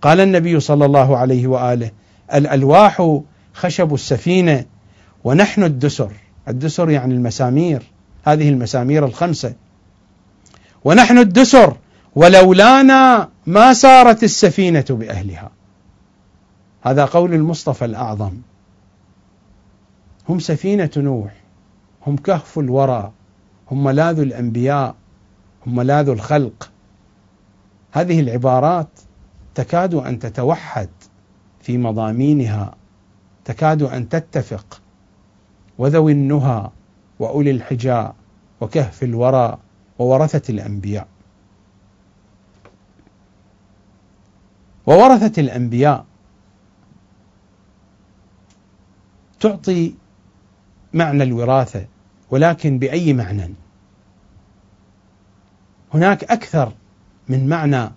قال 0.02 0.20
النبي 0.20 0.60
صلى 0.60 0.86
الله 0.86 1.18
عليه 1.18 1.48
وآله 1.48 1.92
الألواح 2.34 3.20
خشب 3.54 3.94
السفينة 3.94 4.66
ونحن 5.24 5.64
الدسر. 5.64 6.12
الدسر 6.48 6.90
يعني 6.90 7.14
المسامير 7.14 7.84
هذه 8.26 8.50
المسامير 8.50 9.06
الخمسة. 9.06 9.54
ونحن 10.84 11.18
الدسر 11.18 11.78
ولولانا 12.16 13.30
ما 13.46 13.74
سارت 13.74 14.24
السفينة 14.24 14.86
بأهلها. 14.90 15.52
هذا 16.82 17.06
قول 17.06 17.34
المصطفى 17.34 17.86
الأعظم. 17.86 18.34
هم 20.30 20.40
سفينة 20.40 20.92
نوح 20.98 21.34
هم 22.08 22.16
كهف 22.16 22.60
الورى 22.60 23.12
هم 23.72 23.84
ملاذ 23.84 24.20
الأنبياء 24.20 24.96
هم 25.68 25.76
ملاذ 25.76 26.10
الخلق. 26.10 26.72
هذه 27.92 28.20
العبارات 28.20 28.88
تكاد 29.56 29.94
أن 29.94 30.20
تتوحد 30.20 30.90
في 31.62 31.78
مضامينها 31.78 32.76
تكاد 33.46 33.82
أن 33.82 34.10
تتفق. 34.10 34.82
وذوي 35.78 36.12
النهى 36.12 36.70
وأولي 37.20 37.52
الحجاء 37.52 38.16
وكهف 38.62 39.04
الورى 39.04 39.58
وورثة 40.00 40.52
الأنبياء. 40.52 41.08
وورثة 44.88 45.42
الأنبياء 45.42 46.06
تعطي 49.40 49.94
معنى 50.94 51.24
الوراثة 51.24 51.86
ولكن 52.32 52.80
بأي 52.80 53.14
معنى؟ 53.14 53.54
هناك 55.94 56.24
أكثر 56.24 56.74
من 57.30 57.50
معنى 57.50 57.90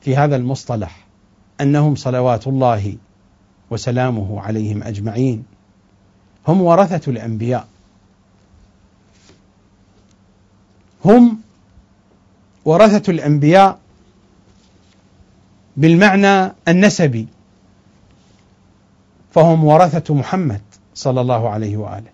في 0.00 0.16
هذا 0.16 0.36
المصطلح 0.36 1.06
أنهم 1.60 1.94
صلوات 1.94 2.46
الله 2.46 2.96
وسلامه 3.70 4.40
عليهم 4.40 4.82
أجمعين. 4.82 5.44
هم 6.48 6.62
ورثة 6.62 7.10
الأنبياء. 7.10 7.68
هم 11.04 11.40
ورثة 12.64 13.10
الأنبياء 13.12 13.78
بالمعنى 15.76 16.52
النسبي 16.68 17.26
فهم 19.34 19.64
ورثة 19.64 20.14
محمد. 20.14 20.60
صلى 20.94 21.20
الله 21.20 21.48
عليه 21.48 21.76
وآله. 21.76 22.10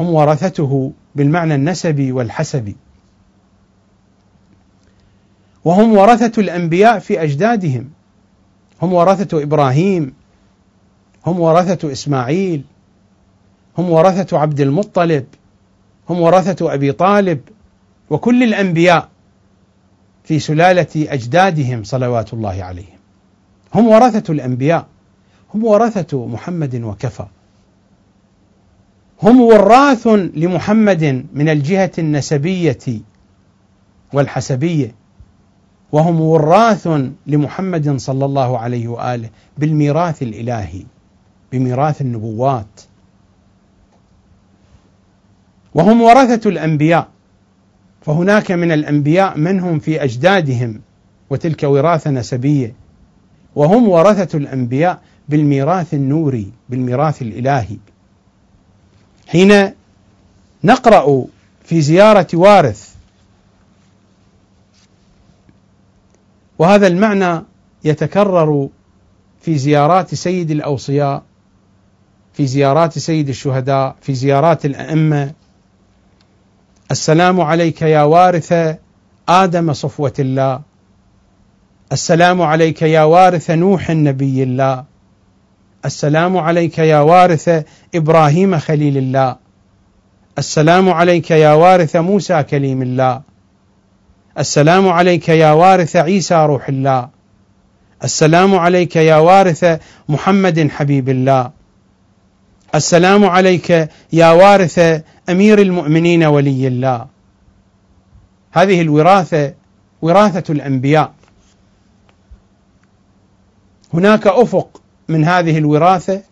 هم 0.00 0.10
ورثته 0.14 0.92
بالمعنى 1.14 1.54
النسبي 1.54 2.12
والحسبي. 2.12 2.76
وهم 5.64 5.96
ورثة 5.96 6.40
الأنبياء 6.40 6.98
في 6.98 7.22
أجدادهم. 7.22 7.90
هم 8.82 8.92
ورثة 8.92 9.42
إبراهيم. 9.42 10.14
هم 11.26 11.40
ورثة 11.40 11.92
إسماعيل. 11.92 12.64
هم 13.78 13.90
ورثة 13.90 14.38
عبد 14.38 14.60
المطلب. 14.60 15.26
هم 16.10 16.20
ورثة 16.20 16.74
أبي 16.74 16.92
طالب. 16.92 17.40
وكل 18.10 18.42
الأنبياء 18.42 19.08
في 20.24 20.38
سلالة 20.38 20.86
أجدادهم 20.96 21.84
صلوات 21.84 22.34
الله 22.34 22.64
عليهم. 22.64 22.98
هم 23.74 23.88
ورثة 23.88 24.32
الأنبياء. 24.32 24.86
هم 25.54 25.64
ورثة 25.64 26.26
محمد 26.26 26.74
وكفى. 26.74 27.26
هم 29.22 29.40
وراث 29.40 30.06
لمحمد 30.34 31.26
من 31.34 31.48
الجهة 31.48 31.90
النسبية 31.98 33.00
والحسبية 34.12 34.94
وهم 35.92 36.20
وراث 36.20 36.88
لمحمد 37.26 37.96
صلى 37.96 38.24
الله 38.24 38.58
عليه 38.58 38.88
وآله 38.88 39.28
بالميراث 39.58 40.22
الإلهي 40.22 40.82
بميراث 41.52 42.00
النبوات. 42.00 42.80
وهم 45.74 46.02
ورثة 46.02 46.50
الأنبياء 46.50 47.08
فهناك 48.00 48.50
من 48.50 48.72
الأنبياء 48.72 49.38
من 49.38 49.60
هم 49.60 49.78
في 49.78 50.04
أجدادهم 50.04 50.80
وتلك 51.30 51.62
وراثة 51.62 52.10
نسبية 52.10 52.74
وهم 53.54 53.88
ورثة 53.88 54.38
الأنبياء 54.38 55.00
بالميراث 55.28 55.94
النوري 55.94 56.52
بالميراث 56.68 57.22
الإلهي. 57.22 57.76
حين 59.26 59.72
نقرأ 60.64 61.24
في 61.64 61.80
زيارة 61.80 62.26
وارث. 62.34 62.94
وهذا 66.58 66.86
المعنى 66.86 67.42
يتكرر 67.84 68.68
في 69.40 69.58
زيارات 69.58 70.14
سيد 70.14 70.50
الأوصياء 70.50 71.22
في 72.34 72.46
زيارات 72.46 72.98
سيد 72.98 73.28
الشهداء 73.28 73.96
في 74.00 74.14
زيارات 74.14 74.66
الأئمة. 74.66 75.32
السلام 76.90 77.40
عليك 77.40 77.82
يا 77.82 78.02
وارث 78.02 78.78
آدم 79.28 79.72
صفوة 79.72 80.12
الله. 80.18 80.60
السلام 81.92 82.42
عليك 82.42 82.82
يا 82.82 83.02
وارث 83.02 83.50
نوح 83.50 83.90
نبي 83.90 84.42
الله. 84.42 84.84
السلام 85.86 86.36
عليك 86.36 86.78
يا 86.78 87.00
وارث 87.00 87.64
إبراهيم 87.94 88.58
خليل 88.58 88.96
الله. 88.96 89.36
السلام 90.38 90.88
عليك 90.90 91.30
يا 91.30 91.52
وارث 91.52 91.96
موسى 91.96 92.42
كليم 92.42 92.82
الله. 92.82 93.22
السلام 94.38 94.88
عليك 94.88 95.28
يا 95.28 95.52
وارث 95.52 95.96
عيسى 95.96 96.34
روح 96.34 96.68
الله. 96.68 97.08
السلام 98.04 98.54
عليك 98.54 98.96
يا 98.96 99.16
وارث 99.16 99.80
محمد 100.08 100.70
حبيب 100.70 101.08
الله. 101.08 101.50
السلام 102.74 103.24
عليك 103.24 103.88
يا 104.12 104.30
وارث 104.30 104.78
أمير 105.28 105.58
المؤمنين 105.58 106.24
ولي 106.24 106.66
الله. 106.66 107.06
هذه 108.52 108.80
الوراثة 108.80 109.54
وراثة 110.02 110.52
الأنبياء. 110.52 111.12
هناك 113.94 114.26
أفق 114.26 114.82
من 115.08 115.24
هذه 115.24 115.58
الوراثة 115.58 116.22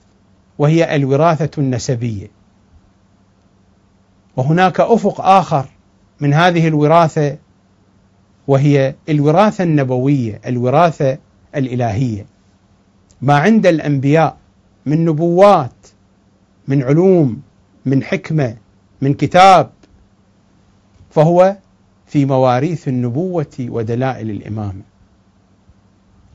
وهي 0.58 0.96
الوراثة 0.96 1.50
النسبية. 1.58 2.26
وهناك 4.36 4.80
أفق 4.80 5.20
آخر 5.20 5.66
من 6.20 6.34
هذه 6.34 6.68
الوراثة 6.68 7.36
وهي 8.48 8.94
الوراثة 9.08 9.64
النبوية 9.64 10.40
الوراثة 10.46 11.18
الإلهية. 11.56 12.26
ما 13.22 13.38
عند 13.38 13.66
الأنبياء 13.66 14.36
من 14.86 15.04
نبوات 15.04 15.86
من 16.68 16.82
علوم 16.82 17.42
من 17.86 18.02
حكمة 18.02 18.56
من 19.00 19.14
كتاب 19.14 19.70
فهو 21.10 21.56
في 22.06 22.24
مواريث 22.24 22.88
النبوة 22.88 23.56
ودلائل 23.60 24.30
الإمامة. 24.30 24.82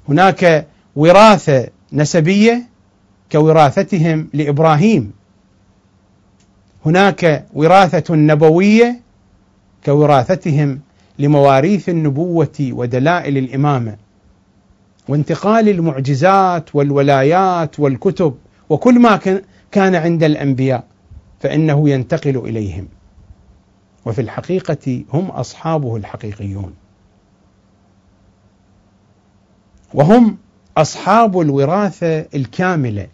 هناك 0.10 0.68
وراثة 0.96 1.68
نسبية 1.94 2.68
كوراثتهم 3.32 4.28
لإبراهيم. 4.34 5.12
هناك 6.86 7.46
وراثة 7.54 8.16
نبوية 8.16 9.00
كوراثتهم 9.86 10.80
لمواريث 11.20 11.90
النبوة 11.90 12.70
ودلائل 12.72 13.38
الإمامة 13.38 13.98
وانتقال 15.08 15.70
المعجزات 15.70 16.76
والولايات 16.76 17.80
والكتب 17.80 18.36
وكل 18.70 19.00
ما 19.00 19.20
كان 19.72 19.96
عند 19.96 20.24
الأنبياء 20.24 20.84
فإنه 21.40 21.90
ينتقل 21.90 22.38
إليهم. 22.38 22.88
وفي 24.06 24.22
الحقيقة 24.22 25.04
هم 25.14 25.26
أصحابه 25.26 25.96
الحقيقيون. 25.96 26.74
وهم 29.94 30.38
أصحاب 30.78 31.40
الوراثة 31.40 32.26
الكاملة. 32.36 33.08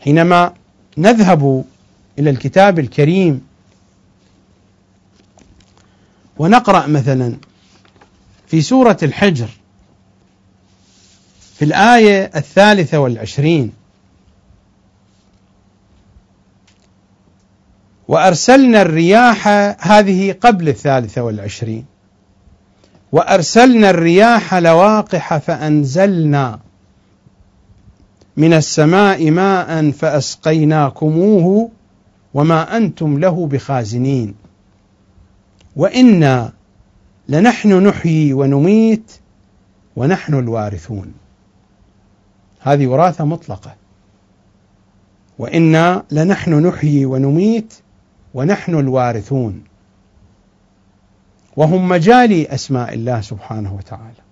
حينما 0.00 0.54
نذهب 0.98 1.64
إلى 2.18 2.30
الكتاب 2.30 2.78
الكريم 2.78 3.46
ونقرأ 6.38 6.86
مثلا 6.86 7.36
في 8.46 8.62
سورة 8.62 8.98
الحجر 9.02 9.48
في 11.54 11.64
الآية 11.64 12.30
الثالثة 12.36 12.98
والعشرين 12.98 13.72
وأرسلنا 18.08 18.82
الرياح 18.82 19.48
هذه 19.80 20.32
قبل 20.32 20.68
الثالثة 20.68 21.22
والعشرين. 21.22 21.86
وأرسلنا 23.12 23.90
الرياح 23.90 24.54
لواقح 24.54 25.38
فأنزلنا 25.38 26.58
من 28.36 28.52
السماء 28.52 29.30
ماء 29.30 29.90
فأسقيناكموه 29.90 31.70
وما 32.34 32.76
أنتم 32.76 33.18
له 33.18 33.46
بخازنين. 33.46 34.34
وإنا 35.76 36.52
لنحن 37.28 37.86
نحيي 37.86 38.32
ونميت 38.32 39.12
ونحن 39.96 40.34
الوارثون. 40.34 41.12
هذه 42.60 42.86
وراثة 42.86 43.24
مطلقة. 43.24 43.74
وإنا 45.38 46.02
لنحن 46.10 46.66
نحيي 46.66 47.06
ونميت 47.06 47.74
ونحن 48.34 48.74
الوارثون. 48.74 49.67
وهم 51.58 51.88
مجالي 51.88 52.46
أسماء 52.46 52.94
الله 52.94 53.20
سبحانه 53.20 53.74
وتعالى. 53.74 54.22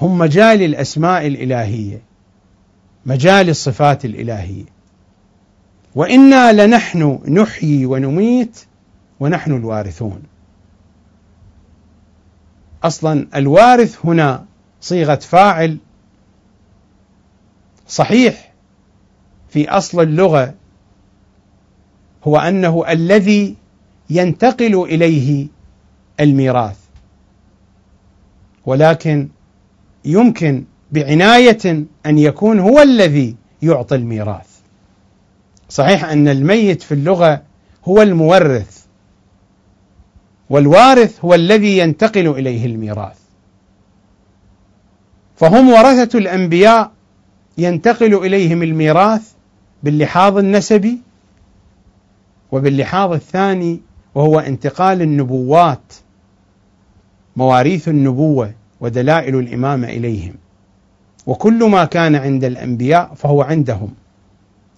هم 0.00 0.18
مجال 0.18 0.62
الأسماء 0.62 1.26
الإلهية 1.26 2.02
مجال 3.06 3.48
الصفات 3.48 4.04
الإلهية. 4.04 4.64
وإنا 5.94 6.66
لنحن 6.66 7.18
نحيي 7.28 7.86
ونميت 7.86 8.64
ونحن 9.20 9.52
الوارثون. 9.52 10.22
أصلا 12.84 13.26
الوارث 13.34 14.06
هنا 14.06 14.44
صيغة 14.80 15.14
فاعل 15.14 15.78
صحيح 17.88 18.52
في 19.48 19.68
أصل 19.68 20.02
اللغة 20.02 20.54
هو 22.24 22.38
أنه 22.38 22.84
الذي 22.92 23.59
ينتقل 24.10 24.82
إليه 24.82 25.46
الميراث. 26.20 26.78
ولكن 28.66 29.28
يمكن 30.04 30.64
بعناية 30.92 31.86
أن 32.06 32.18
يكون 32.18 32.58
هو 32.58 32.82
الذي 32.82 33.36
يعطي 33.62 33.94
الميراث. 33.94 34.48
صحيح 35.68 36.04
أن 36.04 36.28
الميت 36.28 36.82
في 36.82 36.94
اللغة 36.94 37.42
هو 37.84 38.02
المورث 38.02 38.84
والوارث 40.50 41.24
هو 41.24 41.34
الذي 41.34 41.78
ينتقل 41.78 42.28
إليه 42.28 42.66
الميراث. 42.66 43.18
فهم 45.36 45.68
ورثة 45.68 46.18
الأنبياء 46.18 46.92
ينتقل 47.58 48.14
إليهم 48.14 48.62
الميراث 48.62 49.32
باللحاظ 49.82 50.38
النسبي 50.38 50.98
وباللحاظ 52.52 53.12
الثاني 53.12 53.80
وهو 54.14 54.38
انتقال 54.38 55.02
النبوات 55.02 55.92
مواريث 57.36 57.88
النبوة 57.88 58.52
ودلائل 58.80 59.38
الإمامة 59.38 59.88
إليهم. 59.88 60.34
وكل 61.26 61.64
ما 61.64 61.84
كان 61.84 62.14
عند 62.14 62.44
الأنبياء 62.44 63.14
فهو 63.14 63.42
عندهم 63.42 63.94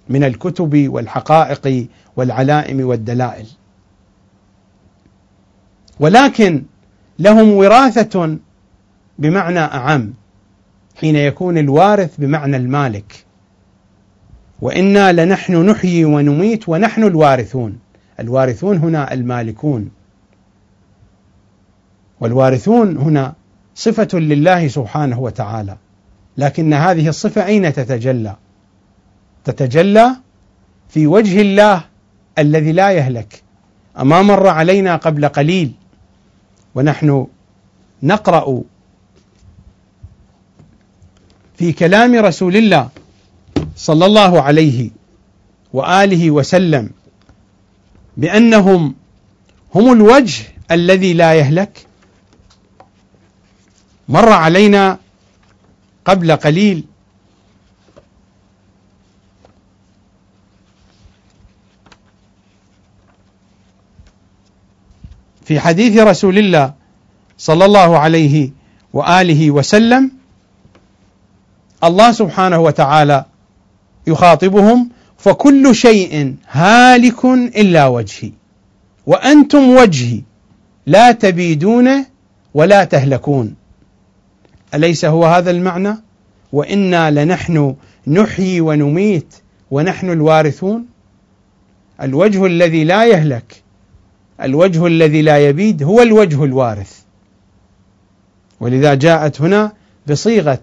من 0.09 0.25
الكتب 0.25 0.89
والحقائق 0.89 1.87
والعلائم 2.17 2.87
والدلائل. 2.87 3.47
ولكن 6.01 6.63
لهم 7.19 7.53
وراثة 7.53 8.39
بمعنى 9.19 9.59
أعم 9.59 10.15
حين 10.97 11.17
يكون 11.17 11.59
الوارث 11.59 12.17
بمعنى 12.19 12.57
المالك. 12.57 13.25
وإنا 14.61 15.13
لنحن 15.13 15.67
نحيي 15.71 16.05
ونميت 16.05 16.69
ونحن 16.69 17.05
الوارثون. 17.05 17.79
الوارثون 18.23 18.77
هنا 18.77 19.13
المالكون. 19.13 19.91
والوارثون 22.21 22.97
هنا 22.97 23.35
صفة 23.75 24.19
لله 24.19 24.69
سبحانه 24.69 25.21
وتعالى. 25.21 25.77
لكن 26.37 26.75
هذه 26.75 27.09
الصفة 27.09 27.47
أين 27.47 27.73
تتجلى؟ 27.73 28.37
تتجلى 29.45 30.17
في 30.89 31.07
وجه 31.07 31.41
الله 31.41 31.85
الذي 32.39 32.73
لا 32.73 32.91
يهلك. 32.91 33.43
أما 34.01 34.23
مر 34.23 34.49
علينا 34.49 34.97
قبل 34.97 35.29
قليل 35.29 35.73
ونحن 36.75 37.27
نقرأ 38.03 38.63
في 41.57 41.73
كلام 41.73 42.15
رسول 42.15 42.57
الله 42.57 42.89
صلى 43.77 44.07
الله 44.07 44.43
عليه 44.43 44.91
وآله 45.73 46.31
وسلم 46.31 46.91
بأنهم 48.17 48.95
هم 49.75 49.93
الوجه 49.93 50.45
الذي 50.71 51.13
لا 51.13 51.35
يهلك. 51.35 51.87
مر 54.09 54.29
علينا 54.29 54.99
قبل 56.05 56.37
قليل 56.37 56.85
في 65.45 65.61
حديث 65.61 65.99
رسول 65.99 66.39
الله 66.39 66.75
صلى 67.39 67.65
الله 67.65 67.99
عليه 67.99 68.51
وآله 68.93 69.51
وسلم 69.51 70.11
الله 71.85 72.13
سبحانه 72.13 72.59
وتعالى 72.59 73.25
يخاطبهم 74.07 74.91
فكل 75.23 75.75
شيء 75.75 76.37
هالك 76.51 77.25
إلا 77.57 77.87
وجهي. 77.87 78.33
وأنتم 79.07 79.71
وجهي 79.71 80.23
لا 80.87 81.13
تبيدون 81.13 81.89
ولا 82.55 82.85
تهلكون. 82.85 83.55
أليس 84.75 85.05
هو 85.05 85.25
هذا 85.25 85.51
المعنى؟ 85.51 85.95
وإنا 86.53 87.11
لنحن 87.11 87.75
نحيي 88.07 88.61
ونميت 88.61 89.35
ونحن 89.71 90.11
الوارثون؟ 90.11 90.87
الوجه 92.03 92.47
الذي 92.47 92.85
لا 92.85 93.05
يهلك 93.05 93.63
الوجه 94.43 94.87
الذي 94.87 95.23
لا 95.23 95.39
يبيد 95.39 95.83
هو 95.83 96.03
الوجه 96.03 96.45
الوارث. 96.45 97.01
ولذا 98.61 98.95
جاءت 98.95 99.41
هنا 99.41 99.73
بصيغة 100.07 100.63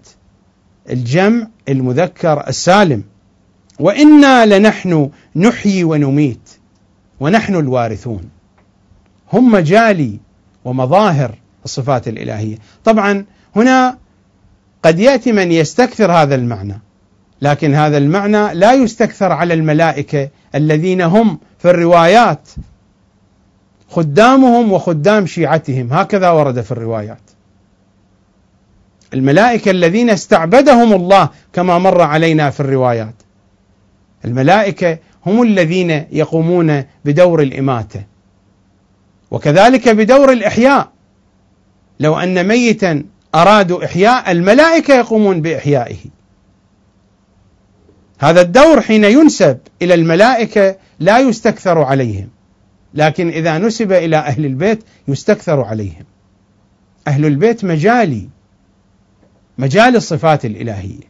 الجمع 0.89 1.47
المذكر 1.69 2.47
السالم. 2.47 3.03
وإنا 3.79 4.45
لنحن 4.45 5.09
نحيي 5.35 5.83
ونميت 5.83 6.49
ونحن 7.19 7.55
الوارثون. 7.55 8.29
هم 9.33 9.51
مجالي 9.51 10.19
ومظاهر 10.65 11.35
الصفات 11.65 12.07
الإلهية. 12.07 12.57
طبعا 12.85 13.25
هنا 13.55 13.97
قد 14.83 14.99
يأتي 14.99 15.31
من 15.31 15.51
يستكثر 15.51 16.11
هذا 16.11 16.35
المعنى 16.35 16.79
لكن 17.41 17.75
هذا 17.75 17.97
المعنى 17.97 18.53
لا 18.53 18.73
يستكثر 18.73 19.31
على 19.31 19.53
الملائكة 19.53 20.29
الذين 20.55 21.01
هم 21.01 21.39
في 21.59 21.69
الروايات 21.69 22.49
خدامهم 23.89 24.71
وخدام 24.71 25.25
شيعتهم. 25.25 25.93
هكذا 25.93 26.29
ورد 26.29 26.61
في 26.61 26.71
الروايات. 26.71 27.21
الملائكة 29.13 29.71
الذين 29.71 30.09
استعبدهم 30.09 30.93
الله 30.93 31.29
كما 31.53 31.79
مر 31.79 32.01
علينا 32.01 32.49
في 32.49 32.59
الروايات. 32.59 33.13
الملائكة 34.25 34.97
هم 35.25 35.41
الذين 35.41 36.05
يقومون 36.11 36.83
بدور 37.05 37.41
الإماتة. 37.41 38.03
وكذلك 39.31 39.89
بدور 39.89 40.31
الإحياء. 40.31 40.91
لو 41.99 42.19
أن 42.19 42.47
ميتا 42.47 43.03
أرادوا 43.35 43.85
إحياء 43.85 44.31
الملائكة 44.31 44.93
يقومون 44.93 45.41
بإحيائه. 45.41 45.97
هذا 48.19 48.41
الدور 48.41 48.81
حين 48.81 49.03
ينسب 49.03 49.59
إلى 49.81 49.93
الملائكة 49.93 50.75
لا 50.99 51.19
يستكثر 51.19 51.77
عليهم. 51.83 52.29
لكن 52.93 53.29
إذا 53.29 53.57
نسب 53.57 53.91
إلى 53.91 54.17
أهل 54.17 54.45
البيت 54.45 54.83
يستكثر 55.07 55.61
عليهم. 55.61 56.05
أهل 57.07 57.25
البيت 57.25 57.65
مجالي 57.65 58.29
مجال 59.57 59.95
الصفات 59.95 60.45
الإلهية. 60.45 61.08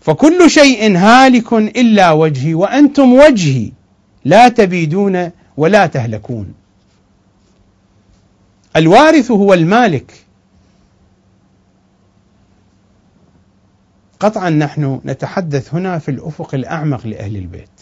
فكل 0.00 0.50
شيء 0.50 0.96
هالك 0.96 1.52
إلا 1.52 2.10
وجهي 2.12 2.54
وأنتم 2.54 3.12
وجهي. 3.12 3.72
لا 4.24 4.48
تبيدون 4.48 5.30
ولا 5.56 5.86
تهلكون. 5.86 6.54
الوارث 8.76 9.30
هو 9.30 9.54
المالك. 9.54 10.12
قطعا 14.20 14.50
نحن 14.50 15.00
نتحدث 15.04 15.74
هنا 15.74 15.98
في 15.98 16.10
الأفق 16.10 16.54
الأعمق 16.54 17.06
لأهل 17.06 17.36
البيت. 17.36 17.80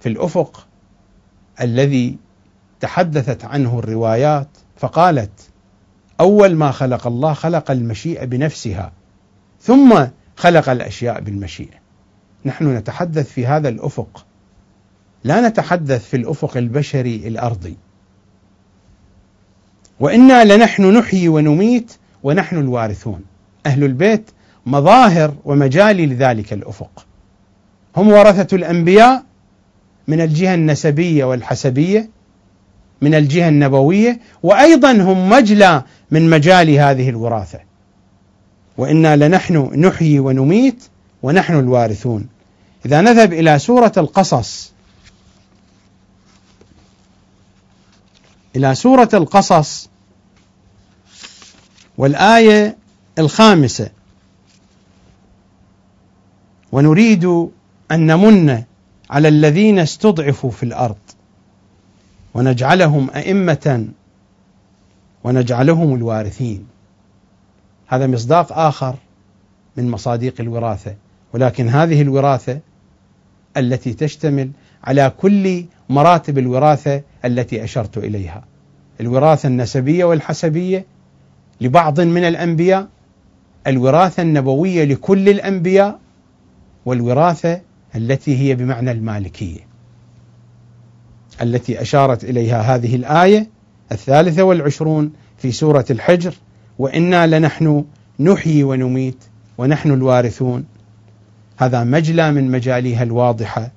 في 0.00 0.08
الأفق 0.08 0.66
الذي 1.60 2.16
تحدثت 2.80 3.44
عنه 3.44 3.78
الروايات 3.78 4.48
فقالت 4.76 5.30
أول 6.20 6.54
ما 6.54 6.70
خلق 6.70 7.06
الله 7.06 7.32
خلق 7.32 7.70
المشيئه 7.70 8.24
بنفسها. 8.24 8.92
ثم 9.60 10.06
خلق 10.36 10.68
الأشياء 10.68 11.20
بالمشيئه 11.20 11.86
نحن 12.44 12.76
نتحدث 12.76 13.32
في 13.32 13.46
هذا 13.46 13.68
الأفق. 13.68 14.26
لا 15.24 15.48
نتحدث 15.48 16.08
في 16.08 16.16
الأفق 16.16 16.56
البشري 16.56 17.28
الأرضي. 17.28 17.76
وإنا 20.00 20.56
لنحن 20.56 20.96
نحيي 20.98 21.28
ونميت 21.28 21.92
ونحن 22.22 22.56
الوارثون. 22.56 23.20
أهل 23.66 23.84
البيت 23.84 24.30
مظاهر 24.66 25.34
ومجالي 25.44 26.06
لذلك 26.06 26.52
الأفق. 26.52 27.06
هم 27.96 28.08
ورثة 28.08 28.56
الأنبياء 28.56 29.24
من 30.08 30.20
الجهة 30.20 30.54
النسبية 30.54 31.24
والحسبية 31.24 32.10
من 33.00 33.14
الجهة 33.14 33.48
النبوية 33.48 34.20
وأيضا 34.42 34.92
هم 34.92 35.28
مجلى 35.28 35.82
من 36.10 36.30
مجال 36.30 36.70
هذه 36.70 37.08
الوراثة. 37.10 37.65
وإنا 38.78 39.16
لنحن 39.16 39.56
نحيي 39.56 40.18
ونميت 40.20 40.84
ونحن 41.22 41.58
الوارثون. 41.58 42.28
إذا 42.86 43.00
نذهب 43.00 43.32
إلى 43.32 43.58
سورة 43.58 43.92
القصص. 43.96 44.72
إلى 48.56 48.74
سورة 48.74 49.08
القصص 49.14 49.88
والآية 51.98 52.76
الخامسة. 53.18 53.90
ونريد 56.72 57.24
أن 57.92 58.06
نمن 58.06 58.62
على 59.10 59.28
الذين 59.28 59.78
استضعفوا 59.78 60.50
في 60.50 60.62
الأرض. 60.62 60.96
ونجعلهم 62.34 63.10
أئمة. 63.10 63.88
ونجعلهم 65.24 65.94
الوارثين. 65.94 66.75
هذا 67.86 68.06
مصداق 68.06 68.52
آخر 68.52 68.94
من 69.76 69.90
مصاديق 69.90 70.34
الوراثة 70.40 70.94
ولكن 71.32 71.68
هذه 71.68 72.02
الوراثة 72.02 72.60
التي 73.56 73.94
تشتمل 73.94 74.50
على 74.84 75.12
كل 75.18 75.64
مراتب 75.88 76.38
الوراثة 76.38 77.02
التي 77.24 77.64
أشرت 77.64 77.98
إليها. 77.98 78.44
الوراثة 79.00 79.46
النسبية 79.46 80.04
والحسبية 80.04 80.86
لبعض 81.60 82.00
من 82.00 82.24
الأنبياء 82.24 82.88
الوراثة 83.66 84.22
النبوية 84.22 84.84
لكل 84.84 85.28
الأنبياء 85.28 85.98
والوراثة 86.86 87.60
التي 87.94 88.38
هي 88.38 88.54
بمعنى 88.54 88.90
المالكية. 88.90 89.60
التي 91.42 91.82
أشارت 91.82 92.24
إليها 92.24 92.60
هذه 92.60 92.96
الآية 92.96 93.48
الثالثة 93.92 94.42
والعشرون 94.42 95.12
في 95.38 95.52
سورة 95.52 95.84
الحجر. 95.90 96.34
وإنا 96.78 97.26
لنحن 97.26 97.84
نحيي 98.20 98.64
ونميت 98.64 99.24
ونحن 99.58 99.90
الوارثون. 99.90 100.64
هذا 101.56 101.84
مجلى 101.84 102.32
من 102.32 102.50
مجاليها 102.50 103.02
الواضحة. 103.02 103.70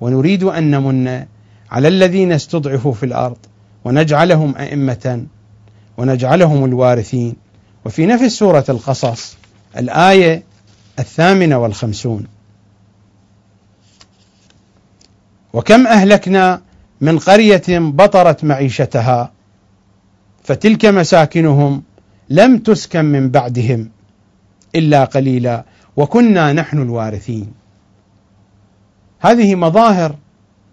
ونريد 0.00 0.42
أن 0.42 0.70
نمن 0.70 1.24
على 1.70 1.88
الذين 1.88 2.32
استضعفوا 2.32 2.92
في 2.92 3.06
الأرض 3.06 3.36
ونجعلهم 3.84 4.56
أئمة 4.56 5.26
ونجعلهم 5.98 6.64
الوارثين. 6.64 7.36
وفي 7.84 8.06
نفس 8.06 8.38
سورة 8.38 8.64
القصص 8.68 9.36
الآية 9.76 10.42
الثامنة 10.98 11.58
والخمسون. 11.58 12.26
وكم 15.52 15.86
أهلكنا 15.86 16.60
من 17.00 17.18
قرية 17.18 17.62
بطرت 17.68 18.44
معيشتها 18.44 19.32
فتلك 20.44 20.84
مساكنهم 20.84 21.82
لم 22.30 22.58
تسكن 22.58 23.04
من 23.04 23.30
بعدهم 23.30 23.90
إلا 24.74 25.04
قليلا 25.04 25.64
وكنا 25.96 26.52
نحن 26.52 26.82
الوارثين. 26.82 27.52
هذه 29.20 29.54
مظاهر 29.54 30.16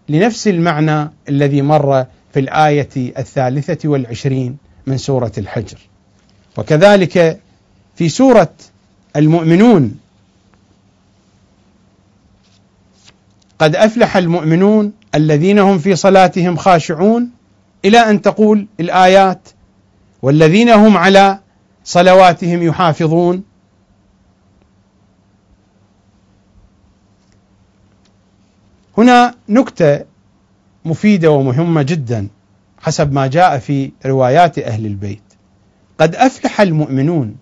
لنفس 0.09 0.47
المعنى 0.47 1.11
الذي 1.29 1.61
مر 1.61 2.05
في 2.33 2.39
الآية 2.39 2.89
الثالثة 2.95 3.89
والعشرين 3.89 4.57
من 4.87 4.97
سورة 4.97 5.31
الحجر. 5.37 5.77
وكذلك 6.57 7.39
في 7.95 8.09
سورة 8.09 8.53
المؤمنون 9.15 9.99
قد 13.59 13.75
أفلح 13.75 14.17
المؤمنون 14.17 14.93
الذين 15.15 15.59
هم 15.59 15.77
في 15.77 15.95
صلاتهم 15.95 16.55
خاشعون 16.55 17.29
إلى 17.85 17.97
أن 17.97 18.21
تقول 18.21 18.67
الآيات 18.79 19.47
والذين 20.21 20.69
هم 20.69 20.97
على 20.97 21.39
صلواتهم 21.83 22.63
يحافظون. 22.63 23.43
هنا 28.97 29.35
نكتة 29.49 29.99
مفيدة 30.85 31.31
ومهمة 31.31 31.81
جدا 31.81 32.27
حسب 32.79 33.13
ما 33.13 33.27
جاء 33.27 33.57
في 33.57 33.91
روايات 34.05 34.59
أهل 34.59 34.85
البيت. 34.85 35.21
قد 35.99 36.15
أفلح 36.15 36.61
المؤمنون 36.61 37.35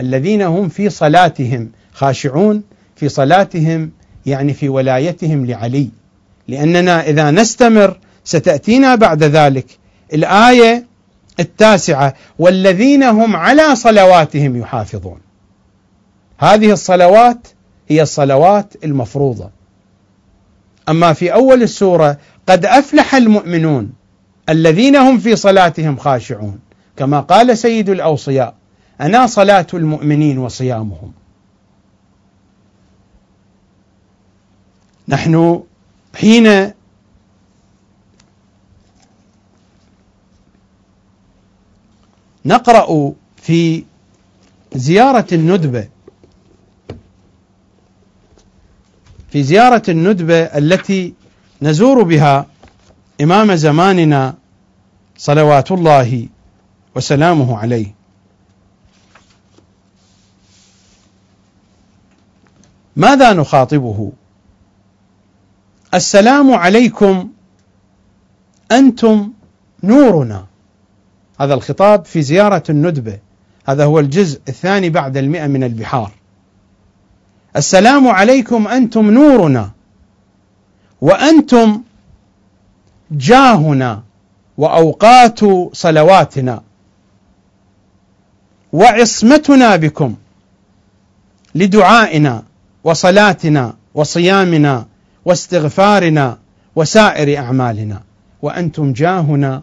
الذين 0.00 0.42
هم 0.42 0.68
في 0.68 0.90
صلاتهم 0.90 1.70
خاشعون 1.92 2.62
في 2.96 3.08
صلاتهم 3.08 3.90
يعني 4.26 4.54
في 4.54 4.68
ولايتهم 4.68 5.46
لعلي. 5.46 5.90
لأننا 6.48 7.06
إذا 7.06 7.30
نستمر 7.30 7.98
ستأتينا 8.24 8.94
بعد 8.94 9.22
ذلك 9.22 9.78
الآية 10.14 10.89
التاسعة 11.40 12.14
والذين 12.38 13.02
هم 13.02 13.36
على 13.36 13.76
صلواتهم 13.76 14.56
يحافظون. 14.56 15.20
هذه 16.38 16.72
الصلوات 16.72 17.48
هي 17.88 18.02
الصلوات 18.02 18.74
المفروضة. 18.84 19.50
أما 20.88 21.12
في 21.12 21.32
أول 21.32 21.62
السورة 21.62 22.18
قد 22.48 22.64
أفلح 22.66 23.14
المؤمنون 23.14 23.92
الذين 24.48 24.96
هم 24.96 25.18
في 25.18 25.36
صلاتهم 25.36 25.96
خاشعون. 25.96 26.58
كما 26.96 27.20
قال 27.20 27.58
سيد 27.58 27.88
الأوصياء 27.88 28.54
أنا 29.00 29.26
صلاة 29.26 29.66
المؤمنين 29.74 30.38
وصيامهم. 30.38 31.12
نحن 35.08 35.62
حين 36.14 36.72
نقرأ 42.44 43.12
في 43.36 43.84
زيارة 44.74 45.26
الندبة. 45.32 45.88
في 49.30 49.42
زيارة 49.42 49.82
الندبة 49.88 50.38
التي 50.42 51.14
نزور 51.62 52.02
بها 52.02 52.46
إمام 53.20 53.54
زماننا 53.54 54.34
صلوات 55.16 55.72
الله 55.72 56.28
وسلامه 56.94 57.58
عليه. 57.58 57.94
ماذا 62.96 63.32
نخاطبه؟ 63.32 64.12
السلام 65.94 66.54
عليكم 66.54 67.30
أنتم 68.72 69.32
نورنا. 69.82 70.49
هذا 71.40 71.54
الخطاب 71.54 72.04
في 72.04 72.22
زيارة 72.22 72.62
الندبة. 72.70 73.18
هذا 73.66 73.84
هو 73.84 74.00
الجزء 74.00 74.40
الثاني 74.48 74.90
بعد 74.90 75.16
المئة 75.16 75.46
من 75.46 75.64
البحار. 75.64 76.12
السلام 77.56 78.08
عليكم 78.08 78.68
أنتم 78.68 79.10
نورنا 79.10 79.70
وأنتم 81.00 81.82
جاهنا 83.10 84.02
وأوقات 84.58 85.40
صلواتنا 85.72 86.62
وعصمتنا 88.72 89.76
بكم 89.76 90.14
لدعائنا 91.54 92.42
وصلاتنا 92.84 93.74
وصيامنا 93.94 94.86
واستغفارنا 95.24 96.38
وسائر 96.76 97.38
أعمالنا. 97.38 98.02
وأنتم 98.42 98.92
جاهنا 98.92 99.62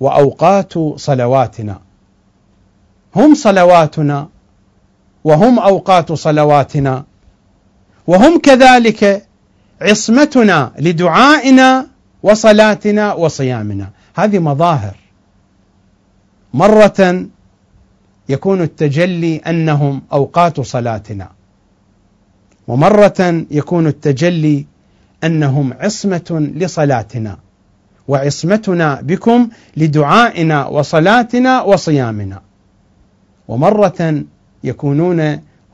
وأوقات 0.00 0.78
صلواتنا. 0.96 1.80
هم 3.16 3.34
صلواتنا 3.34 4.28
وهم 5.24 5.58
أوقات 5.58 6.12
صلواتنا. 6.12 7.04
وهم 8.06 8.38
كذلك 8.38 9.26
عصمتنا 9.80 10.72
لدعائنا 10.78 11.86
وصلاتنا 12.22 13.12
وصيامنا. 13.12 13.90
هذه 14.16 14.38
مظاهر. 14.38 14.96
مرة 16.54 17.26
يكون 18.28 18.62
التجلي 18.62 19.36
أنهم 19.36 20.02
أوقات 20.12 20.60
صلاتنا. 20.60 21.28
ومرة 22.68 23.44
يكون 23.50 23.86
التجلي 23.86 24.66
أنهم 25.24 25.72
عصمة 25.80 26.50
لصلاتنا. 26.54 27.38
وعصمتنا 28.08 29.00
بكم 29.00 29.48
لدعائنا 29.76 30.66
وصلاتنا 30.66 31.62
وصيامنا. 31.62 32.42
ومرة 33.48 34.24
يكونون 34.64 35.20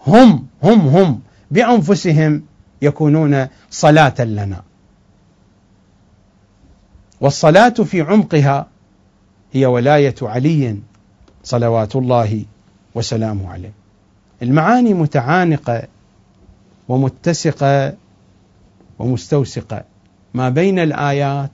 هم 0.06 0.46
هم 0.62 0.88
هم 0.88 1.20
بأنفسهم 1.50 2.42
يكونون 2.82 3.46
صلاة 3.70 4.14
لنا. 4.20 4.62
والصلاة 7.20 7.68
في 7.68 8.00
عمقها 8.00 8.66
هي 9.52 9.66
ولاية 9.66 10.14
علي 10.22 10.78
صلوات 11.44 11.96
الله 11.96 12.44
وسلامه 12.94 13.52
عليه. 13.52 13.72
المعاني 14.42 14.94
متعانقة 14.94 15.82
ومتسقة 16.88 17.94
ومستوسقة. 18.98 19.84
ما 20.34 20.48
بين 20.48 20.78
الآيات 20.78 21.50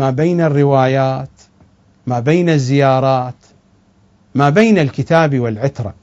ما 0.00 0.10
بين 0.10 0.40
الروايات 0.40 1.30
ما 2.06 2.20
بين 2.20 2.48
الزيارات 2.48 3.34
ما 4.34 4.50
بين 4.50 4.78
الكتاب 4.78 5.38
والعترة. 5.38 5.94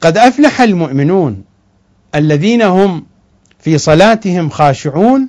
قد 0.00 0.18
أفلح 0.18 0.60
المؤمنون 0.60 1.44
الذين 2.14 2.62
هم 2.62 3.06
في 3.58 3.78
صلاتهم 3.78 4.50
خاشعون 4.50 5.28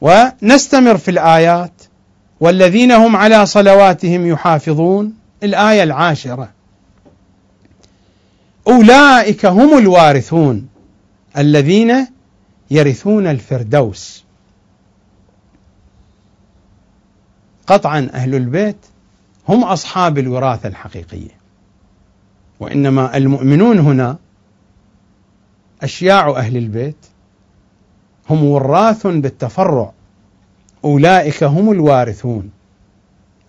ونستمر 0.00 0.98
في 0.98 1.10
الآيات 1.10 1.82
والذين 2.40 2.92
هم 2.92 3.16
على 3.16 3.46
صلواتهم 3.46 4.26
يحافظون. 4.26 5.14
الآية 5.42 5.82
العاشرة. 5.82 6.48
أولئك 8.68 9.46
هم 9.46 9.78
الوارثون 9.78 10.68
الذين 11.38 12.11
يرثون 12.72 13.26
الفردوس. 13.26 14.24
قطعا 17.66 18.10
أهل 18.14 18.34
البيت 18.34 18.76
هم 19.48 19.64
أصحاب 19.64 20.18
الوراثة 20.18 20.68
الحقيقية 20.68 21.36
وإنما 22.60 23.16
المؤمنون 23.16 23.78
هنا 23.78 24.16
أشياع 25.82 26.30
أهل 26.30 26.56
البيت 26.56 26.96
هم 28.30 28.44
وراث 28.44 29.06
بالتفرع 29.06 29.92
أولئك 30.84 31.44
هم 31.44 31.72
الوارثون 31.72 32.50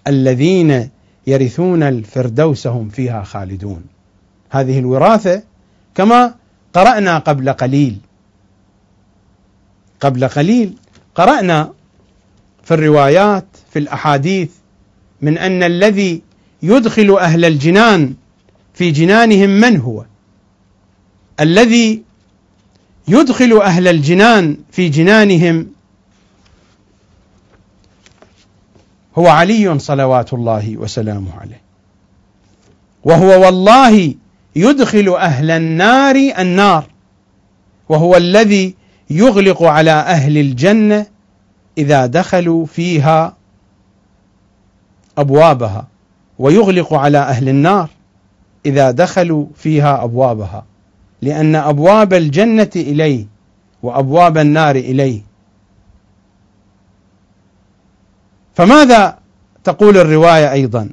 الذين 0.08 0.90
يرثون 1.28 1.84
الفردوس 1.84 2.68
هم 2.68 2.90
فيها 2.90 3.24
خالدون. 3.24 3.84
هذه 4.50 4.80
الوراثة 4.80 5.44
كما 5.96 6.36
قرأنا 6.74 7.20
قبل 7.20 7.54
قليل 7.54 8.00
قبل 10.04 10.28
قليل. 10.28 10.74
قرأنا 11.16 11.74
في 12.64 12.74
الروايات 12.74 13.46
في 13.74 13.80
الأحاديث 13.80 14.50
من 15.22 15.38
أن 15.38 15.64
الذي 15.64 16.22
يدخل 16.64 17.18
أهل 17.20 17.46
الجنان 17.46 18.14
في 18.74 18.92
جنانهم 18.92 19.50
من 19.50 19.78
هو؟ 19.78 20.06
الذي 21.40 22.04
يدخل 23.08 23.62
أهل 23.62 23.88
الجنان 23.88 24.58
في 24.72 24.90
جنانهم 24.90 25.68
هو 29.18 29.28
علي 29.28 29.80
صلوات 29.80 30.34
الله 30.34 30.78
وسلامه 30.78 31.40
عليه. 31.40 31.62
وهو 33.04 33.46
والله 33.46 34.16
يدخل 34.56 35.10
أهل 35.10 35.52
النار 35.52 36.16
النار 36.16 36.86
وهو 37.90 38.18
الذي 38.18 38.76
يغلق 39.10 39.64
على 39.64 39.92
أهل 39.92 40.38
الجنة 40.38 41.06
إذا 41.78 42.06
دخلوا 42.06 42.66
فيها 42.66 43.36
أبوابها 45.18 45.88
ويغلق 46.40 46.94
على 46.94 47.18
أهل 47.18 47.50
النار 47.50 47.90
إذا 48.66 48.92
دخلوا 48.92 49.46
فيها 49.56 50.04
أبوابها 50.04 50.66
لأن 51.22 51.56
أبواب 51.56 52.14
الجنة 52.14 52.70
إليه 52.76 53.26
وأبواب 53.84 54.38
النار 54.38 54.76
إليه. 54.76 55.22
فماذا 58.56 59.18
تقول 59.64 59.98
الرواية 59.98 60.52
أيضا؟ 60.52 60.90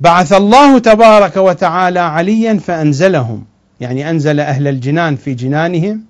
بعث 0.00 0.32
الله 0.32 0.78
تبارك 0.78 1.36
وتعالى 1.36 2.00
عليا 2.00 2.58
فأنزلهم. 2.58 3.44
يعني 3.80 4.10
أنزل 4.10 4.40
أهل 4.40 4.68
الجنان 4.68 5.16
في 5.16 5.34
جنانهم 5.34 6.04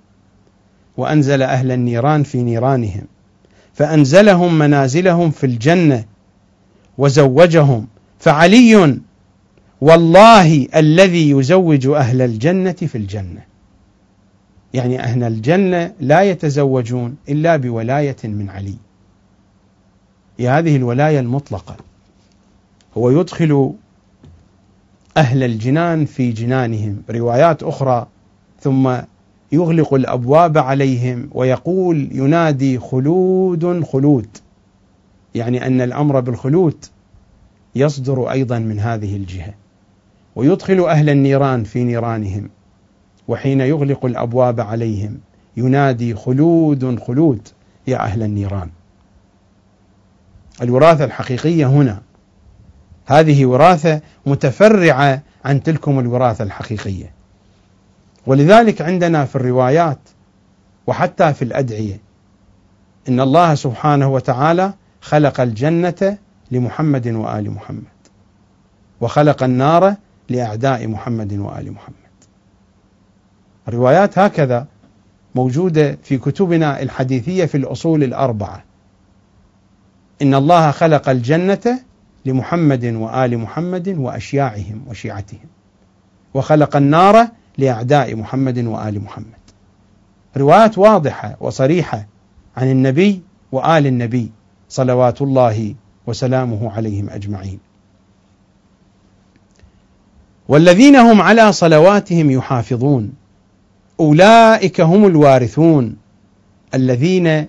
وأنزل 0.97 1.41
أهل 1.41 1.71
النيران 1.71 2.23
في 2.23 2.43
نيرانهم. 2.43 3.05
فأنزلهم 3.73 4.59
منازلهم 4.59 5.31
في 5.31 5.45
الجنة 5.45 6.05
وزوجهم. 6.97 7.87
فعلي 8.19 8.99
والله 9.81 10.67
الذي 10.75 11.29
يزوج 11.29 11.87
أهل 11.87 12.21
الجنة 12.21 12.71
في 12.71 12.97
الجنة. 12.97 13.41
يعني 14.73 14.99
أهل 14.99 15.23
الجنة 15.23 15.93
لا 15.99 16.21
يتزوجون 16.21 17.15
إلا 17.29 17.57
بولاية 17.57 18.17
من 18.23 18.49
علي. 18.49 18.75
هذه 20.39 20.75
الولاية 20.75 21.19
المطلقة. 21.19 21.75
هو 22.97 23.09
يدخل 23.09 23.73
أهل 25.19 25.43
الجنان 25.43 26.05
في 26.05 26.31
جنانهم. 26.31 27.01
روايات 27.09 27.63
أخرى 27.63 28.07
ثم 28.59 28.97
يغلق 29.51 29.93
الأبواب 29.93 30.57
عليهم 30.57 31.29
ويقول 31.31 32.09
ينادي 32.11 32.79
خلود 32.79 33.83
خلود. 33.83 34.27
يعني 35.35 35.67
أن 35.67 35.81
الأمر 35.81 36.19
بالخلود 36.19 36.85
يصدر 37.75 38.31
أيضا 38.31 38.59
من 38.59 38.79
هذه 38.79 39.15
الجهة. 39.15 39.53
ويدخل 40.35 40.79
أهل 40.79 41.09
النيران 41.09 41.63
في 41.63 41.83
نيرانهم 41.83 42.49
وحين 43.27 43.61
يغلق 43.61 44.05
الأبواب 44.05 44.59
عليهم 44.59 45.17
ينادي 45.57 46.15
خلود 46.15 46.99
خلود. 46.99 47.47
يا 47.87 47.97
أهل 47.97 48.23
النيران. 48.23 48.69
الوراثة 50.61 51.05
الحقيقية 51.05 51.65
هنا 51.65 52.01
هذه 53.09 53.45
وراثة 53.45 54.01
متفرعة 54.25 55.21
عن 55.45 55.63
تلكم 55.63 55.99
الوراثة 55.99 56.43
الحقيقية. 56.43 57.13
ولذلك 58.27 58.81
عندنا 58.81 59.25
في 59.25 59.35
الروايات 59.35 59.99
وحتى 60.87 61.33
في 61.33 61.41
الأدعية 61.41 61.99
إن 63.09 63.19
الله 63.19 63.55
سبحانه 63.55 64.07
وتعالى 64.07 64.73
خلق 65.01 65.41
الجنة 65.41 66.17
لمحمد 66.51 67.07
وآل 67.07 67.51
محمد 67.51 67.83
وخلق 69.01 69.43
النار 69.43 69.95
لأعداء 70.29 70.87
محمد 70.87 71.33
وآل 71.33 71.71
محمد. 71.71 71.95
الروايات 73.67 74.19
هكذا 74.19 74.65
موجودة 75.35 75.97
في 76.03 76.17
كتبنا 76.17 76.81
الحديثية 76.81 77.45
في 77.45 77.57
الأصول 77.57 78.03
الأربعة. 78.03 78.63
إن 80.21 80.35
الله 80.35 80.71
خلق 80.71 81.09
الجنة 81.09 81.79
لمحمد 82.25 82.85
وآل 82.85 83.37
محمد 83.37 83.89
وأشياعهم 83.89 84.83
وشيعتهم. 84.87 85.47
وخلق 86.33 86.75
النار 86.75 87.27
لأعداء 87.57 88.15
محمد 88.15 88.57
وآل 88.57 89.03
محمد. 89.03 89.39
روايات 90.37 90.77
واضحة 90.77 91.37
وصريحة 91.39 92.07
عن 92.57 92.71
النبي 92.71 93.21
وآل 93.51 93.87
النبي 93.87 94.31
صلوات 94.69 95.21
الله 95.21 95.75
وسلامه 96.07 96.71
عليهم 96.71 97.09
أجمعين. 97.09 97.59
والذين 100.47 100.95
هم 100.95 101.21
على 101.21 101.51
صلواتهم 101.51 102.31
يحافظون. 102.31 103.13
أولئك 103.99 104.81
هم 104.81 105.05
الوارثون. 105.05 105.95
الذين 106.73 107.45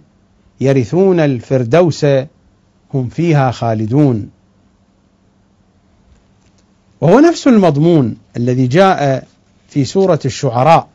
يرثون 0.60 1.20
الفردوس 1.20 2.04
هم 2.94 3.08
فيها 3.08 3.50
خالدون. 3.50 4.30
وهو 7.00 7.20
نفس 7.20 7.48
المضمون 7.48 8.16
الذي 8.36 8.66
جاء 8.66 9.26
في 9.68 9.84
سورة 9.84 10.20
الشعراء 10.24 10.88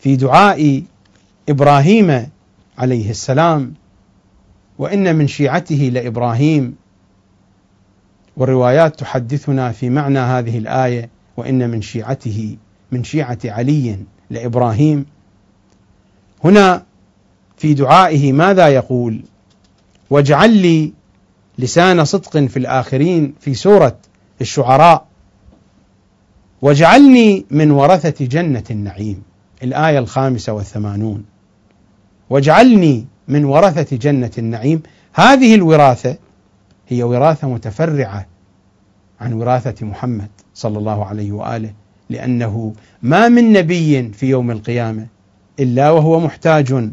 في 0.00 0.16
دعاء 0.16 0.82
إبراهيم 1.48 2.28
عليه 2.78 3.10
السلام 3.10 3.74
وإن 4.78 5.16
من 5.16 5.28
شيعته 5.28 5.90
لإبراهيم. 5.94 6.76
والروايات 8.36 9.00
تحدثنا 9.00 9.72
في 9.72 9.90
معنى 9.90 10.18
هذه 10.18 10.58
الآية 10.58 11.08
وإن 11.36 11.70
من 11.70 11.82
شيعته 11.82 12.56
من 12.92 13.04
شيعة 13.04 13.38
علي 13.44 13.98
لإبراهيم. 14.30 15.06
هنا 16.44 16.84
في 17.56 17.74
دعائه 17.74 18.32
ماذا 18.32 18.68
يقول؟ 18.68 19.20
واجعل 20.10 20.50
لي 20.56 20.92
لسان 21.58 22.04
صدق 22.04 22.38
في 22.38 22.56
الآخرين 22.56 23.34
في 23.40 23.54
سورة 23.54 23.96
الشعراء 24.40 25.06
واجعلني 26.62 27.46
من 27.50 27.70
ورثة 27.70 28.24
جنة 28.26 28.64
النعيم 28.70 29.22
الآية 29.62 29.98
الخامسة 29.98 30.52
والثمانون. 30.52 31.24
واجعلني 32.30 33.06
من 33.28 33.44
ورثة 33.44 33.96
جنة 33.96 34.30
النعيم. 34.38 34.82
هذه 35.14 35.54
الوراثة 35.54 36.16
هي 36.88 37.02
وراثة 37.02 37.48
متفرعة 37.48 38.26
عن 39.20 39.32
وراثة 39.32 39.86
محمد 39.86 40.30
صلى 40.54 40.78
الله 40.78 41.04
عليه 41.04 41.32
وآله 41.32 41.72
لأنه 42.10 42.72
ما 43.02 43.28
من 43.28 43.52
نبي 43.52 44.12
في 44.12 44.26
يوم 44.26 44.50
القيامة 44.50 45.06
إلا 45.60 45.90
وهو 45.90 46.20
محتاج 46.20 46.90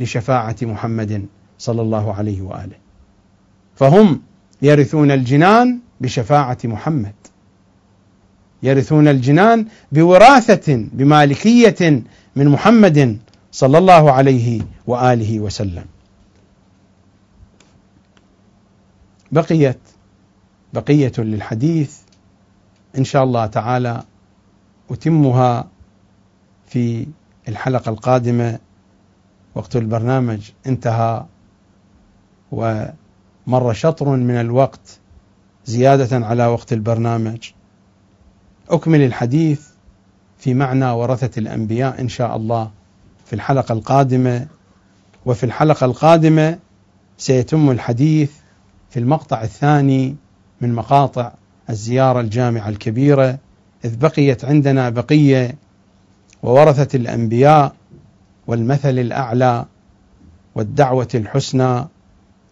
لشفاعة 0.00 0.56
محمد 0.62 1.26
صلى 1.58 1.82
الله 1.82 2.14
عليه 2.14 2.42
وآله. 2.42 2.76
فهم 3.76 4.20
يرثون 4.62 5.10
الجنان 5.10 5.78
بشفاعة 6.04 6.58
محمد. 6.64 7.14
يرثون 8.62 9.08
الجنان 9.08 9.66
بوراثة 9.92 10.88
بمالكية 10.92 12.02
من 12.36 12.48
محمد 12.48 13.18
صلى 13.52 13.78
الله 13.78 14.12
عليه 14.12 14.62
وآله 14.86 15.40
وسلم. 15.40 15.84
بقيت 19.32 19.78
بقية 20.72 21.12
للحديث. 21.18 21.98
إن 22.98 23.04
شاء 23.04 23.24
الله 23.24 23.46
تعالى 23.46 24.02
أتمها 24.90 25.68
في 26.66 27.06
الحلقة 27.48 27.88
القادمة. 27.88 28.58
وقت 29.54 29.76
البرنامج 29.76 30.50
انتهى. 30.66 31.24
ومر 32.52 33.72
شطر 33.72 34.08
من 34.08 34.40
الوقت 34.40 34.98
زيادة 35.66 36.26
على 36.26 36.46
وقت 36.46 36.72
البرنامج. 36.72 37.50
أكمل 38.70 39.00
الحديث 39.00 39.62
في 40.38 40.54
معنى 40.54 40.90
ورثة 40.90 41.40
الأنبياء 41.40 42.00
إن 42.00 42.08
شاء 42.08 42.36
الله 42.36 42.70
في 43.24 43.32
الحلقة 43.32 43.72
القادمة. 43.72 44.46
وفي 45.26 45.44
الحلقة 45.44 45.84
القادمة 45.84 46.58
سيتم 47.18 47.70
الحديث 47.70 48.30
في 48.90 49.00
المقطع 49.00 49.42
الثاني 49.42 50.16
من 50.60 50.72
مقاطع 50.74 51.32
الزيارة 51.70 52.20
الجامعة 52.20 52.68
الكبيرة. 52.68 53.38
إذ 53.84 53.96
بقيت 53.96 54.44
عندنا 54.44 54.90
بقية 54.90 55.54
وورثة 56.42 56.96
الأنبياء 56.96 57.74
والمثل 58.46 58.98
الأعلى 58.98 59.64
والدعوة 60.54 61.08
الحسنى 61.14 61.84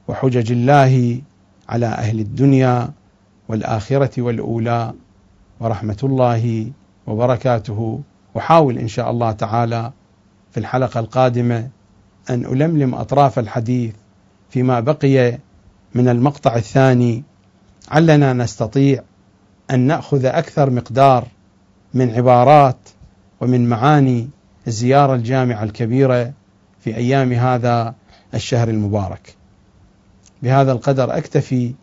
وحجج 0.09 0.53
الله 0.53 1.21
على 1.69 1.87
أهل 1.87 2.21
الدنيا. 2.21 2.91
والآخرة 3.53 4.23
والأولى 4.23 4.95
ورحمة 5.61 5.97
الله 6.03 6.73
وبركاته 7.07 8.01
وحاول 8.35 8.79
إن 8.79 8.89
شاء 8.89 9.11
الله 9.11 9.33
تعالى 9.33 9.93
في 10.53 10.61
الحلقة 10.61 11.01
القادمة 11.01 11.69
أن 12.31 12.45
ألملم 12.45 12.95
أطراف 12.95 13.39
الحديث 13.39 13.95
فيما 14.51 14.81
بقي 14.81 15.39
من 15.95 16.09
المقطع 16.09 16.57
الثاني 16.57 17.23
علنا 17.91 18.33
نستطيع 18.33 19.03
أن 19.71 19.81
نأخذ 19.81 20.25
أكثر 20.25 20.71
مقدار 20.71 21.27
من 21.95 22.11
عبارات 22.11 22.89
ومن 23.41 23.69
معاني 23.69 24.29
الزيارة 24.67 25.15
الجامعة 25.15 25.63
الكبيرة 25.63 26.33
في 26.81 26.97
أيام 26.97 27.33
هذا 27.33 27.95
الشهر 28.35 28.69
المبارك. 28.69 29.35
بهذا 30.43 30.73
القدر 30.73 31.17
أكتفي 31.17 31.75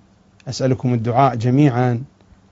أسألكم 0.50 0.94
الدعاء 0.94 1.36
جميعا 1.36 2.04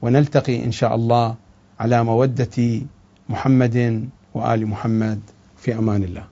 ونلتقي 0.02 0.64
إن 0.64 0.72
شاء 0.72 0.96
الله 0.96 1.36
على 1.80 2.04
مودة 2.04 2.82
محمد 3.30 4.10
وآل 4.34 4.68
محمد 4.68 5.20
في 5.58 5.78
أمان 5.78 6.04
الله. 6.04 6.24